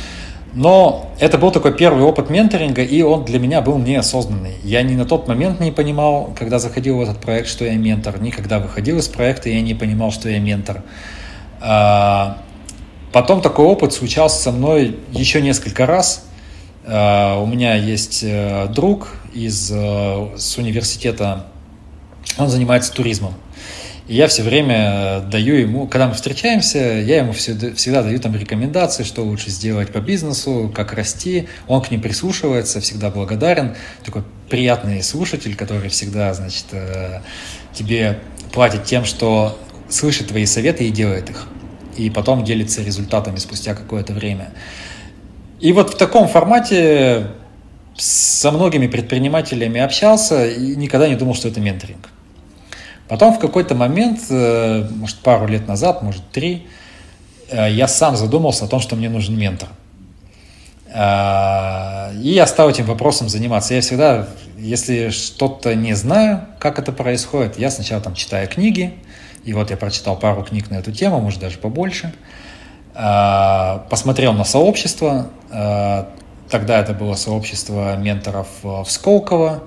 Но 0.54 1.10
это 1.18 1.38
был 1.38 1.50
такой 1.50 1.74
первый 1.74 2.02
опыт 2.02 2.28
менторинга, 2.28 2.82
и 2.82 3.00
он 3.00 3.24
для 3.24 3.38
меня 3.38 3.62
был 3.62 3.78
неосознанный. 3.78 4.56
Я 4.62 4.82
ни 4.82 4.94
на 4.94 5.06
тот 5.06 5.26
момент 5.26 5.60
не 5.60 5.70
понимал, 5.70 6.32
когда 6.38 6.58
заходил 6.58 6.98
в 6.98 7.00
этот 7.00 7.20
проект, 7.20 7.48
что 7.48 7.64
я 7.64 7.74
ментор, 7.74 8.20
ни 8.20 8.30
когда 8.30 8.58
выходил 8.58 8.98
из 8.98 9.08
проекта, 9.08 9.48
я 9.48 9.62
не 9.62 9.74
понимал, 9.74 10.10
что 10.12 10.28
я 10.28 10.38
ментор. 10.40 10.82
А, 11.60 12.38
потом 13.12 13.40
такой 13.40 13.64
опыт 13.64 13.94
случался 13.94 14.42
со 14.42 14.52
мной 14.52 14.98
еще 15.10 15.40
несколько 15.40 15.86
раз. 15.86 16.26
А, 16.84 17.40
у 17.40 17.46
меня 17.46 17.74
есть 17.74 18.22
э, 18.22 18.66
друг 18.68 19.08
из 19.32 19.70
э, 19.72 20.36
с 20.36 20.58
университета, 20.58 21.46
он 22.36 22.48
занимается 22.48 22.92
туризмом. 22.92 23.34
Я 24.12 24.28
все 24.28 24.42
время 24.42 25.20
даю 25.20 25.54
ему, 25.54 25.86
когда 25.86 26.06
мы 26.06 26.12
встречаемся, 26.12 26.78
я 26.78 27.16
ему 27.16 27.32
всегда 27.32 28.02
даю 28.02 28.20
там 28.20 28.36
рекомендации, 28.36 29.04
что 29.04 29.22
лучше 29.24 29.48
сделать 29.48 29.90
по 29.90 30.00
бизнесу, 30.00 30.70
как 30.74 30.92
расти. 30.92 31.48
Он 31.66 31.80
к 31.80 31.90
ним 31.90 32.02
прислушивается, 32.02 32.82
всегда 32.82 33.08
благодарен. 33.08 33.74
Такой 34.04 34.24
приятный 34.50 35.02
слушатель, 35.02 35.56
который 35.56 35.88
всегда, 35.88 36.34
значит, 36.34 36.66
э, 36.72 37.22
тебе 37.72 38.18
платит 38.52 38.84
тем, 38.84 39.06
что 39.06 39.58
слышит 39.88 40.28
твои 40.28 40.44
советы 40.44 40.86
и 40.86 40.90
делает 40.90 41.30
их. 41.30 41.46
И 41.96 42.10
потом 42.10 42.44
делится 42.44 42.82
результатами 42.82 43.36
спустя 43.36 43.74
какое-то 43.74 44.12
время. 44.12 44.52
И 45.58 45.72
вот 45.72 45.94
в 45.94 45.96
таком 45.96 46.28
формате 46.28 47.28
со 47.96 48.50
многими 48.50 48.88
предпринимателями 48.88 49.80
общался 49.80 50.46
и 50.46 50.76
никогда 50.76 51.08
не 51.08 51.16
думал, 51.16 51.34
что 51.34 51.48
это 51.48 51.60
менторинг. 51.60 52.10
Потом 53.12 53.34
в 53.34 53.38
какой-то 53.38 53.74
момент, 53.74 54.20
э, 54.30 54.88
может, 54.96 55.18
пару 55.18 55.46
лет 55.46 55.68
назад, 55.68 56.00
может, 56.00 56.26
три, 56.30 56.66
э, 57.50 57.70
я 57.70 57.86
сам 57.86 58.16
задумался 58.16 58.64
о 58.64 58.68
том, 58.68 58.80
что 58.80 58.96
мне 58.96 59.10
нужен 59.10 59.38
ментор. 59.38 59.68
Э, 60.86 62.14
и 62.14 62.30
я 62.30 62.46
стал 62.46 62.70
этим 62.70 62.86
вопросом 62.86 63.28
заниматься. 63.28 63.74
Я 63.74 63.82
всегда, 63.82 64.28
если 64.56 65.10
что-то 65.10 65.74
не 65.74 65.92
знаю, 65.92 66.46
как 66.58 66.78
это 66.78 66.90
происходит, 66.90 67.58
я 67.58 67.70
сначала 67.70 68.00
там 68.00 68.14
читаю 68.14 68.48
книги, 68.48 68.94
и 69.44 69.52
вот 69.52 69.68
я 69.68 69.76
прочитал 69.76 70.18
пару 70.18 70.42
книг 70.42 70.70
на 70.70 70.76
эту 70.76 70.90
тему, 70.90 71.20
может, 71.20 71.38
даже 71.38 71.58
побольше. 71.58 72.14
Посмотрел 72.94 74.32
на 74.32 74.44
сообщество. 74.44 75.26
Тогда 75.50 76.80
это 76.80 76.94
было 76.94 77.14
сообщество 77.16 77.94
менторов 77.96 78.48
в 78.62 78.86
Сколково. 78.88 79.64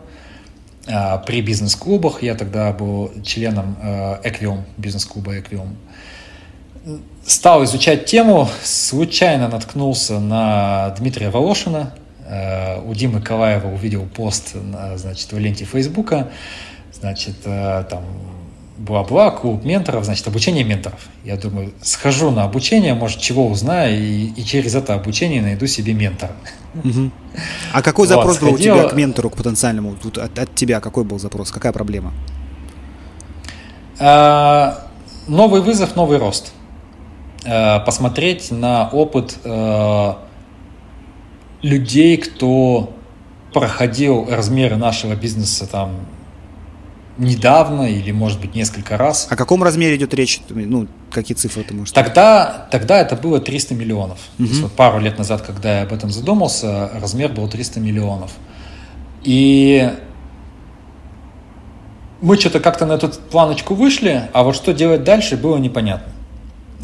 А, 0.87 1.17
при 1.17 1.41
бизнес-клубах. 1.41 2.21
Я 2.21 2.35
тогда 2.35 2.71
был 2.71 3.11
членом 3.23 3.77
Equium, 4.23 4.59
э, 4.59 4.63
бизнес-клуба 4.77 5.37
Equium. 5.37 5.75
Стал 7.25 7.63
изучать 7.63 8.05
тему, 8.05 8.47
случайно 8.63 9.47
наткнулся 9.47 10.19
на 10.19 10.91
Дмитрия 10.99 11.31
Волошина. 11.31 11.93
Э, 12.27 12.79
у 12.81 12.93
Димы 12.93 13.21
Калаева 13.21 13.67
увидел 13.67 14.05
пост 14.05 14.55
значит, 14.95 15.31
в 15.31 15.37
ленте 15.39 15.65
Фейсбука. 15.65 16.29
Значит, 16.93 17.35
там 17.43 18.03
бла-бла, 18.77 19.31
клуб 19.31 19.63
менторов, 19.63 20.05
значит, 20.05 20.27
обучение 20.27 20.63
менторов. 20.63 20.99
Я 21.23 21.37
думаю, 21.37 21.73
схожу 21.81 22.31
на 22.31 22.43
обучение, 22.43 22.93
может, 22.93 23.19
чего 23.19 23.47
узнаю, 23.47 23.97
и, 23.97 24.25
и 24.35 24.43
через 24.43 24.75
это 24.75 24.93
обучение 24.93 25.41
найду 25.41 25.67
себе 25.67 25.93
ментора. 25.93 26.33
Угу. 26.83 27.11
А 27.73 27.81
какой 27.81 28.07
запрос 28.07 28.39
вот, 28.39 28.49
был 28.49 28.57
сходила... 28.57 28.75
у 28.75 28.79
тебя 28.79 28.89
к 28.89 28.93
ментору, 28.95 29.29
к 29.29 29.37
потенциальному? 29.37 29.95
Тут 29.95 30.17
от, 30.17 30.37
от 30.37 30.53
тебя 30.55 30.79
какой 30.79 31.03
был 31.03 31.19
запрос? 31.19 31.51
Какая 31.51 31.71
проблема? 31.71 32.13
А, 33.99 34.85
новый 35.27 35.61
вызов, 35.61 35.95
новый 35.95 36.17
рост. 36.17 36.51
А, 37.45 37.79
посмотреть 37.79 38.51
на 38.51 38.89
опыт 38.89 39.37
а, 39.45 40.19
людей, 41.61 42.17
кто 42.17 42.93
проходил 43.53 44.27
размеры 44.29 44.75
нашего 44.75 45.15
бизнеса 45.15 45.65
там 45.65 45.91
недавно 47.17 47.83
или, 47.83 48.11
может 48.11 48.39
быть, 48.41 48.55
несколько 48.55 48.97
раз. 48.97 49.27
О 49.29 49.35
каком 49.35 49.63
размере 49.63 49.95
идет 49.95 50.13
речь? 50.13 50.41
Ну, 50.49 50.87
какие 51.11 51.35
цифры 51.35 51.63
ты 51.63 51.73
можешь 51.73 51.93
Тогда, 51.93 52.67
тогда 52.71 52.99
это 52.99 53.15
было 53.15 53.39
300 53.39 53.73
миллионов. 53.73 54.19
Угу. 54.37 54.47
То 54.47 54.51
есть 54.51 54.61
вот 54.61 54.71
пару 54.73 54.99
лет 54.99 55.17
назад, 55.17 55.41
когда 55.41 55.79
я 55.79 55.83
об 55.83 55.93
этом 55.93 56.11
задумался, 56.11 56.89
размер 56.93 57.31
был 57.31 57.47
300 57.47 57.79
миллионов. 57.79 58.31
И 59.23 59.91
мы 62.21 62.37
что-то 62.37 62.59
как-то 62.59 62.85
на 62.85 62.93
эту 62.93 63.09
планочку 63.09 63.75
вышли, 63.75 64.29
а 64.33 64.43
вот 64.43 64.55
что 64.55 64.73
делать 64.73 65.03
дальше, 65.03 65.37
было 65.37 65.57
непонятно. 65.57 66.11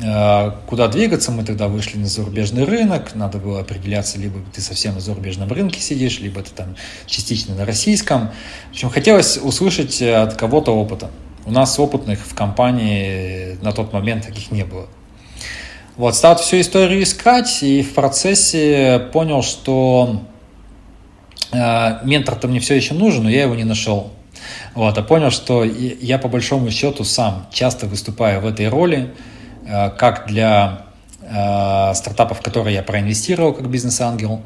Э, 0.04 0.52
куда 0.68 0.88
двигаться, 0.88 1.32
мы 1.32 1.44
тогда 1.44 1.68
вышли 1.68 1.98
на 1.98 2.08
зарубежный 2.08 2.64
рынок, 2.64 3.14
надо 3.14 3.38
было 3.38 3.60
определяться, 3.60 4.18
либо 4.18 4.40
ты 4.54 4.62
совсем 4.62 4.96
на 4.96 5.00
зарубежном 5.00 5.52
рынке 5.52 5.80
сидишь, 5.80 6.20
либо 6.20 6.42
ты 6.42 6.52
там 6.52 6.76
частично 7.06 7.54
на 7.54 7.66
российском. 7.66 8.32
В 8.70 8.72
общем, 8.72 8.90
хотелось 8.90 9.38
услышать 9.38 10.02
от 10.02 10.36
кого-то 10.36 10.72
опыта. 10.72 11.12
У 11.46 11.52
нас 11.52 11.78
опытных 11.78 12.20
в 12.20 12.34
компании 12.34 13.58
на 13.62 13.74
тот 13.74 13.94
момент 13.94 14.26
таких 14.26 14.52
не 14.52 14.64
было. 14.64 14.88
Вот, 15.98 16.16
стал 16.16 16.38
всю 16.38 16.60
историю 16.62 17.04
искать, 17.04 17.62
и 17.62 17.84
в 17.84 17.94
процессе 17.94 19.08
понял, 19.14 19.44
что 19.44 20.24
э, 21.52 22.00
ментор-то 22.04 22.48
мне 22.48 22.60
все 22.60 22.76
еще 22.76 22.96
нужен, 22.96 23.24
но 23.24 23.30
я 23.30 23.44
его 23.44 23.54
не 23.54 23.66
нашел. 23.66 24.12
Вот, 24.74 24.98
а 24.98 25.04
понял, 25.04 25.30
что 25.30 25.64
я 25.64 26.18
по 26.18 26.28
большому 26.28 26.72
счету 26.72 27.04
сам 27.04 27.46
часто 27.52 27.86
выступаю 27.86 28.42
в 28.42 28.48
этой 28.48 28.68
роли, 28.68 29.12
Э, 29.14 29.31
как 29.66 30.28
для 30.28 30.86
э, 31.22 31.94
стартапов, 31.94 32.40
в 32.40 32.42
которые 32.42 32.76
я 32.76 32.84
проинвестировал 32.84 33.54
как 33.54 33.70
бизнес-ангел, 33.70 34.42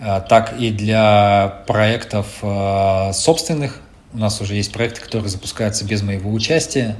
э, 0.00 0.22
так 0.28 0.58
и 0.58 0.70
для 0.70 1.64
проектов 1.66 2.26
собственных. 3.12 3.80
У 4.14 4.18
нас 4.18 4.40
уже 4.40 4.54
есть 4.54 4.72
проекты, 4.72 5.00
которые 5.02 5.28
запускаются 5.28 5.84
без 5.84 6.02
моего 6.02 6.32
участия. 6.32 6.96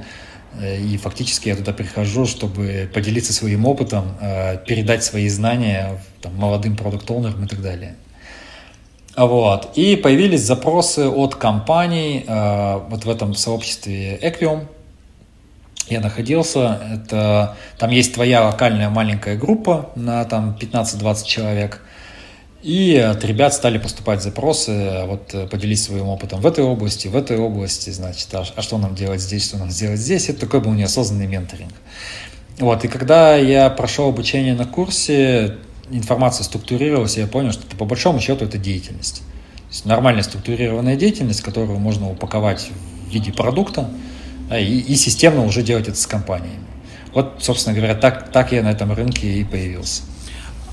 И 0.61 0.97
фактически 0.97 1.49
я 1.49 1.55
туда 1.55 1.73
прихожу, 1.73 2.25
чтобы 2.25 2.89
поделиться 2.93 3.33
своим 3.33 3.65
опытом, 3.65 4.15
передать 4.65 5.03
свои 5.03 5.27
знания 5.29 6.01
там, 6.21 6.35
молодым 6.35 6.75
продукт-оунерам 6.75 7.45
и 7.45 7.47
так 7.47 7.61
далее. 7.61 7.95
Вот. 9.15 9.71
И 9.75 9.95
появились 9.95 10.41
запросы 10.41 11.07
от 11.07 11.35
компаний 11.35 12.25
вот 12.27 13.05
в 13.05 13.09
этом 13.09 13.33
сообществе 13.35 14.17
Equium, 14.17 14.67
я 15.89 15.99
находился. 15.99 16.79
Это, 16.93 17.55
там 17.77 17.89
есть 17.91 18.13
твоя 18.13 18.45
локальная 18.45 18.89
маленькая 18.89 19.35
группа 19.37 19.91
на 19.95 20.23
там 20.25 20.57
15-20 20.59 21.25
человек. 21.25 21.81
И 22.61 22.97
от 22.97 23.23
ребят 23.23 23.53
стали 23.53 23.77
поступать 23.77 24.21
запросы, 24.21 25.05
вот 25.05 25.33
поделись 25.49 25.83
своим 25.83 26.07
опытом 26.07 26.41
в 26.41 26.45
этой 26.45 26.63
области, 26.63 27.07
в 27.07 27.15
этой 27.15 27.37
области, 27.37 27.89
значит, 27.89 28.27
а, 28.33 28.43
а 28.53 28.61
что 28.61 28.77
нам 28.77 28.95
делать 28.95 29.21
здесь, 29.21 29.45
что 29.45 29.57
нам 29.57 29.69
сделать 29.69 29.99
здесь. 29.99 30.27
Это 30.27 30.41
такой 30.41 30.59
был 30.59 30.73
неосознанный 30.73 31.27
менторинг. 31.27 31.71
Вот, 32.59 32.83
и 32.83 32.89
когда 32.89 33.37
я 33.37 33.69
прошел 33.69 34.09
обучение 34.09 34.53
на 34.55 34.65
курсе, 34.65 35.55
информация 35.89 36.43
структурировалась, 36.43 37.17
и 37.17 37.21
я 37.21 37.27
понял, 37.27 37.53
что 37.53 37.63
по 37.77 37.85
большому 37.85 38.19
счету 38.19 38.43
это 38.43 38.57
деятельность. 38.57 39.19
То 39.19 39.71
есть 39.71 39.85
нормальная 39.85 40.23
структурированная 40.23 40.97
деятельность, 40.97 41.41
которую 41.41 41.79
можно 41.79 42.09
упаковать 42.11 42.69
в 43.07 43.13
виде 43.13 43.31
продукта 43.31 43.89
и, 44.57 44.79
и 44.79 44.95
системно 44.95 45.43
уже 45.43 45.61
делать 45.61 45.87
это 45.87 45.97
с 45.97 46.07
компаниями. 46.07 46.63
Вот, 47.13 47.37
собственно 47.39 47.75
говоря, 47.75 47.95
так, 47.95 48.31
так 48.31 48.51
я 48.51 48.63
на 48.63 48.71
этом 48.71 48.91
рынке 48.93 49.27
и 49.27 49.43
появился. 49.43 50.03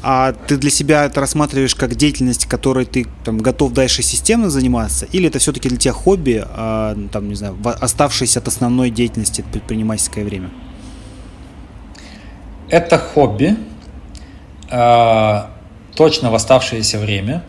А 0.03 0.33
ты 0.33 0.57
для 0.57 0.71
себя 0.71 1.07
это 1.07 1.21
рассматриваешь 1.21 1.75
как 1.75 1.97
деятельность, 1.97 2.47
которой 2.47 2.85
ты 2.85 3.07
там, 3.25 3.39
готов 3.39 3.73
дальше 3.73 4.03
системно 4.03 4.51
заниматься, 4.51 5.07
или 5.07 5.29
это 5.29 5.39
все-таки 5.39 5.69
для 5.69 5.79
тебя 5.79 5.93
хобби, 5.93 6.45
а, 6.47 6.97
там, 7.11 7.29
не 7.29 7.35
знаю, 7.35 7.57
оставшееся 7.65 8.39
от 8.39 8.49
основной 8.49 8.91
деятельности 8.91 9.45
предпринимательское 9.51 10.25
время? 10.25 10.51
Это 12.69 12.99
хобби, 12.99 13.57
а, 14.71 15.51
точно 15.95 16.31
в 16.31 16.35
оставшееся 16.35 16.99
время. 16.99 17.43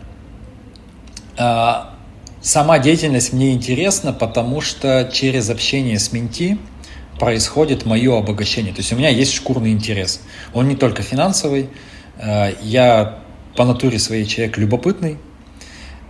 А, 1.36 1.94
сама 2.40 2.78
деятельность 2.78 3.32
мне 3.32 3.52
интересна, 3.52 4.12
потому 4.12 4.60
что 4.60 5.10
через 5.12 5.50
общение 5.50 5.98
с 5.98 6.12
менти 6.12 6.58
происходит 7.18 7.84
мое 7.84 8.18
обогащение. 8.18 8.72
То 8.72 8.80
есть 8.80 8.92
у 8.92 8.96
меня 8.96 9.08
есть 9.08 9.32
шкурный 9.32 9.72
интерес. 9.72 10.20
Он 10.54 10.68
не 10.68 10.76
только 10.76 11.02
финансовый. 11.02 11.68
А, 12.18 12.52
я 12.62 13.18
по 13.56 13.64
натуре 13.64 13.98
своей 13.98 14.24
человек 14.24 14.56
любопытный, 14.56 15.18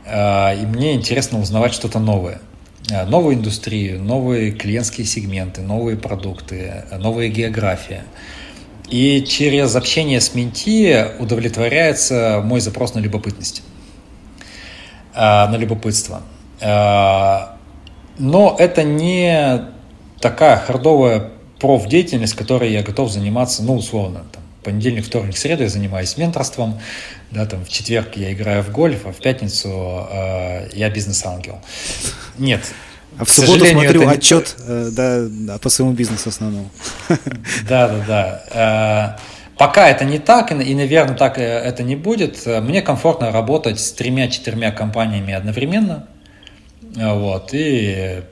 и 0.06 0.66
мне 0.66 0.94
интересно 0.94 1.40
узнавать 1.40 1.72
что-то 1.72 1.98
новое. 1.98 2.40
Новую 3.08 3.36
индустрию, 3.36 4.02
новые 4.02 4.52
клиентские 4.52 5.06
сегменты, 5.06 5.62
новые 5.62 5.96
продукты, 5.96 6.84
новая 6.98 7.28
география– 7.28 8.04
и 8.90 9.22
через 9.22 9.76
общение 9.76 10.20
с 10.20 10.34
менти 10.34 11.04
удовлетворяется 11.18 12.40
мой 12.42 12.60
запрос 12.60 12.94
на 12.94 13.00
любопытность, 13.00 13.62
на 15.18 15.56
любопытство. 15.56 16.22
А, 16.60 17.56
но 18.18 18.56
это 18.58 18.84
не 18.84 19.64
такая 20.20 20.56
хардовая 20.56 21.30
профдеятельность, 21.60 22.34
которой 22.34 22.72
я 22.72 22.82
готов 22.82 23.10
заниматься, 23.10 23.62
ну, 23.62 23.76
условно, 23.76 24.24
там, 24.32 24.42
понедельник, 24.62 25.06
вторник, 25.06 25.36
среду 25.36 25.64
я 25.64 25.68
занимаюсь 25.68 26.16
менторством, 26.16 26.80
да, 27.30 27.46
там, 27.46 27.64
в 27.64 27.68
четверг 27.68 28.16
я 28.16 28.32
играю 28.32 28.62
в 28.62 28.70
гольф, 28.70 29.06
а 29.06 29.12
в 29.12 29.16
пятницу 29.16 29.68
э, 30.10 30.68
я 30.72 30.90
бизнес-ангел. 30.90 31.58
Нет, 32.38 32.62
а 33.18 33.24
в 33.24 33.30
субботу 33.30 33.66
смотрю 33.66 34.08
отчет 34.08 34.54
не... 34.58 34.64
Э, 34.68 34.90
да, 34.92 35.58
по 35.58 35.68
своему 35.68 35.94
бизнесу 35.94 36.28
основному. 36.28 36.70
Да, 37.68 37.88
да, 37.88 38.44
да. 38.54 39.18
Э, 39.58 39.64
пока 39.64 39.88
это 39.88 40.04
не 40.04 40.18
так, 40.18 40.52
и, 40.52 40.74
наверное, 40.74 41.16
так 41.16 41.38
это 41.38 41.82
не 41.82 41.96
будет. 41.96 42.46
Мне 42.46 42.82
комфортно 42.82 43.32
работать 43.32 43.80
с 43.80 43.92
тремя-четырьмя 43.92 44.70
компаниями 44.72 45.34
одновременно. 45.34 46.06
Вот, 46.80 47.50
и 47.52 48.22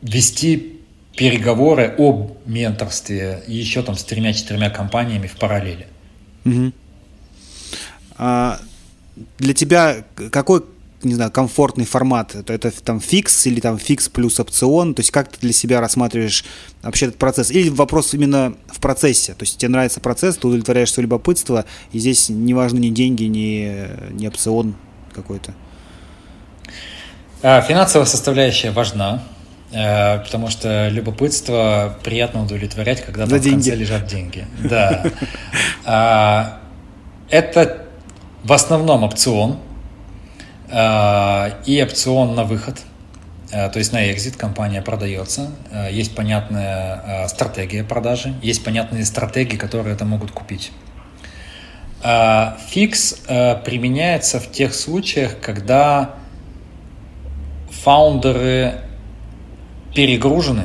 вести 0.00 0.80
переговоры 1.16 1.94
об 1.98 2.38
менторстве 2.46 3.42
еще 3.46 3.82
там 3.82 3.96
с 3.96 4.04
тремя-четырьмя 4.04 4.70
компаниями 4.70 5.26
в 5.26 5.36
параллели. 5.36 5.86
Угу. 6.44 6.72
А 8.16 8.58
для 9.38 9.54
тебя 9.54 10.04
какой 10.30 10.64
не 11.04 11.14
знаю, 11.14 11.30
комфортный 11.30 11.84
формат? 11.84 12.34
Это, 12.34 12.52
это 12.52 12.70
там 12.82 13.00
фикс 13.00 13.46
или 13.46 13.60
там 13.60 13.78
фикс 13.78 14.08
плюс 14.08 14.38
опцион? 14.40 14.94
То 14.94 15.00
есть 15.00 15.10
как 15.10 15.28
ты 15.28 15.38
для 15.40 15.52
себя 15.52 15.80
рассматриваешь 15.80 16.44
вообще 16.82 17.06
этот 17.06 17.18
процесс? 17.18 17.50
Или 17.50 17.68
вопрос 17.68 18.14
именно 18.14 18.54
в 18.68 18.80
процессе? 18.80 19.34
То 19.34 19.42
есть 19.42 19.58
тебе 19.58 19.70
нравится 19.70 20.00
процесс, 20.00 20.36
ты 20.36 20.46
удовлетворяешь 20.46 20.92
свое 20.92 21.04
любопытство, 21.04 21.64
и 21.92 21.98
здесь 21.98 22.28
не 22.28 22.54
важны 22.54 22.78
ни 22.78 22.90
деньги, 22.90 23.24
ни, 23.24 23.88
ни 24.12 24.26
опцион 24.26 24.74
какой-то? 25.14 25.54
А, 27.42 27.60
финансовая 27.60 28.06
составляющая 28.06 28.70
важна, 28.70 29.22
э, 29.72 30.18
потому 30.20 30.48
что 30.48 30.88
любопытство 30.88 31.98
приятно 32.04 32.44
удовлетворять, 32.44 33.04
когда 33.04 33.26
там 33.26 33.38
в 33.38 33.42
конце 33.42 33.74
лежат 33.74 34.06
деньги. 34.06 34.46
Да. 34.62 35.04
А, 35.84 36.60
это 37.30 37.86
в 38.44 38.52
основном 38.52 39.04
опцион, 39.04 39.58
и 40.72 41.82
опцион 41.82 42.34
на 42.34 42.44
выход, 42.44 42.80
э, 43.50 43.68
то 43.68 43.78
есть 43.78 43.92
на 43.92 44.10
экзит 44.10 44.36
компания 44.36 44.80
продается, 44.80 45.50
э, 45.70 45.88
есть 45.92 46.14
понятная 46.14 47.28
стратегия 47.28 47.84
продажи, 47.84 48.34
есть 48.42 48.64
понятные 48.64 49.04
стратегии, 49.04 49.56
которые 49.56 49.94
это 49.94 50.06
могут 50.06 50.30
купить. 50.30 50.72
Фикс 52.70 53.14
применяется 53.28 54.40
в 54.40 54.50
тех 54.50 54.74
случаях, 54.74 55.38
когда 55.40 56.16
фаундеры 57.70 58.80
перегружены, 59.94 60.64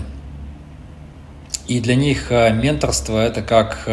и 1.67 1.79
для 1.79 1.93
них 1.93 2.31
менторство 2.31 3.19
это 3.19 3.43
как, 3.43 3.83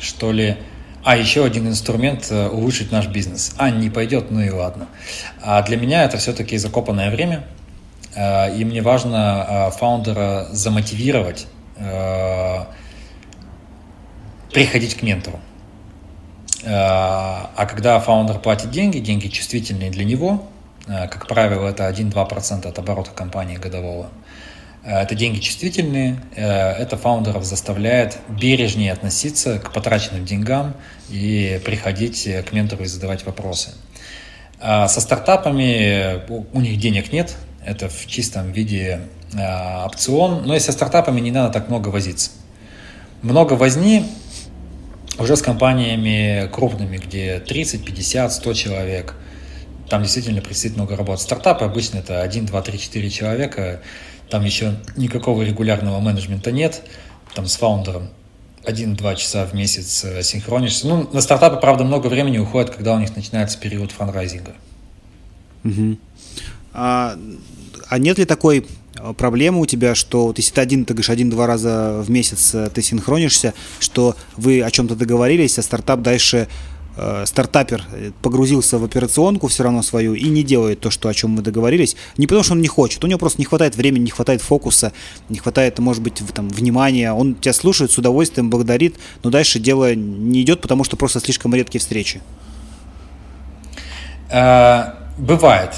что 0.00 0.32
ли, 0.32 0.56
а 1.02 1.16
еще 1.16 1.44
один 1.44 1.66
инструмент 1.66 2.26
э, 2.30 2.48
улучшить 2.48 2.92
наш 2.92 3.06
бизнес. 3.06 3.54
А, 3.56 3.70
не 3.70 3.88
пойдет, 3.88 4.30
ну 4.30 4.40
и 4.40 4.50
ладно. 4.50 4.86
А 5.42 5.62
для 5.62 5.76
меня 5.76 6.04
это 6.04 6.18
все-таки 6.18 6.58
закопанное 6.58 7.10
время. 7.10 7.44
Э, 8.14 8.54
и 8.54 8.64
мне 8.64 8.82
важно 8.82 9.46
э, 9.48 9.70
фаундера 9.78 10.46
замотивировать 10.50 11.46
приходить 14.52 14.94
к 14.94 15.02
ментору. 15.02 15.40
А 16.66 17.66
когда 17.70 17.98
фаундер 18.00 18.38
платит 18.38 18.70
деньги, 18.70 18.98
деньги 18.98 19.28
чувствительные 19.28 19.90
для 19.90 20.04
него, 20.04 20.46
как 20.86 21.26
правило, 21.26 21.68
это 21.68 21.88
1-2% 21.88 22.68
от 22.68 22.78
оборота 22.78 23.12
компании 23.12 23.56
годового, 23.56 24.10
это 24.84 25.14
деньги 25.14 25.40
чувствительные, 25.40 26.20
э, 26.36 26.42
это 26.42 26.96
фаундеров 26.96 27.44
заставляет 27.44 28.18
бережнее 28.28 28.92
относиться 28.92 29.58
к 29.58 29.72
потраченным 29.72 30.24
деньгам 30.24 30.74
и 31.10 31.60
приходить 31.64 32.28
к 32.48 32.52
ментору 32.52 32.84
и 32.84 32.86
задавать 32.86 33.24
вопросы. 33.26 33.72
А 34.58 34.88
со 34.88 35.00
стартапами 35.00 36.20
у 36.52 36.60
них 36.60 36.78
денег 36.78 37.12
нет, 37.12 37.36
это 37.64 37.88
в 37.88 38.06
чистом 38.06 38.52
виде 38.52 39.00
э, 39.34 39.84
опцион, 39.84 40.46
но 40.46 40.56
и 40.56 40.60
со 40.60 40.72
стартапами 40.72 41.20
не 41.20 41.30
надо 41.30 41.52
так 41.52 41.68
много 41.68 41.88
возиться. 41.88 42.30
Много 43.22 43.54
возни 43.54 44.06
уже 45.18 45.36
с 45.36 45.42
компаниями 45.42 46.48
крупными, 46.50 46.96
где 46.96 47.40
30, 47.40 47.84
50, 47.84 48.32
100 48.32 48.54
человек. 48.54 49.14
Там 49.88 50.02
действительно 50.02 50.40
предстоит 50.40 50.76
много 50.76 50.96
работы. 50.96 51.22
Стартапы 51.22 51.64
обычно 51.64 51.98
это 51.98 52.22
1, 52.22 52.46
2, 52.46 52.62
3, 52.62 52.78
4 52.78 53.10
человека, 53.10 53.80
там 54.30 54.44
еще 54.44 54.76
никакого 54.96 55.42
регулярного 55.42 56.00
менеджмента 56.00 56.52
нет. 56.52 56.82
Там 57.34 57.46
с 57.46 57.56
фаундером 57.56 58.08
один-два 58.64 59.14
часа 59.14 59.46
в 59.46 59.54
месяц 59.54 60.04
э, 60.04 60.22
синхронишься. 60.22 60.86
Ну, 60.86 61.08
на 61.12 61.20
стартапы, 61.20 61.60
правда, 61.60 61.84
много 61.84 62.08
времени 62.08 62.38
уходит, 62.38 62.70
когда 62.70 62.94
у 62.94 62.98
них 62.98 63.14
начинается 63.16 63.58
период 63.58 63.90
фанрайзинга. 63.90 64.52
Угу. 65.64 65.98
А, 66.72 67.18
а 67.88 67.98
нет 67.98 68.18
ли 68.18 68.24
такой 68.24 68.66
э, 68.96 69.12
проблемы 69.14 69.60
у 69.60 69.66
тебя, 69.66 69.94
что 69.94 70.26
вот 70.26 70.38
если 70.38 70.54
ты 70.54 70.60
один, 70.60 70.84
ты 70.84 70.92
говоришь, 70.92 71.10
один-два 71.10 71.46
раза 71.46 72.02
в 72.04 72.10
месяц 72.10 72.54
э, 72.54 72.70
ты 72.72 72.82
синхронишься, 72.82 73.54
что 73.78 74.14
вы 74.36 74.62
о 74.62 74.70
чем-то 74.70 74.94
договорились, 74.94 75.58
а 75.58 75.62
стартап 75.62 76.02
дальше 76.02 76.48
э, 76.96 77.24
стартапер 77.26 77.84
погрузился 78.22 78.78
в 78.78 78.84
операционку 78.84 79.48
все 79.48 79.62
равно 79.64 79.82
свою 79.82 80.14
и 80.14 80.28
не 80.28 80.42
делает 80.42 80.80
то, 80.80 80.90
что, 80.90 81.08
о 81.08 81.14
чем 81.14 81.30
мы 81.30 81.42
договорились, 81.42 81.96
не 82.16 82.26
потому 82.26 82.44
что 82.44 82.54
он 82.54 82.60
не 82.60 82.68
хочет, 82.68 83.04
у 83.04 83.06
него 83.06 83.18
просто 83.18 83.40
не 83.40 83.44
хватает 83.44 83.76
времени, 83.76 84.04
не 84.04 84.10
хватает 84.10 84.42
фокуса, 84.42 84.92
не 85.28 85.38
хватает, 85.38 85.78
может 85.78 86.02
быть, 86.02 86.22
там, 86.34 86.48
внимания, 86.48 87.12
он 87.12 87.34
тебя 87.34 87.52
слушает 87.52 87.90
с 87.90 87.98
удовольствием, 87.98 88.50
благодарит, 88.50 88.96
но 89.22 89.30
дальше 89.30 89.58
дело 89.58 89.94
не 89.94 90.42
идет, 90.42 90.60
потому 90.60 90.84
что 90.84 90.96
просто 90.96 91.20
слишком 91.20 91.54
редкие 91.54 91.80
встречи. 91.80 92.20
Э, 94.30 94.92
бывает. 95.18 95.74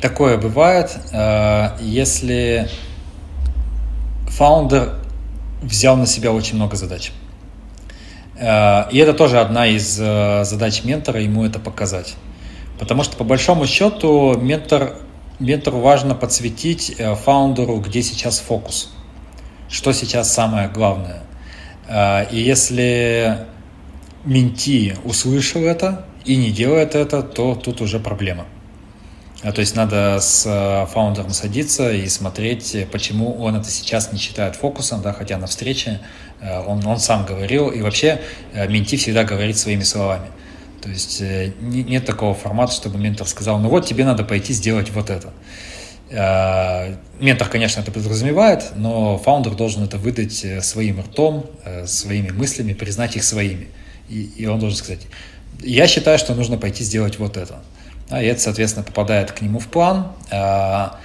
Такое 0.00 0.36
бывает, 0.38 0.96
э, 1.12 1.76
если 1.80 2.68
фаундер 4.28 4.94
взял 5.62 5.96
на 5.96 6.06
себя 6.06 6.32
очень 6.32 6.56
много 6.56 6.76
задач. 6.76 7.10
Э, 7.10 7.23
и 8.36 8.98
это 8.98 9.14
тоже 9.14 9.40
одна 9.40 9.66
из 9.66 9.98
э, 10.00 10.44
задач 10.44 10.84
ментора, 10.84 11.20
ему 11.20 11.44
это 11.44 11.60
показать. 11.60 12.16
Потому 12.78 13.04
что 13.04 13.16
по 13.16 13.24
большому 13.24 13.66
счету 13.66 14.36
ментор, 14.36 14.96
ментору 15.38 15.78
важно 15.78 16.14
подсветить 16.14 16.94
э, 16.98 17.14
фаундеру, 17.14 17.76
где 17.78 18.02
сейчас 18.02 18.40
фокус, 18.40 18.92
что 19.68 19.92
сейчас 19.92 20.32
самое 20.32 20.68
главное. 20.68 21.22
И 22.32 22.40
если 22.40 23.46
менти 24.24 24.96
услышал 25.04 25.60
это 25.62 26.06
и 26.24 26.36
не 26.36 26.50
делает 26.50 26.94
это, 26.94 27.22
то 27.22 27.54
тут 27.54 27.82
уже 27.82 28.00
проблема. 28.00 28.46
А, 29.44 29.52
то 29.52 29.60
есть 29.60 29.76
надо 29.76 30.20
с 30.20 30.46
э, 30.46 30.86
фаундером 30.90 31.30
садиться 31.30 31.92
и 31.92 32.08
смотреть, 32.08 32.86
почему 32.90 33.36
он 33.36 33.56
это 33.56 33.68
сейчас 33.68 34.10
не 34.10 34.18
считает 34.18 34.56
фокусом, 34.56 35.02
да, 35.02 35.12
хотя 35.12 35.36
на 35.36 35.46
встрече 35.46 35.90
э, 35.90 35.98
он, 36.42 36.86
он 36.86 36.98
сам 36.98 37.24
говорил, 37.24 37.70
и 37.70 37.80
вообще 37.82 38.20
э, 38.52 38.68
менти 38.68 38.96
всегда 38.96 39.24
говорит 39.24 39.58
своими 39.58 39.82
словами. 39.82 40.26
То 40.82 40.90
есть 40.90 41.22
нет 41.62 42.04
такого 42.04 42.34
формата, 42.34 42.72
чтобы 42.72 42.98
ментор 42.98 43.26
сказал, 43.26 43.58
ну 43.58 43.70
вот 43.70 43.86
тебе 43.86 44.04
надо 44.04 44.22
пойти 44.22 44.52
сделать 44.52 44.90
вот 44.90 45.08
это. 45.08 45.32
Ментор, 47.18 47.48
конечно, 47.48 47.80
это 47.80 47.90
подразумевает, 47.90 48.72
но 48.76 49.16
фаундер 49.16 49.54
должен 49.54 49.82
это 49.82 49.96
выдать 49.96 50.44
своим 50.62 51.00
ртом, 51.00 51.46
своими 51.86 52.28
мыслями, 52.32 52.74
признать 52.74 53.16
их 53.16 53.24
своими. 53.24 53.68
И, 54.10 54.24
и 54.36 54.44
он 54.44 54.60
должен 54.60 54.76
сказать, 54.76 55.06
я 55.62 55.86
считаю, 55.86 56.18
что 56.18 56.34
нужно 56.34 56.58
пойти 56.58 56.84
сделать 56.84 57.18
вот 57.18 57.38
это. 57.38 57.62
А, 58.10 58.22
и 58.22 58.26
это, 58.26 58.40
соответственно, 58.40 58.84
попадает 58.84 59.32
к 59.32 59.40
нему 59.40 59.58
в 59.58 59.68
план. 59.68 60.12
А, 60.30 60.98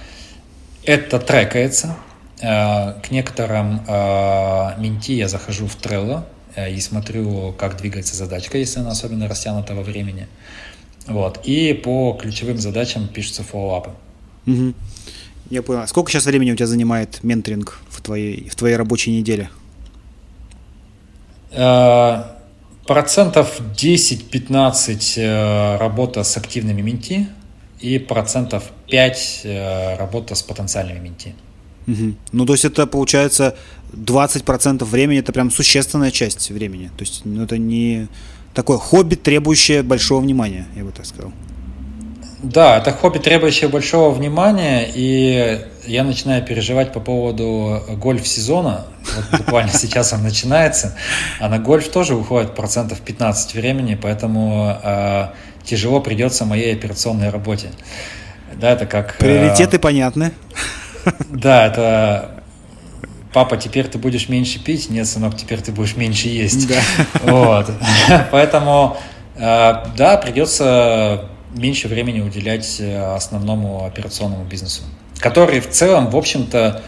это 0.84 1.18
трекается. 1.18 1.96
А, 2.42 2.92
к 3.02 3.10
некоторым 3.10 3.80
менти 4.78 5.12
я 5.12 5.28
захожу 5.28 5.66
в 5.66 5.76
Trello 5.76 6.24
и 6.56 6.80
смотрю, 6.80 7.52
как 7.52 7.76
двигается 7.76 8.16
задачка, 8.16 8.58
если 8.58 8.80
она 8.80 8.90
особенно 8.90 9.28
растянута 9.28 9.74
во 9.74 9.82
времени. 9.82 10.26
Вот. 11.06 11.40
И 11.44 11.72
по 11.74 12.18
ключевым 12.20 12.58
задачам 12.58 13.08
пишутся 13.08 13.42
фоллоуапы. 13.42 13.90
Угу. 14.46 14.74
Я 15.50 15.62
понял. 15.62 15.86
Сколько 15.86 16.10
сейчас 16.10 16.26
времени 16.26 16.52
у 16.52 16.56
тебя 16.56 16.66
занимает 16.66 17.22
менторинг 17.22 17.78
в 17.88 18.00
твоей, 18.00 18.48
в 18.48 18.54
твоей 18.56 18.76
рабочей 18.76 19.12
неделе? 19.12 19.48
Процентов 22.90 23.60
10-15 23.76 25.12
э, 25.16 25.76
работа 25.76 26.24
с 26.24 26.36
активными 26.36 26.80
менти 26.82 27.28
и 27.78 28.00
процентов 28.00 28.64
5 28.88 29.40
э, 29.44 29.96
работа 29.96 30.34
с 30.34 30.42
потенциальными 30.42 30.98
менти. 30.98 31.36
Угу. 31.92 32.14
Ну, 32.32 32.46
то 32.46 32.52
есть 32.52 32.64
это 32.64 32.86
получается 32.86 33.56
20% 33.92 34.84
времени, 34.84 35.18
это 35.18 35.32
прям 35.32 35.50
существенная 35.50 36.10
часть 36.10 36.50
времени. 36.50 36.90
То 36.96 37.04
есть 37.04 37.22
ну, 37.24 37.42
это 37.42 37.58
не 37.58 38.08
такое 38.54 38.78
хобби, 38.78 39.14
требующее 39.14 39.82
большого 39.82 40.20
внимания, 40.20 40.66
я 40.76 40.84
бы 40.84 40.92
так 40.92 41.06
сказал. 41.06 41.32
Да, 42.42 42.78
это 42.78 42.92
хобби, 42.92 43.18
требующее 43.18 43.68
большого 43.68 44.14
внимания, 44.14 44.90
и 44.94 45.60
я 45.86 46.04
начинаю 46.04 46.42
переживать 46.42 46.90
по 46.92 46.98
поводу 47.00 47.82
гольф-сезона. 47.98 48.86
Вот 49.14 49.40
буквально 49.40 49.72
сейчас 49.72 50.14
он 50.14 50.22
начинается, 50.22 50.96
а 51.38 51.48
на 51.50 51.58
гольф 51.58 51.88
тоже 51.90 52.14
уходит 52.14 52.54
процентов 52.54 53.00
15 53.00 53.54
времени, 53.54 53.98
поэтому 54.00 54.74
э, 54.82 55.26
тяжело 55.64 56.00
придется 56.00 56.46
моей 56.46 56.72
операционной 56.72 57.28
работе. 57.28 57.72
Да, 58.54 58.70
это 58.70 58.86
как... 58.86 59.16
Э, 59.16 59.18
Приоритеты 59.18 59.76
э, 59.76 59.80
понятны. 59.80 60.32
Да, 61.30 61.66
это 61.66 62.42
папа, 63.32 63.56
теперь 63.56 63.86
ты 63.86 63.98
будешь 63.98 64.28
меньше 64.28 64.62
пить, 64.62 64.90
нет, 64.90 65.06
сынок, 65.06 65.36
теперь 65.36 65.60
ты 65.60 65.72
будешь 65.72 65.96
меньше 65.96 66.28
есть. 66.28 66.68
Да. 66.68 66.80
Вот. 67.22 67.70
Поэтому, 68.30 68.96
э, 69.36 69.74
да, 69.96 70.16
придется 70.16 71.28
меньше 71.54 71.88
времени 71.88 72.20
уделять 72.20 72.76
э, 72.80 73.14
основному 73.14 73.84
операционному 73.84 74.44
бизнесу, 74.44 74.82
который 75.18 75.60
в 75.60 75.70
целом, 75.70 76.10
в 76.10 76.16
общем-то, 76.16 76.82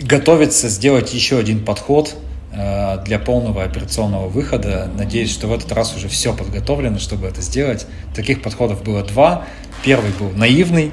готовится 0.00 0.68
сделать 0.68 1.12
еще 1.14 1.38
один 1.38 1.64
подход 1.64 2.14
э, 2.52 2.98
для 3.04 3.18
полного 3.18 3.62
операционного 3.64 4.28
выхода. 4.28 4.90
Надеюсь, 4.96 5.30
что 5.30 5.46
в 5.46 5.52
этот 5.52 5.72
раз 5.72 5.96
уже 5.96 6.08
все 6.08 6.34
подготовлено, 6.34 6.98
чтобы 6.98 7.26
это 7.26 7.40
сделать. 7.40 7.86
Таких 8.14 8.42
подходов 8.42 8.82
было 8.82 9.02
два. 9.02 9.44
Первый 9.84 10.10
был 10.12 10.30
наивный, 10.30 10.92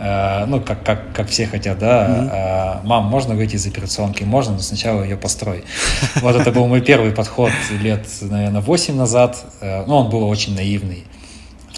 э, 0.00 0.46
ну, 0.46 0.60
как, 0.60 0.84
как, 0.84 1.12
как 1.14 1.28
все 1.28 1.46
хотят, 1.46 1.78
да, 1.78 2.80
mm-hmm. 2.82 2.86
мам, 2.86 3.04
можно 3.04 3.34
выйти 3.34 3.56
из 3.56 3.66
операционки? 3.66 4.24
Можно, 4.24 4.54
но 4.54 4.60
сначала 4.60 5.02
ее 5.02 5.16
построй. 5.16 5.64
Вот 6.20 6.36
это 6.36 6.52
был 6.52 6.66
мой 6.66 6.80
первый 6.80 7.12
подход 7.12 7.50
лет, 7.70 8.06
наверное, 8.20 8.60
8 8.60 8.96
назад, 8.96 9.44
ну, 9.60 9.96
он 9.96 10.10
был 10.10 10.28
очень 10.28 10.54
наивный. 10.54 11.04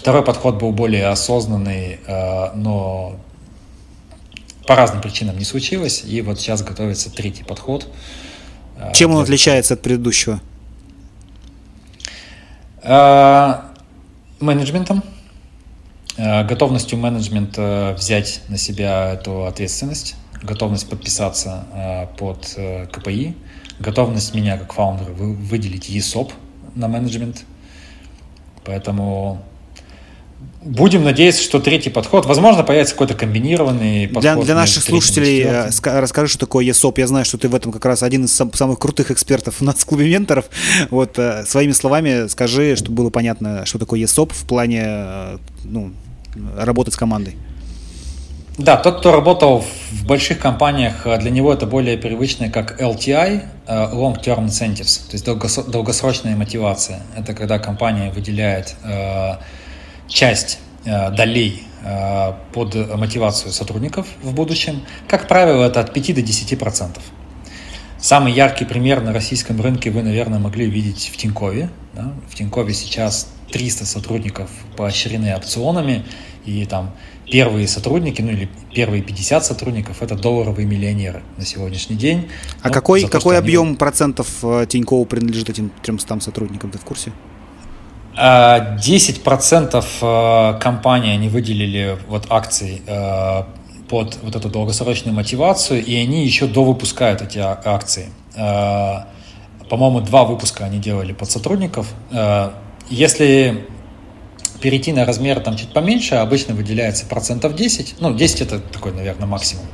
Второй 0.05 0.23
подход 0.23 0.59
был 0.59 0.71
более 0.71 1.07
осознанный, 1.07 1.99
э, 2.05 2.51
но 2.53 3.15
по 4.67 4.75
разным 4.75 5.01
причинам 5.01 5.35
не 5.35 5.45
случилось. 5.45 6.03
И 6.05 6.21
вот 6.21 6.39
сейчас 6.39 6.61
готовится 6.61 7.11
третий 7.11 7.43
подход. 7.43 7.87
Э, 8.77 8.91
Чем 8.93 9.15
он 9.15 9.23
отличается 9.23 9.73
от 9.73 9.81
предыдущего? 9.81 10.41
Э, 12.83 13.61
менеджментом. 14.39 15.03
Готовностью 16.17 16.97
менеджмента 16.97 17.95
взять 17.97 18.41
на 18.47 18.57
себя 18.57 19.13
эту 19.13 19.45
ответственность, 19.45 20.15
готовность 20.41 20.89
подписаться 20.89 22.07
под 22.17 22.57
КПИ, 22.91 23.35
готовность 23.79 24.33
меня 24.33 24.57
как 24.57 24.73
фаундера 24.73 25.11
выделить 25.11 25.89
ЕСОП 25.89 26.31
на 26.73 26.87
менеджмент. 26.87 27.43
Поэтому 28.63 29.43
Будем 30.65 31.03
надеяться, 31.03 31.43
что 31.43 31.59
третий 31.59 31.91
подход, 31.91 32.25
возможно, 32.25 32.63
появится 32.63 32.95
какой-то 32.95 33.13
комбинированный 33.13 34.07
подход. 34.07 34.21
Для, 34.23 34.35
для 34.35 34.55
наших 34.55 34.83
слушателей 34.83 35.43
э, 35.43 35.69
расскажи, 35.83 36.27
что 36.27 36.39
такое 36.39 36.65
ESOP. 36.65 36.95
Я 36.97 37.05
знаю, 37.05 37.23
что 37.23 37.37
ты 37.37 37.47
в 37.47 37.53
этом 37.53 37.71
как 37.71 37.85
раз 37.85 38.01
один 38.01 38.25
из 38.25 38.33
самых 38.33 38.79
крутых 38.79 39.11
экспертов 39.11 39.61
у 39.61 39.65
нас 39.65 39.75
в 39.75 39.85
клубе 39.85 40.09
менторов. 40.09 40.45
Вот 40.89 41.19
э, 41.19 41.45
своими 41.45 41.71
словами 41.71 42.27
скажи, 42.29 42.75
чтобы 42.75 42.95
было 42.95 43.09
понятно, 43.11 43.63
что 43.67 43.77
такое 43.77 43.99
ESOP 43.99 44.33
в 44.33 44.45
плане 44.45 44.81
э, 44.85 45.37
ну, 45.65 45.93
работать 46.57 46.93
с 46.93 46.97
командой. 46.97 47.35
Да, 48.57 48.77
тот, 48.77 48.99
кто 48.99 49.11
работал 49.11 49.65
в 49.91 50.05
больших 50.05 50.39
компаниях, 50.39 51.05
для 51.19 51.29
него 51.29 51.51
это 51.53 51.65
более 51.65 51.97
привычно 51.97 52.49
как 52.49 52.79
LTI, 52.81 53.43
Long 53.67 54.23
Term 54.23 54.45
Incentives, 54.45 55.09
то 55.09 55.13
есть 55.13 55.25
долгосрочная 55.69 56.37
мотивация. 56.37 57.01
Это 57.17 57.33
когда 57.33 57.59
компания 57.59 58.11
выделяет 58.11 58.75
часть 60.07 60.59
э, 60.85 61.11
долей 61.11 61.63
э, 61.83 62.33
под 62.53 62.75
мотивацию 62.95 63.51
сотрудников 63.51 64.07
в 64.21 64.33
будущем. 64.33 64.81
Как 65.07 65.27
правило, 65.27 65.63
это 65.65 65.79
от 65.79 65.93
5 65.93 66.15
до 66.15 66.21
10 66.21 66.57
процентов. 66.59 67.03
Самый 67.97 68.33
яркий 68.33 68.65
пример 68.65 69.01
на 69.01 69.13
российском 69.13 69.59
рынке 69.61 69.89
вы, 69.89 70.03
наверное, 70.03 70.39
могли 70.39 70.69
видеть 70.69 71.09
в 71.11 71.17
Тинькове. 71.17 71.69
Да? 71.93 72.13
В 72.29 72.35
Тинькове 72.35 72.73
сейчас 72.73 73.29
300 73.51 73.85
сотрудников 73.85 74.49
поощрены 74.77 75.35
опционами, 75.35 76.05
и 76.45 76.65
там 76.65 76.91
первые 77.29 77.67
сотрудники, 77.67 78.21
ну 78.21 78.31
или 78.31 78.49
первые 78.73 79.01
50 79.01 79.45
сотрудников, 79.45 80.01
это 80.01 80.15
долларовые 80.15 80.65
миллионеры 80.65 81.23
на 81.37 81.45
сегодняшний 81.45 81.95
день. 81.95 82.29
А 82.61 82.67
ну, 82.67 82.73
какой, 82.73 83.01
то, 83.01 83.07
какой 83.07 83.37
объем 83.37 83.69
они... 83.69 83.75
процентов 83.75 84.27
э, 84.43 84.65
Тинькова 84.69 85.05
принадлежит 85.05 85.49
этим 85.49 85.71
300 85.81 86.19
сотрудникам, 86.19 86.71
ты 86.71 86.77
в 86.77 86.83
курсе? 86.85 87.11
10% 88.15 89.85
э, 90.01 90.59
компании 90.59 91.13
они 91.13 91.27
выделили 91.27 91.97
вот 92.07 92.27
акций 92.29 92.81
э, 92.87 93.43
под 93.89 94.17
вот 94.21 94.35
эту 94.35 94.49
долгосрочную 94.49 95.13
мотивацию, 95.15 95.83
и 95.83 95.95
они 95.95 96.23
еще 96.23 96.47
довыпускают 96.47 97.21
эти 97.21 97.37
а, 97.37 97.59
акции. 97.65 98.09
По-моему, 99.69 100.01
два 100.01 100.25
выпуска 100.25 100.65
они 100.65 100.79
делали 100.79 101.13
под 101.13 101.29
сотрудников. 101.29 101.93
Если 102.89 103.65
перейти 104.65 104.91
на 104.91 105.05
размер 105.05 105.41
там 105.41 105.55
чуть 105.57 105.69
поменьше, 105.73 106.15
обычно 106.15 106.55
выделяется 106.55 107.05
процентов 107.05 107.55
10, 107.55 107.97
ну 107.99 108.15
10 108.15 108.41
это 108.41 108.59
такой, 108.59 108.93
наверное, 108.93 109.27
максимум. 109.27 109.65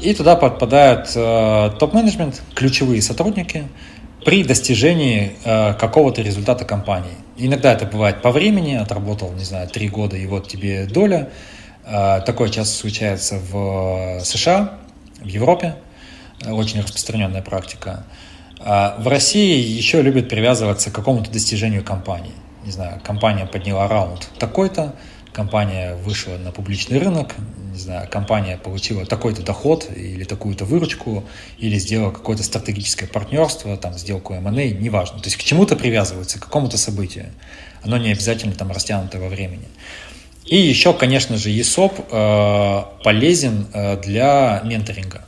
И 0.00 0.14
туда 0.14 0.34
подпадают 0.34 1.12
топ-менеджмент, 1.78 2.42
ключевые 2.56 3.00
сотрудники, 3.00 3.68
при 4.24 4.44
достижении 4.44 5.36
э, 5.44 5.74
какого-то 5.74 6.22
результата 6.22 6.64
компании. 6.64 7.14
Иногда 7.36 7.72
это 7.72 7.86
бывает 7.86 8.20
по 8.20 8.30
времени, 8.30 8.74
отработал, 8.74 9.32
не 9.32 9.44
знаю, 9.44 9.68
три 9.68 9.88
года, 9.88 10.16
и 10.16 10.26
вот 10.26 10.48
тебе 10.48 10.86
доля. 10.86 11.30
Э, 11.84 12.20
такое 12.26 12.48
часто 12.48 12.76
случается 12.76 13.38
в 13.38 14.20
США, 14.24 14.78
в 15.20 15.26
Европе, 15.26 15.76
э, 16.44 16.52
очень 16.52 16.80
распространенная 16.80 17.42
практика. 17.42 18.04
А 18.58 18.96
в 18.98 19.06
России 19.06 19.56
еще 19.56 20.02
любят 20.02 20.28
привязываться 20.28 20.90
к 20.90 20.94
какому-то 20.94 21.30
достижению 21.30 21.84
компании. 21.84 22.34
Не 22.68 22.72
знаю, 22.72 23.00
компания 23.02 23.46
подняла 23.46 23.88
раунд 23.88 24.28
такой-то, 24.38 24.94
компания 25.32 25.94
вышла 26.04 26.36
на 26.36 26.52
публичный 26.52 26.98
рынок, 26.98 27.34
не 27.72 27.78
знаю, 27.78 28.06
компания 28.10 28.58
получила 28.58 29.06
такой-то 29.06 29.42
доход 29.42 29.88
или 29.96 30.24
такую-то 30.24 30.66
выручку, 30.66 31.24
или 31.56 31.78
сделала 31.78 32.10
какое-то 32.10 32.42
стратегическое 32.42 33.06
партнерство, 33.06 33.74
там, 33.78 33.94
сделку 33.94 34.34
M&A, 34.34 34.68
неважно. 34.68 35.18
То 35.18 35.28
есть 35.28 35.38
к 35.38 35.44
чему-то 35.44 35.76
привязывается, 35.76 36.38
к 36.38 36.42
какому-то 36.42 36.76
событию. 36.76 37.30
Оно 37.82 37.96
не 37.96 38.12
обязательно 38.12 38.52
там 38.52 38.70
растянуто 38.70 39.18
во 39.18 39.28
времени. 39.28 39.64
И 40.44 40.58
еще, 40.58 40.92
конечно 40.92 41.38
же, 41.38 41.48
ESOP 41.48 42.04
э, 42.10 43.02
полезен 43.02 43.66
э, 43.72 43.96
для 44.02 44.60
менторинга. 44.62 45.24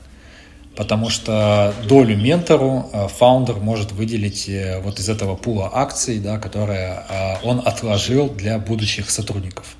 Потому 0.80 1.10
что 1.10 1.74
долю 1.86 2.16
ментору 2.16 2.90
фаундер 3.18 3.56
может 3.56 3.92
выделить 3.92 4.50
вот 4.82 4.98
из 4.98 5.10
этого 5.10 5.36
пула 5.36 5.70
акций, 5.74 6.18
да, 6.18 6.38
которые 6.38 7.04
он 7.44 7.60
отложил 7.62 8.30
для 8.30 8.58
будущих 8.58 9.10
сотрудников. 9.10 9.76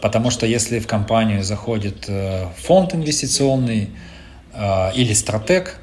Потому 0.00 0.30
что 0.30 0.46
если 0.46 0.78
в 0.78 0.86
компанию 0.86 1.42
заходит 1.42 2.08
фонд 2.56 2.94
инвестиционный 2.94 3.90
или 4.94 5.12
стратег, 5.12 5.80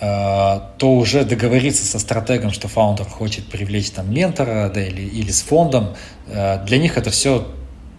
Э, 0.00 0.60
то 0.78 0.92
уже 0.92 1.24
договориться 1.24 1.84
со 1.84 1.98
стратегом, 1.98 2.52
что 2.52 2.68
фаундер 2.68 3.06
хочет 3.06 3.46
привлечь 3.46 3.90
там 3.90 4.12
ментора 4.14 4.70
да, 4.72 4.80
или, 4.80 5.02
или 5.02 5.32
с 5.32 5.42
фондом, 5.42 5.96
э, 6.28 6.64
для 6.64 6.78
них 6.78 6.96
это 6.96 7.10
все 7.10 7.48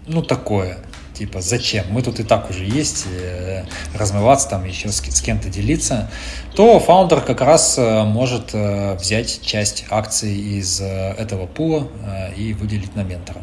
ну 0.07 0.21
такое. 0.21 0.77
Типа, 1.19 1.41
зачем? 1.41 1.85
Мы 1.91 2.01
тут 2.01 2.19
и 2.19 2.23
так 2.23 2.49
уже 2.49 2.63
есть, 2.63 3.05
э, 3.11 3.65
размываться 3.93 4.49
там, 4.49 4.65
еще 4.65 4.89
с, 4.89 5.01
с 5.01 5.21
кем-то 5.21 5.49
делиться. 5.49 6.09
То 6.55 6.79
фаундер 6.79 7.21
как 7.21 7.41
раз 7.41 7.77
может 7.77 8.53
взять 8.53 9.41
часть 9.41 9.85
акций 9.89 10.33
из 10.33 10.81
этого 10.81 11.45
пула 11.45 11.87
и 12.35 12.53
выделить 12.53 12.95
на 12.95 13.03
ментора. 13.03 13.41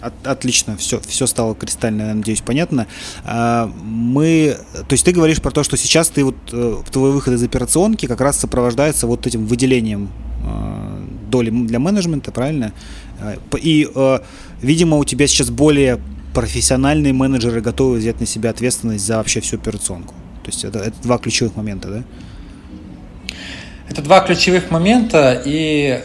От, 0.00 0.12
отлично, 0.26 0.76
все, 0.76 1.00
все 1.00 1.26
стало 1.26 1.54
кристально, 1.54 2.14
надеюсь, 2.14 2.40
понятно. 2.40 2.86
А, 3.24 3.66
мы, 3.82 4.56
то 4.72 4.92
есть 4.92 5.04
ты 5.04 5.12
говоришь 5.12 5.42
про 5.42 5.50
то, 5.50 5.64
что 5.64 5.76
сейчас 5.76 6.08
ты 6.08 6.24
вот 6.24 6.36
э, 6.52 6.76
твой 6.90 7.10
выход 7.10 7.34
из 7.34 7.42
операционки 7.42 8.06
как 8.06 8.20
раз 8.20 8.38
сопровождается 8.38 9.06
вот 9.06 9.26
этим 9.26 9.46
выделением 9.46 10.10
доли 11.28 11.50
для 11.50 11.78
менеджмента, 11.78 12.32
правильно? 12.32 12.72
И, 13.60 13.88
э, 13.92 14.18
видимо, 14.62 14.96
у 14.96 15.04
тебя 15.04 15.26
сейчас 15.26 15.50
более 15.50 16.00
профессиональные 16.34 17.12
менеджеры 17.12 17.60
готовы 17.60 17.98
взять 17.98 18.20
на 18.20 18.26
себя 18.26 18.50
ответственность 18.50 19.04
за 19.04 19.16
вообще 19.16 19.40
всю 19.40 19.56
операционку. 19.56 20.14
То 20.42 20.50
есть 20.50 20.64
это, 20.64 20.78
это 20.78 21.02
два 21.02 21.18
ключевых 21.18 21.56
момента, 21.56 21.88
да? 21.88 22.04
Это 23.88 24.02
два 24.02 24.20
ключевых 24.20 24.70
момента, 24.70 25.42
и 25.44 26.02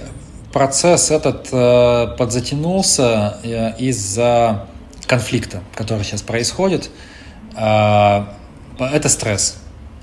процесс 0.53 1.11
этот 1.11 1.49
э, 1.51 2.15
подзатянулся 2.17 3.38
э, 3.43 3.78
из-за 3.78 4.67
конфликта, 5.05 5.61
который 5.76 6.03
сейчас 6.03 6.21
происходит. 6.21 6.89
Э, 7.57 8.26
это 8.80 9.09
стресс. 9.09 9.57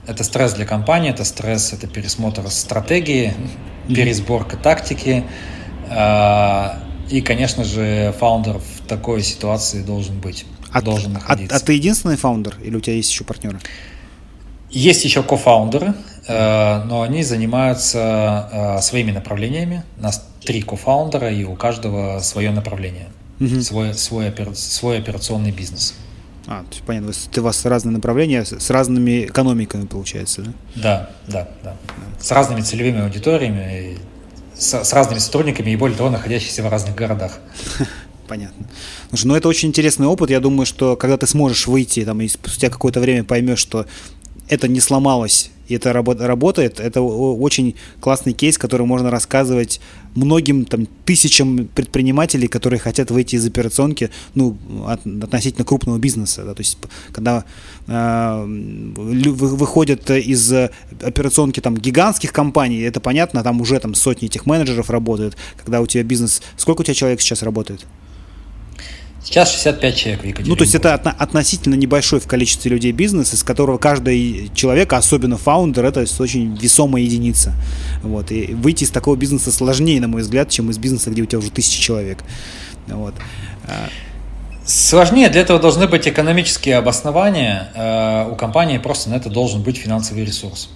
Это 0.06 0.24
стресс 0.24 0.52
для 0.54 0.66
компании, 0.66 1.10
это 1.10 1.24
стресс, 1.24 1.72
это 1.72 1.86
пересмотр 1.86 2.48
стратегии, 2.50 3.32
пересборка 3.88 4.56
тактики. 4.56 5.24
Э, 5.88 6.76
и, 7.10 7.22
конечно 7.22 7.64
же, 7.64 8.14
фаундер 8.18 8.58
в 8.58 8.69
такой 8.90 9.22
ситуации 9.22 9.82
должен 9.82 10.18
быть, 10.18 10.44
а, 10.72 10.82
должен 10.82 11.12
находиться. 11.12 11.56
А, 11.56 11.58
а 11.58 11.62
ты 11.62 11.74
единственный 11.74 12.16
фаундер 12.16 12.56
или 12.62 12.76
у 12.76 12.80
тебя 12.80 12.96
есть 12.96 13.10
еще 13.10 13.22
партнеры? 13.22 13.60
Есть 14.68 15.04
еще 15.04 15.22
кофаундеры, 15.22 15.94
э, 16.26 16.84
но 16.84 17.02
они 17.02 17.22
занимаются 17.22 18.48
э, 18.52 18.82
своими 18.82 19.12
направлениями. 19.12 19.84
У 19.98 20.02
нас 20.02 20.26
три 20.44 20.62
кофаундера, 20.62 21.30
и 21.30 21.44
у 21.44 21.54
каждого 21.54 22.20
свое 22.20 22.50
направление, 22.50 23.08
угу. 23.38 23.60
свой, 23.60 23.94
свой, 23.94 24.32
свой 24.54 24.98
операционный 24.98 25.52
бизнес. 25.52 25.94
А, 26.46 26.62
то 26.62 26.70
есть 26.72 26.82
понятно, 26.82 27.12
у 27.36 27.40
вас 27.42 27.64
разные 27.64 27.92
направления 27.92 28.44
с 28.44 28.70
разными 28.70 29.26
экономиками, 29.26 29.86
получается, 29.86 30.42
да? 30.42 30.52
Да, 30.74 31.10
да, 31.28 31.48
да. 31.62 31.70
да. 31.70 31.74
С 32.20 32.30
разными 32.32 32.62
целевыми 32.62 33.02
аудиториями, 33.02 33.98
с, 34.56 34.84
с 34.84 34.92
разными 34.92 35.20
сотрудниками 35.20 35.70
и, 35.70 35.76
более 35.76 35.96
того, 35.96 36.10
находящимися 36.10 36.62
в 36.64 36.68
разных 36.68 36.96
городах. 36.96 37.38
Понятно. 38.30 38.66
Слушай, 39.08 39.26
ну 39.26 39.34
это 39.34 39.48
очень 39.48 39.70
интересный 39.70 40.06
опыт. 40.06 40.30
Я 40.30 40.38
думаю, 40.38 40.64
что 40.64 40.94
когда 40.94 41.16
ты 41.16 41.26
сможешь 41.26 41.66
выйти, 41.66 42.04
там, 42.04 42.20
и 42.20 42.28
спустя 42.28 42.70
какое-то 42.70 43.00
время 43.00 43.24
поймешь, 43.24 43.58
что 43.58 43.86
это 44.48 44.68
не 44.68 44.78
сломалось, 44.78 45.50
и 45.66 45.74
это 45.74 45.92
работает, 45.92 46.78
это 46.78 47.00
очень 47.00 47.74
классный 48.00 48.32
кейс, 48.32 48.56
который 48.56 48.86
можно 48.86 49.10
рассказывать 49.10 49.80
многим 50.14 50.64
там, 50.64 50.86
тысячам 51.04 51.66
предпринимателей, 51.66 52.46
которые 52.46 52.78
хотят 52.78 53.10
выйти 53.10 53.34
из 53.34 53.46
операционки 53.46 54.10
ну, 54.34 54.56
от, 54.86 55.04
относительно 55.06 55.64
крупного 55.64 55.98
бизнеса. 55.98 56.44
Да, 56.44 56.54
то 56.54 56.60
есть, 56.60 56.78
когда 57.12 57.44
э, 57.88 58.44
выходят 58.46 60.08
из 60.08 60.52
операционки 61.02 61.58
там, 61.58 61.76
гигантских 61.76 62.32
компаний, 62.32 62.80
это 62.80 63.00
понятно, 63.00 63.42
там 63.42 63.60
уже 63.60 63.80
там, 63.80 63.94
сотни 63.94 64.26
этих 64.26 64.46
менеджеров 64.46 64.88
работают. 64.88 65.36
Когда 65.56 65.80
у 65.80 65.86
тебя 65.86 66.04
бизнес... 66.04 66.42
Сколько 66.56 66.82
у 66.82 66.84
тебя 66.84 66.94
человек 66.94 67.20
сейчас 67.20 67.42
работает? 67.42 67.86
Сейчас 69.22 69.52
65 69.52 69.96
человек 69.96 70.20
в 70.22 70.24
Екатеринбурге. 70.24 70.50
Ну, 70.50 70.56
то 70.56 70.62
есть 70.64 70.74
это 70.74 70.94
относительно 70.94 71.74
небольшой 71.74 72.20
в 72.20 72.26
количестве 72.26 72.70
людей 72.70 72.92
бизнес, 72.92 73.34
из 73.34 73.42
которого 73.42 73.76
каждый 73.76 74.50
человек, 74.54 74.92
особенно 74.94 75.36
фаундер, 75.36 75.84
это 75.84 76.06
очень 76.18 76.56
весомая 76.56 77.02
единица. 77.02 77.52
Вот. 78.02 78.32
И 78.32 78.54
выйти 78.54 78.84
из 78.84 78.90
такого 78.90 79.16
бизнеса 79.16 79.52
сложнее, 79.52 80.00
на 80.00 80.08
мой 80.08 80.22
взгляд, 80.22 80.48
чем 80.48 80.70
из 80.70 80.78
бизнеса, 80.78 81.10
где 81.10 81.22
у 81.22 81.26
тебя 81.26 81.38
уже 81.38 81.50
тысячи 81.50 81.80
человек. 81.80 82.18
Вот. 82.86 83.14
А. 83.66 83.88
Сложнее, 84.64 85.28
для 85.28 85.42
этого 85.42 85.58
должны 85.58 85.86
быть 85.86 86.08
экономические 86.08 86.78
обоснования. 86.78 87.70
А, 87.74 88.28
у 88.30 88.36
компании 88.36 88.78
просто 88.78 89.10
на 89.10 89.16
это 89.16 89.28
должен 89.28 89.62
быть 89.62 89.76
финансовый 89.76 90.24
ресурс. 90.24 90.70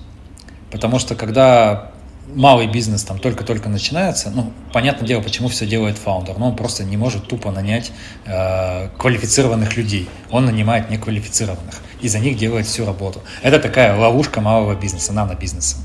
Потому 0.71 0.99
что 0.99 1.15
когда 1.15 1.93
малый 2.33 2.67
бизнес 2.67 3.03
там 3.05 3.19
только-только 3.19 3.69
начинается, 3.69 4.31
ну, 4.31 4.53
понятное 4.73 5.07
дело, 5.07 5.21
почему 5.21 5.49
все 5.49 5.67
делает 5.67 5.99
фаундер, 5.99 6.39
но 6.39 6.49
он 6.49 6.57
просто 6.57 6.85
не 6.85 6.97
может 6.97 7.27
тупо 7.27 7.51
нанять 7.51 7.93
э, 8.25 8.89
квалифицированных 8.99 9.77
людей. 9.77 10.09
Он 10.31 10.47
нанимает 10.47 10.91
неквалифицированных 10.91 11.83
и 12.01 12.09
за 12.09 12.19
них 12.19 12.37
делает 12.37 12.67
всю 12.67 12.85
работу. 12.85 13.21
Это 13.43 13.59
такая 13.59 13.97
ловушка 13.97 14.41
малого 14.41 14.75
бизнеса, 14.75 15.13
нано-бизнеса. 15.13 15.77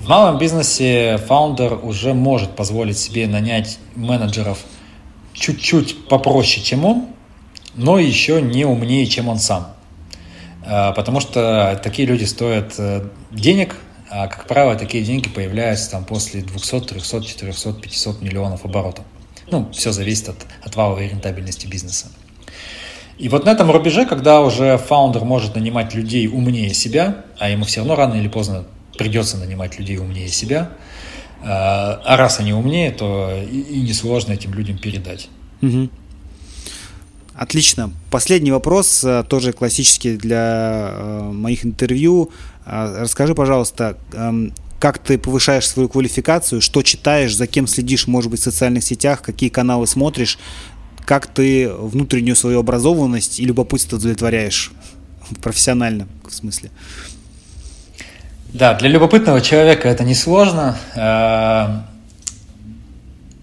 В 0.00 0.08
малом 0.08 0.38
бизнесе 0.38 1.18
фаундер 1.26 1.80
уже 1.82 2.14
может 2.14 2.54
позволить 2.54 2.98
себе 2.98 3.26
нанять 3.26 3.78
менеджеров 3.96 4.58
чуть-чуть 5.32 6.08
попроще, 6.08 6.64
чем 6.64 6.84
он, 6.84 7.06
но 7.74 7.98
еще 7.98 8.40
не 8.40 8.64
умнее, 8.64 9.06
чем 9.06 9.28
он 9.28 9.38
сам. 9.38 9.74
Э, 10.64 10.92
потому 10.94 11.20
что 11.20 11.78
такие 11.82 12.06
люди 12.06 12.24
стоят 12.24 12.74
э, 12.78 13.08
денег, 13.30 13.76
а, 14.10 14.28
как 14.28 14.46
правило, 14.46 14.76
такие 14.76 15.04
деньги 15.04 15.28
появляются 15.28 15.90
там 15.90 16.04
после 16.04 16.42
200, 16.42 16.80
300, 16.80 17.24
400, 17.24 17.72
500 17.72 18.22
миллионов 18.22 18.64
оборотов. 18.64 19.04
Ну, 19.50 19.70
все 19.72 19.92
зависит 19.92 20.28
от, 20.28 20.46
от 20.62 20.76
валовой 20.76 21.08
рентабельности 21.08 21.66
бизнеса. 21.66 22.08
И 23.18 23.28
вот 23.28 23.46
на 23.46 23.50
этом 23.50 23.70
рубеже, 23.70 24.04
когда 24.04 24.40
уже 24.42 24.76
фаундер 24.76 25.24
может 25.24 25.54
нанимать 25.54 25.94
людей 25.94 26.28
умнее 26.28 26.74
себя, 26.74 27.24
а 27.38 27.48
ему 27.48 27.64
все 27.64 27.80
равно 27.80 27.96
рано 27.96 28.14
или 28.14 28.28
поздно 28.28 28.66
придется 28.98 29.38
нанимать 29.38 29.78
людей 29.78 29.98
умнее 29.98 30.28
себя, 30.28 30.70
а, 31.42 32.00
а 32.04 32.16
раз 32.16 32.40
они 32.40 32.52
умнее, 32.52 32.90
то 32.90 33.32
и, 33.50 33.80
несложно 33.80 34.32
этим 34.32 34.52
людям 34.52 34.78
передать. 34.78 35.28
Угу. 35.62 35.88
Отлично. 37.34 37.92
Последний 38.10 38.50
вопрос, 38.50 39.04
э, 39.04 39.22
тоже 39.28 39.52
классический 39.52 40.16
для 40.16 40.90
э, 40.92 41.30
моих 41.32 41.66
интервью. 41.66 42.30
А, 42.66 43.02
расскажи, 43.02 43.34
пожалуйста, 43.34 43.96
как 44.80 44.98
ты 44.98 45.18
повышаешь 45.18 45.68
свою 45.68 45.88
квалификацию, 45.88 46.60
что 46.60 46.82
читаешь, 46.82 47.34
за 47.34 47.46
кем 47.46 47.66
следишь, 47.66 48.08
может 48.08 48.30
быть, 48.30 48.40
в 48.40 48.42
социальных 48.44 48.82
сетях, 48.82 49.22
какие 49.22 49.48
каналы 49.48 49.86
смотришь, 49.86 50.38
как 51.04 51.28
ты 51.28 51.72
внутреннюю 51.72 52.34
свою 52.34 52.58
образованность 52.58 53.38
и 53.38 53.44
любопытство 53.44 53.96
удовлетворяешь 53.96 54.72
профессионально, 55.42 56.08
в 56.28 56.34
смысле? 56.34 56.70
Да, 58.52 58.74
для 58.74 58.88
любопытного 58.88 59.40
человека 59.40 59.88
это 59.88 60.02
несложно. 60.02 60.76
Э, 60.96 61.82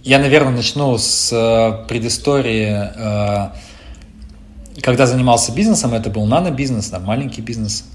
я, 0.04 0.20
наверное, 0.20 0.54
начну 0.54 0.98
с 0.98 1.32
э, 1.32 1.88
предыстории. 1.88 2.90
Э, 2.96 3.52
когда 4.82 5.06
занимался 5.08 5.54
бизнесом, 5.54 5.94
это 5.94 6.10
был 6.10 6.26
нано-бизнес, 6.26 6.90
да, 6.90 7.00
маленький 7.00 7.42
бизнес 7.42 7.86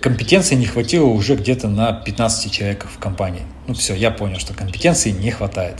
компетенции 0.00 0.54
не 0.54 0.66
хватило 0.66 1.06
уже 1.06 1.34
где-то 1.36 1.68
на 1.68 1.92
15 1.92 2.52
человек 2.52 2.86
в 2.92 2.98
компании. 2.98 3.42
Ну 3.66 3.74
все, 3.74 3.94
я 3.94 4.10
понял, 4.10 4.38
что 4.38 4.54
компетенции 4.54 5.10
не 5.10 5.30
хватает. 5.30 5.76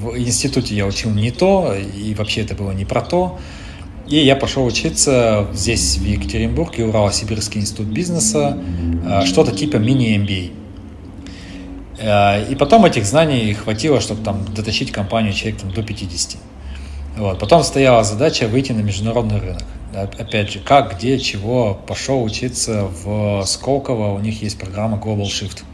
В 0.00 0.16
институте 0.16 0.74
я 0.74 0.86
учил 0.86 1.10
не 1.10 1.30
то, 1.30 1.74
и 1.74 2.14
вообще 2.14 2.42
это 2.42 2.54
было 2.54 2.72
не 2.72 2.84
про 2.84 3.02
то. 3.02 3.38
И 4.06 4.16
я 4.16 4.36
пошел 4.36 4.64
учиться 4.64 5.48
здесь, 5.52 5.98
в 5.98 6.04
Екатеринбурге, 6.04 6.84
Урало-Сибирский 6.84 7.60
институт 7.60 7.88
бизнеса, 7.88 8.56
э, 9.04 9.26
что-то 9.26 9.54
типа 9.54 9.76
мини-MBA. 9.76 10.52
Э, 11.98 12.50
и 12.50 12.54
потом 12.54 12.86
этих 12.86 13.04
знаний 13.04 13.52
хватило, 13.52 14.00
чтобы 14.00 14.24
там 14.24 14.46
дотащить 14.54 14.92
компанию 14.92 15.34
человек 15.34 15.60
там, 15.60 15.72
до 15.72 15.82
50. 15.82 16.40
Вот. 17.18 17.38
Потом 17.38 17.62
стояла 17.62 18.02
задача 18.04 18.48
выйти 18.48 18.72
на 18.72 18.80
международный 18.80 19.40
рынок 19.40 19.64
опять 19.92 20.52
же, 20.52 20.60
как, 20.60 20.96
где, 20.96 21.18
чего, 21.18 21.74
пошел 21.74 22.22
учиться 22.22 22.84
в 22.84 23.44
Сколково, 23.44 24.12
у 24.12 24.18
них 24.18 24.42
есть 24.42 24.58
программа 24.58 24.98
Global 24.98 25.24
Shift. 25.24 25.64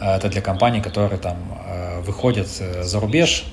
Э, 0.00 0.16
это 0.16 0.28
для 0.28 0.40
компаний, 0.40 0.80
которые 0.80 1.18
там 1.18 1.36
э, 1.66 2.00
выходят 2.00 2.48
э, 2.60 2.82
за 2.82 3.00
рубеж, 3.00 3.44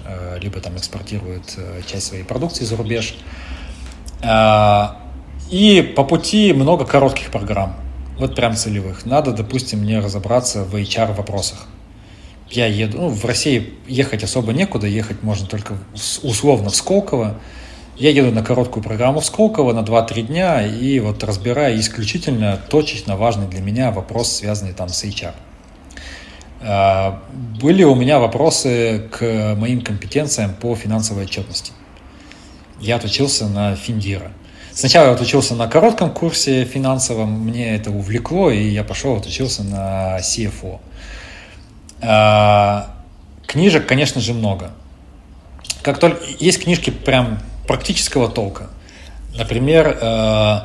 либо 0.41 0.59
там 0.59 0.75
экспортируют 0.75 1.57
часть 1.87 2.07
своей 2.07 2.23
продукции 2.23 2.65
за 2.65 2.75
рубеж. 2.75 3.15
И 5.49 5.93
по 5.95 6.03
пути 6.03 6.53
много 6.53 6.85
коротких 6.85 7.31
программ. 7.31 7.75
Вот 8.19 8.35
прям 8.35 8.55
целевых. 8.55 9.05
Надо, 9.05 9.31
допустим, 9.31 9.79
мне 9.79 9.99
разобраться 9.99 10.63
в 10.63 10.75
HR 10.75 11.13
вопросах. 11.15 11.67
Я 12.49 12.67
еду, 12.67 12.97
ну, 12.97 13.09
в 13.09 13.25
России 13.25 13.73
ехать 13.87 14.23
особо 14.23 14.53
некуда, 14.53 14.87
ехать 14.87 15.23
можно 15.23 15.47
только 15.47 15.77
условно 16.21 16.69
в 16.69 16.75
Сколково. 16.75 17.39
Я 17.97 18.11
еду 18.11 18.31
на 18.31 18.43
короткую 18.43 18.83
программу 18.83 19.19
в 19.19 19.25
Сколково 19.25 19.73
на 19.73 19.79
2-3 19.79 20.21
дня 20.23 20.65
и 20.65 20.99
вот 20.99 21.23
разбираю 21.23 21.79
исключительно 21.79 22.59
точечно 22.69 23.17
важный 23.17 23.47
для 23.47 23.61
меня 23.61 23.91
вопрос, 23.91 24.31
связанный 24.31 24.73
там 24.73 24.89
с 24.89 25.03
HR. 25.03 25.33
А, 26.61 27.21
были 27.61 27.83
у 27.83 27.95
меня 27.95 28.19
вопросы 28.19 29.09
к 29.11 29.55
моим 29.57 29.81
компетенциям 29.81 30.53
по 30.53 30.75
финансовой 30.75 31.23
отчетности. 31.23 31.71
Я 32.79 32.97
отучился 32.97 33.47
на 33.47 33.75
Финдира. 33.75 34.31
Сначала 34.73 35.07
я 35.07 35.11
отучился 35.13 35.55
на 35.55 35.67
коротком 35.67 36.11
курсе 36.11 36.65
финансовом, 36.65 37.31
мне 37.31 37.75
это 37.75 37.91
увлекло, 37.91 38.51
и 38.51 38.67
я 38.67 38.83
пошел 38.83 39.15
отучился 39.15 39.63
на 39.63 40.19
CFO. 40.19 40.79
А, 42.05 42.95
книжек, 43.47 43.87
конечно 43.87 44.21
же, 44.21 44.33
много. 44.33 44.71
Как 45.81 45.99
только 45.99 46.23
есть 46.39 46.63
книжки 46.63 46.89
прям 46.89 47.39
практического 47.67 48.29
толка. 48.29 48.69
Например, 49.37 49.97
э, 49.99 50.59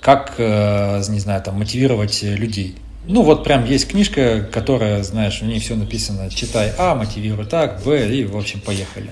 как, 0.00 0.34
э, 0.38 1.02
не 1.08 1.20
знаю, 1.20 1.42
там, 1.42 1.58
мотивировать 1.58 2.22
людей. 2.22 2.76
Ну, 3.06 3.22
вот 3.22 3.44
прям 3.44 3.64
есть 3.64 3.88
книжка, 3.88 4.42
которая, 4.42 5.02
знаешь, 5.02 5.40
в 5.40 5.46
ней 5.46 5.60
все 5.60 5.76
написано, 5.76 6.28
читай 6.30 6.72
А, 6.76 6.94
мотивируй 6.94 7.46
так, 7.46 7.82
Б, 7.82 8.14
и, 8.14 8.24
в 8.24 8.36
общем, 8.36 8.60
поехали. 8.60 9.10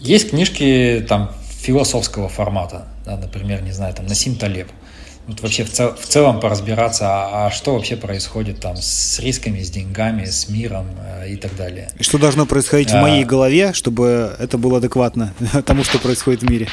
Есть 0.00 0.30
книжки 0.30 1.04
там 1.08 1.30
философского 1.60 2.28
формата, 2.28 2.86
да, 3.04 3.16
например, 3.16 3.62
не 3.62 3.72
знаю, 3.72 3.94
там, 3.94 4.06
Насим 4.06 4.36
Талеб. 4.36 4.68
Вот 5.26 5.40
вообще 5.40 5.64
в, 5.64 5.70
цел, 5.72 5.94
в 5.94 6.06
целом 6.06 6.38
поразбираться, 6.38 7.06
а, 7.06 7.46
а 7.46 7.50
что 7.50 7.74
вообще 7.74 7.96
происходит 7.96 8.60
там 8.60 8.76
с 8.76 9.18
рисками, 9.18 9.60
с 9.60 9.70
деньгами, 9.70 10.24
с 10.24 10.48
миром 10.48 10.86
э, 11.00 11.30
и 11.30 11.36
так 11.36 11.56
далее. 11.56 11.90
И 11.98 12.04
что 12.04 12.18
должно 12.18 12.46
происходить 12.46 12.92
а, 12.92 12.98
в 12.98 13.02
моей 13.02 13.24
голове, 13.24 13.72
чтобы 13.72 14.36
это 14.38 14.56
было 14.56 14.78
адекватно 14.78 15.34
тому, 15.64 15.82
что 15.82 15.98
происходит 15.98 16.42
в 16.42 16.50
мире? 16.50 16.68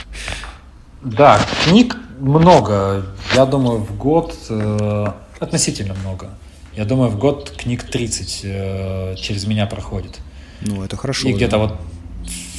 Да, 1.01 1.39
книг 1.65 1.97
много. 2.19 3.05
Я 3.33 3.45
думаю, 3.45 3.79
в 3.79 3.97
год 3.97 4.35
э, 4.49 5.05
относительно 5.39 5.95
много. 5.95 6.29
Я 6.75 6.85
думаю, 6.85 7.09
в 7.09 7.17
год 7.17 7.51
книг 7.57 7.83
30 7.83 8.41
э, 8.43 9.15
через 9.17 9.47
меня 9.47 9.65
проходит. 9.65 10.19
Ну, 10.61 10.83
это 10.83 10.95
хорошо. 10.95 11.27
И 11.27 11.31
да. 11.31 11.37
где-то 11.37 11.57
вот 11.57 11.79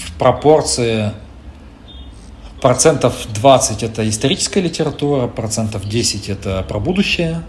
в 0.06 0.18
пропорции 0.18 1.12
процентов 2.64 3.26
20 3.34 3.82
это 3.82 4.08
историческая 4.08 4.62
литература, 4.62 5.26
процентов 5.26 5.86
10 5.86 6.30
это 6.30 6.64
про 6.66 6.80
будущее, 6.80 7.42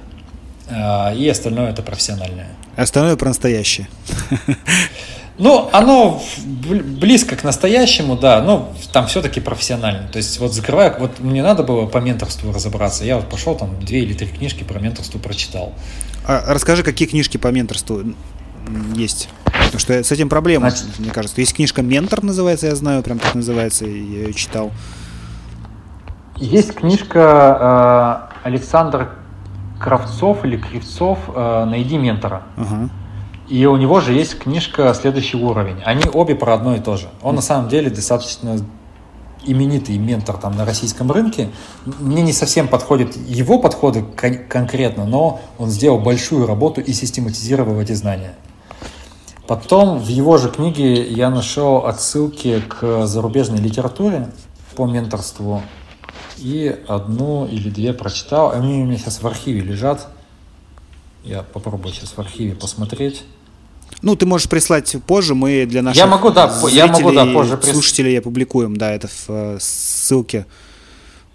э, 0.67 1.15
и 1.15 1.29
остальное 1.29 1.69
это 1.69 1.81
профессиональное. 1.81 2.49
Остальное 2.75 3.15
про 3.15 3.29
настоящее. 3.29 3.87
Ну, 5.37 5.69
оно 5.73 6.23
близко 6.45 7.35
к 7.35 7.43
настоящему, 7.43 8.15
да, 8.15 8.41
но 8.41 8.73
там 8.93 9.07
все-таки 9.07 9.41
профессионально. 9.41 10.07
То 10.07 10.15
есть 10.15 10.39
вот 10.39 10.53
закрывая, 10.53 10.97
вот 10.97 11.19
мне 11.19 11.43
надо 11.43 11.63
было 11.63 11.87
по 11.87 11.97
менторству 11.97 12.53
разобраться, 12.53 13.03
я 13.03 13.17
вот 13.17 13.29
пошел 13.29 13.53
там 13.55 13.77
две 13.81 13.99
или 13.99 14.13
три 14.13 14.27
книжки 14.27 14.63
про 14.63 14.79
менторство 14.79 15.19
прочитал. 15.19 15.73
А 16.25 16.53
расскажи, 16.53 16.83
какие 16.83 17.05
книжки 17.09 17.35
по 17.35 17.49
менторству 17.49 18.01
есть? 18.95 19.27
Потому 19.43 19.79
что 19.79 20.03
с 20.05 20.11
этим 20.11 20.29
проблема, 20.29 20.69
Значит, 20.69 20.99
мне 20.99 21.11
кажется. 21.11 21.41
Есть 21.41 21.53
книжка 21.53 21.81
«Ментор» 21.81 22.23
называется, 22.23 22.67
я 22.67 22.75
знаю, 22.75 23.03
прям 23.03 23.19
так 23.19 23.35
называется, 23.35 23.85
я 23.85 23.91
ее 23.91 24.33
читал. 24.33 24.71
Есть 26.37 26.73
книжка 26.75 28.29
э, 28.43 28.47
Александр 28.47 29.09
Кравцов 29.79 30.43
или 30.43 30.57
Кривцов 30.57 31.19
э, 31.33 31.65
«Найди 31.65 31.97
ментора». 31.97 32.43
Uh-huh. 32.57 32.89
И 33.47 33.65
у 33.65 33.77
него 33.77 34.01
же 34.01 34.13
есть 34.13 34.39
книжка 34.39 34.93
«Следующий 34.93 35.37
уровень». 35.37 35.81
Они 35.85 36.03
обе 36.11 36.35
про 36.35 36.55
одно 36.55 36.75
и 36.75 36.79
то 36.79 36.97
же. 36.97 37.07
Он 37.21 37.35
на 37.35 37.41
самом 37.41 37.69
деле 37.69 37.89
достаточно 37.89 38.57
именитый 39.45 39.97
ментор 39.97 40.37
там 40.37 40.55
на 40.57 40.65
российском 40.65 41.11
рынке. 41.11 41.51
Мне 41.85 42.21
не 42.21 42.33
совсем 42.33 42.67
подходят 42.67 43.15
его 43.15 43.59
подходы 43.59 44.01
кон- 44.01 44.47
конкретно, 44.49 45.05
но 45.05 45.39
он 45.57 45.69
сделал 45.69 45.99
большую 45.99 46.47
работу 46.47 46.81
и 46.81 46.91
систематизировал 46.91 47.79
эти 47.79 47.93
знания. 47.93 48.33
Потом 49.47 49.99
в 49.99 50.07
его 50.07 50.37
же 50.37 50.49
книге 50.49 51.03
я 51.03 51.29
нашел 51.29 51.85
отсылки 51.85 52.61
к 52.61 53.05
зарубежной 53.05 53.59
литературе 53.59 54.29
по 54.75 54.87
менторству. 54.87 55.61
И 56.37 56.75
одну 56.87 57.47
или 57.47 57.69
две 57.69 57.93
прочитал. 57.93 58.51
Они 58.51 58.81
у 58.81 58.85
меня 58.85 58.97
сейчас 58.97 59.21
в 59.21 59.27
архиве 59.27 59.61
лежат. 59.61 60.07
Я 61.23 61.41
попробую 61.41 61.93
сейчас 61.93 62.11
в 62.11 62.19
архиве 62.19 62.55
посмотреть. 62.55 63.23
Ну, 64.01 64.15
ты 64.15 64.25
можешь 64.25 64.49
прислать 64.49 64.95
позже, 65.07 65.35
мы 65.35 65.65
для 65.65 65.81
наших 65.81 65.97
я 65.97 66.07
могу, 66.07 66.29
да, 66.29 66.49
зрителей, 66.49 66.75
я 66.75 66.87
могу, 66.87 67.11
да, 67.11 67.25
позже 67.25 67.59
слушателей 67.61 68.19
опубликуем, 68.19 68.77
да, 68.77 68.91
это 68.91 69.07
в 69.07 69.25
э, 69.29 69.57
ссылке 69.59 70.45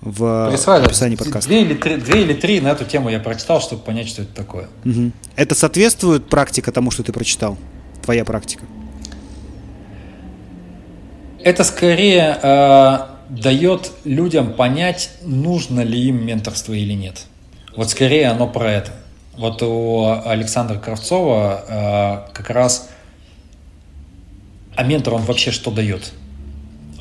в 0.00 0.50
Присылай, 0.50 0.82
описании 0.82 1.16
подкаста. 1.16 1.48
Две 1.48 1.62
или, 1.62 1.74
три, 1.74 1.96
две 1.96 2.22
или 2.22 2.32
три 2.32 2.60
на 2.60 2.68
эту 2.68 2.84
тему 2.84 3.10
я 3.10 3.20
прочитал, 3.20 3.60
чтобы 3.60 3.82
понять, 3.82 4.08
что 4.08 4.22
это 4.22 4.34
такое. 4.34 4.68
Угу. 4.84 5.12
Это 5.36 5.54
соответствует 5.54 6.26
практика 6.28 6.72
тому, 6.72 6.90
что 6.90 7.02
ты 7.02 7.12
прочитал? 7.12 7.58
Твоя 8.02 8.24
практика? 8.24 8.64
Это 11.42 11.64
скорее 11.64 12.38
э, 12.42 12.98
дает 13.30 13.92
людям 14.04 14.54
понять, 14.54 15.10
нужно 15.22 15.80
ли 15.80 16.08
им 16.08 16.24
менторство 16.24 16.72
или 16.72 16.92
нет. 16.92 17.26
Вот 17.76 17.90
скорее 17.90 18.28
оно 18.28 18.46
про 18.46 18.70
это. 18.70 18.92
Вот 19.36 19.62
у 19.62 20.10
Александра 20.24 20.78
Кравцова 20.78 21.64
э, 22.28 22.32
как 22.34 22.50
раз 22.50 22.90
а 24.80 24.82
ментор 24.82 25.12
он 25.12 25.22
вообще 25.22 25.50
что 25.50 25.70
дает? 25.70 26.12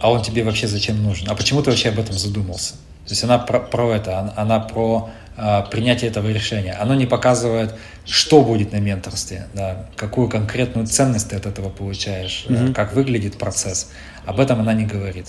А 0.02 0.12
он 0.12 0.22
тебе 0.22 0.44
вообще 0.44 0.68
зачем 0.68 1.02
нужен? 1.02 1.30
А 1.30 1.36
почему 1.36 1.62
ты 1.62 1.70
вообще 1.70 1.90
об 1.90 2.00
этом 2.00 2.14
задумался? 2.14 2.74
То 3.06 3.12
есть 3.12 3.24
она 3.24 3.38
про, 3.38 3.62
про 3.62 3.96
это, 3.96 4.34
она 4.36 4.60
про 4.60 5.10
э, 5.38 5.64
принятие 5.72 6.10
этого 6.10 6.28
решения. 6.30 6.74
Оно 6.74 6.94
не 6.94 7.06
показывает, 7.06 7.74
что 8.06 8.42
будет 8.42 8.72
на 8.74 8.82
менторстве, 8.82 9.48
да, 9.54 9.88
какую 9.96 10.30
конкретную 10.30 10.88
ценность 10.88 11.30
ты 11.30 11.38
от 11.38 11.46
этого 11.46 11.70
получаешь, 11.70 12.46
mm-hmm. 12.50 12.74
как 12.74 12.94
выглядит 12.94 13.38
процесс. 13.38 13.92
Об 14.26 14.42
этом 14.42 14.60
она 14.60 14.74
не 14.74 14.86
говорит. 14.86 15.28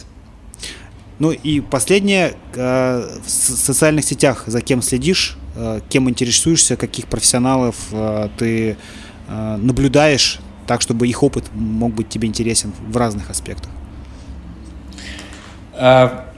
Ну 1.21 1.33
и 1.33 1.61
последнее, 1.61 2.33
э, 2.55 3.19
в 3.23 3.29
социальных 3.29 4.07
сетях 4.07 4.45
за 4.47 4.63
кем 4.63 4.81
следишь, 4.81 5.37
э, 5.55 5.81
кем 5.91 6.09
интересуешься, 6.09 6.77
каких 6.77 7.07
профессионалов 7.07 7.77
э, 7.93 8.29
ты 8.39 8.77
наблюдаешь, 9.29 10.41
так 10.67 10.81
чтобы 10.81 11.07
их 11.07 11.23
опыт 11.23 11.45
мог 11.55 11.95
быть 11.95 12.09
тебе 12.09 12.27
интересен 12.27 12.73
в 12.89 12.97
разных 12.97 13.31
аспектах? 13.31 13.71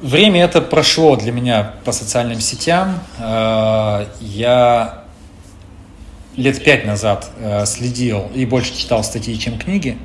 Время 0.02 0.44
это 0.44 0.60
прошло 0.60 1.16
для 1.16 1.32
меня 1.32 1.72
по 1.86 1.92
социальным 1.92 2.38
сетям. 2.42 3.00
Я 3.18 5.04
лет 6.36 6.62
пять 6.62 6.84
назад 6.84 7.30
следил 7.64 8.30
и 8.34 8.44
больше 8.44 8.76
читал 8.76 9.02
статьи, 9.02 9.38
чем 9.38 9.56
книги. 9.58 9.96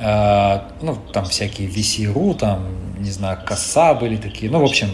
Ну, 0.00 0.96
там 1.12 1.24
всякие 1.24 1.68
VC.ru, 1.68 2.34
там 2.38 2.66
не 2.98 3.10
знаю, 3.10 3.38
коса 3.44 3.94
были 3.94 4.16
такие. 4.16 4.50
Ну, 4.50 4.60
в 4.60 4.64
общем, 4.64 4.88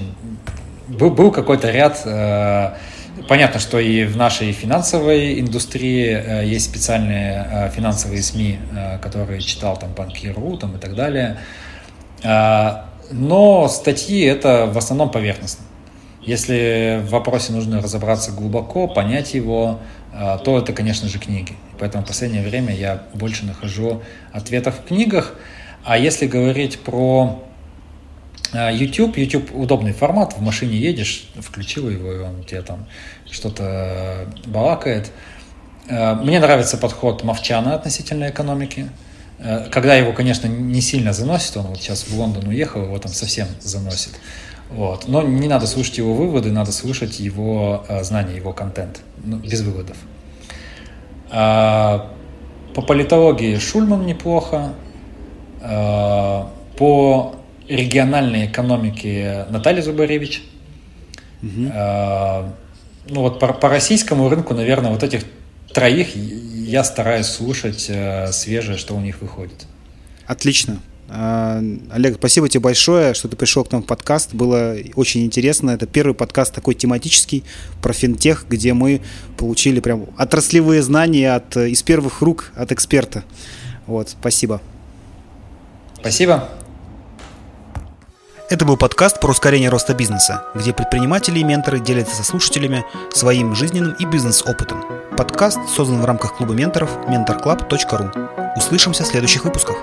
был, 0.89 1.11
был 1.11 1.31
какой-то 1.31 1.71
ряд. 1.71 2.03
Э, 2.05 2.75
понятно, 3.29 3.61
что 3.61 3.79
и 3.79 4.05
в 4.05 4.17
нашей 4.17 4.53
финансовой 4.53 5.41
индустрии 5.41 6.15
э, 6.15 6.47
есть 6.47 6.67
специальные 6.67 7.47
э, 7.51 7.71
финансовые 7.71 8.23
СМИ, 8.23 8.59
э, 8.73 8.99
которые 8.99 9.41
читал 9.41 9.77
там 9.77 9.93
Банкиру 9.93 10.57
там, 10.57 10.77
и 10.77 10.79
так 10.79 10.95
далее. 10.95 11.39
Э, 12.23 12.83
но 13.11 13.69
статьи 13.69 14.23
это 14.23 14.67
в 14.67 14.79
основном 14.79 15.11
поверхностно. 15.11 15.65
Если 16.23 17.03
в 17.07 17.11
вопросе 17.11 17.53
нужно 17.53 17.83
разобраться 17.83 18.33
глубоко, 18.33 18.89
понять 18.89 19.35
его, 19.35 19.79
э, 20.13 20.39
то 20.43 20.59
это, 20.59 20.73
конечно 20.73 21.09
же, 21.09 21.19
книги. 21.19 21.55
Поэтому 21.85 22.03
в 22.03 22.07
последнее 22.07 22.43
время 22.43 22.75
я 22.75 23.03
больше 23.13 23.45
нахожу 23.45 24.03
ответов 24.33 24.75
в 24.79 24.89
книгах. 24.89 25.35
А 25.85 25.99
если 25.99 26.27
говорить 26.27 26.79
про 26.79 27.45
а, 28.55 28.73
YouTube, 28.73 29.19
YouTube 29.19 29.55
удобный 29.55 29.93
формат, 29.93 30.33
в 30.33 30.41
машине 30.41 30.79
едешь, 30.79 31.29
включил 31.39 31.91
его, 31.91 32.11
и 32.11 32.19
он 32.21 32.43
тебе 32.45 32.63
там 32.63 32.87
что-то 33.31 34.27
балакает. 34.47 35.13
А, 35.91 36.15
мне 36.15 36.41
нравится 36.41 36.79
подход 36.79 37.23
Мовчана 37.23 37.75
относительно 37.75 38.31
экономики. 38.31 38.89
А, 39.41 39.69
когда 39.69 39.95
его, 39.95 40.15
конечно, 40.15 40.47
не 40.47 40.81
сильно 40.81 41.13
заносит, 41.13 41.55
он 41.59 41.67
вот 41.67 41.83
сейчас 41.83 42.09
в 42.09 42.19
Лондон 42.19 42.49
уехал, 42.49 42.83
его 42.85 42.99
там 42.99 43.13
совсем 43.13 43.47
заносит. 43.61 44.13
Вот. 44.71 45.07
Но 45.07 45.21
не 45.23 45.49
надо 45.49 45.67
слушать 45.67 45.99
его 45.99 46.15
выводы, 46.15 46.51
надо 46.51 46.73
слушать 46.73 47.21
его 47.21 47.85
знания, 48.01 48.37
его 48.37 48.55
контент, 48.55 49.03
ну, 49.23 49.37
без 49.37 49.61
выводов. 49.61 49.99
По 51.35 52.83
политологии 52.87 53.59
Шульман 53.59 54.07
неплохо. 54.07 54.75
По 55.61 57.35
региональной 57.69 58.47
экономики 58.47 59.45
Наталья 59.51 59.83
Зубаревич. 59.83 60.43
Угу. 61.43 61.73
ну 63.11 63.21
вот 63.21 63.39
по, 63.39 63.53
по 63.53 63.69
российскому 63.69 64.31
рынку, 64.31 64.55
наверное, 64.55 64.91
вот 64.91 65.03
этих 65.03 65.25
троих 65.75 66.17
я 66.17 66.83
стараюсь 66.85 67.27
слушать 67.27 67.87
э, 67.89 68.33
свежее, 68.33 68.79
что 68.79 68.95
у 68.95 69.01
них 69.01 69.21
выходит. 69.21 69.67
Отлично. 70.27 70.81
А, 71.09 71.63
Олег, 71.91 72.17
спасибо 72.17 72.49
тебе 72.49 72.61
большое, 72.61 73.15
что 73.15 73.29
ты 73.29 73.37
пришел 73.37 73.65
к 73.65 73.73
нам 73.73 73.83
в 73.83 73.87
подкаст. 73.87 74.35
Было 74.35 74.77
очень 74.95 75.25
интересно. 75.25 75.71
Это 75.71 75.87
первый 75.87 76.15
подкаст 76.15 76.55
такой 76.55 76.75
тематический 76.75 77.45
про 77.83 77.93
финтех, 77.93 78.47
где 78.49 78.73
мы 78.73 79.01
получили 79.37 79.81
прям 79.81 80.07
отраслевые 80.17 80.83
знания 80.83 81.35
от, 81.35 81.57
из 81.57 81.83
первых 81.83 82.23
рук 82.23 82.53
от 82.57 82.73
эксперта. 82.73 83.25
Вот, 83.87 84.11
спасибо. 84.11 84.61
Спасибо. 86.01 86.49
Это 88.51 88.67
был 88.67 88.77
подкаст 88.77 89.21
про 89.21 89.31
ускорение 89.31 89.71
роста 89.71 89.95
бизнеса, 89.95 90.45
где 90.55 90.75
предприниматели 90.75 91.39
и 91.39 91.45
менторы 91.45 91.81
делятся 91.81 92.15
со 92.15 92.25
слушателями 92.25 92.85
своим 93.11 93.55
жизненным 93.55 93.95
и 93.99 94.05
бизнес-опытом. 94.05 94.85
Подкаст 95.17 95.59
создан 95.75 96.03
в 96.03 96.05
рамках 96.05 96.37
клуба 96.37 96.53
менторов 96.53 96.91
mentorclub.ru. 97.09 98.57
Услышимся 98.57 99.05
в 99.05 99.07
следующих 99.07 99.45
выпусках. 99.45 99.77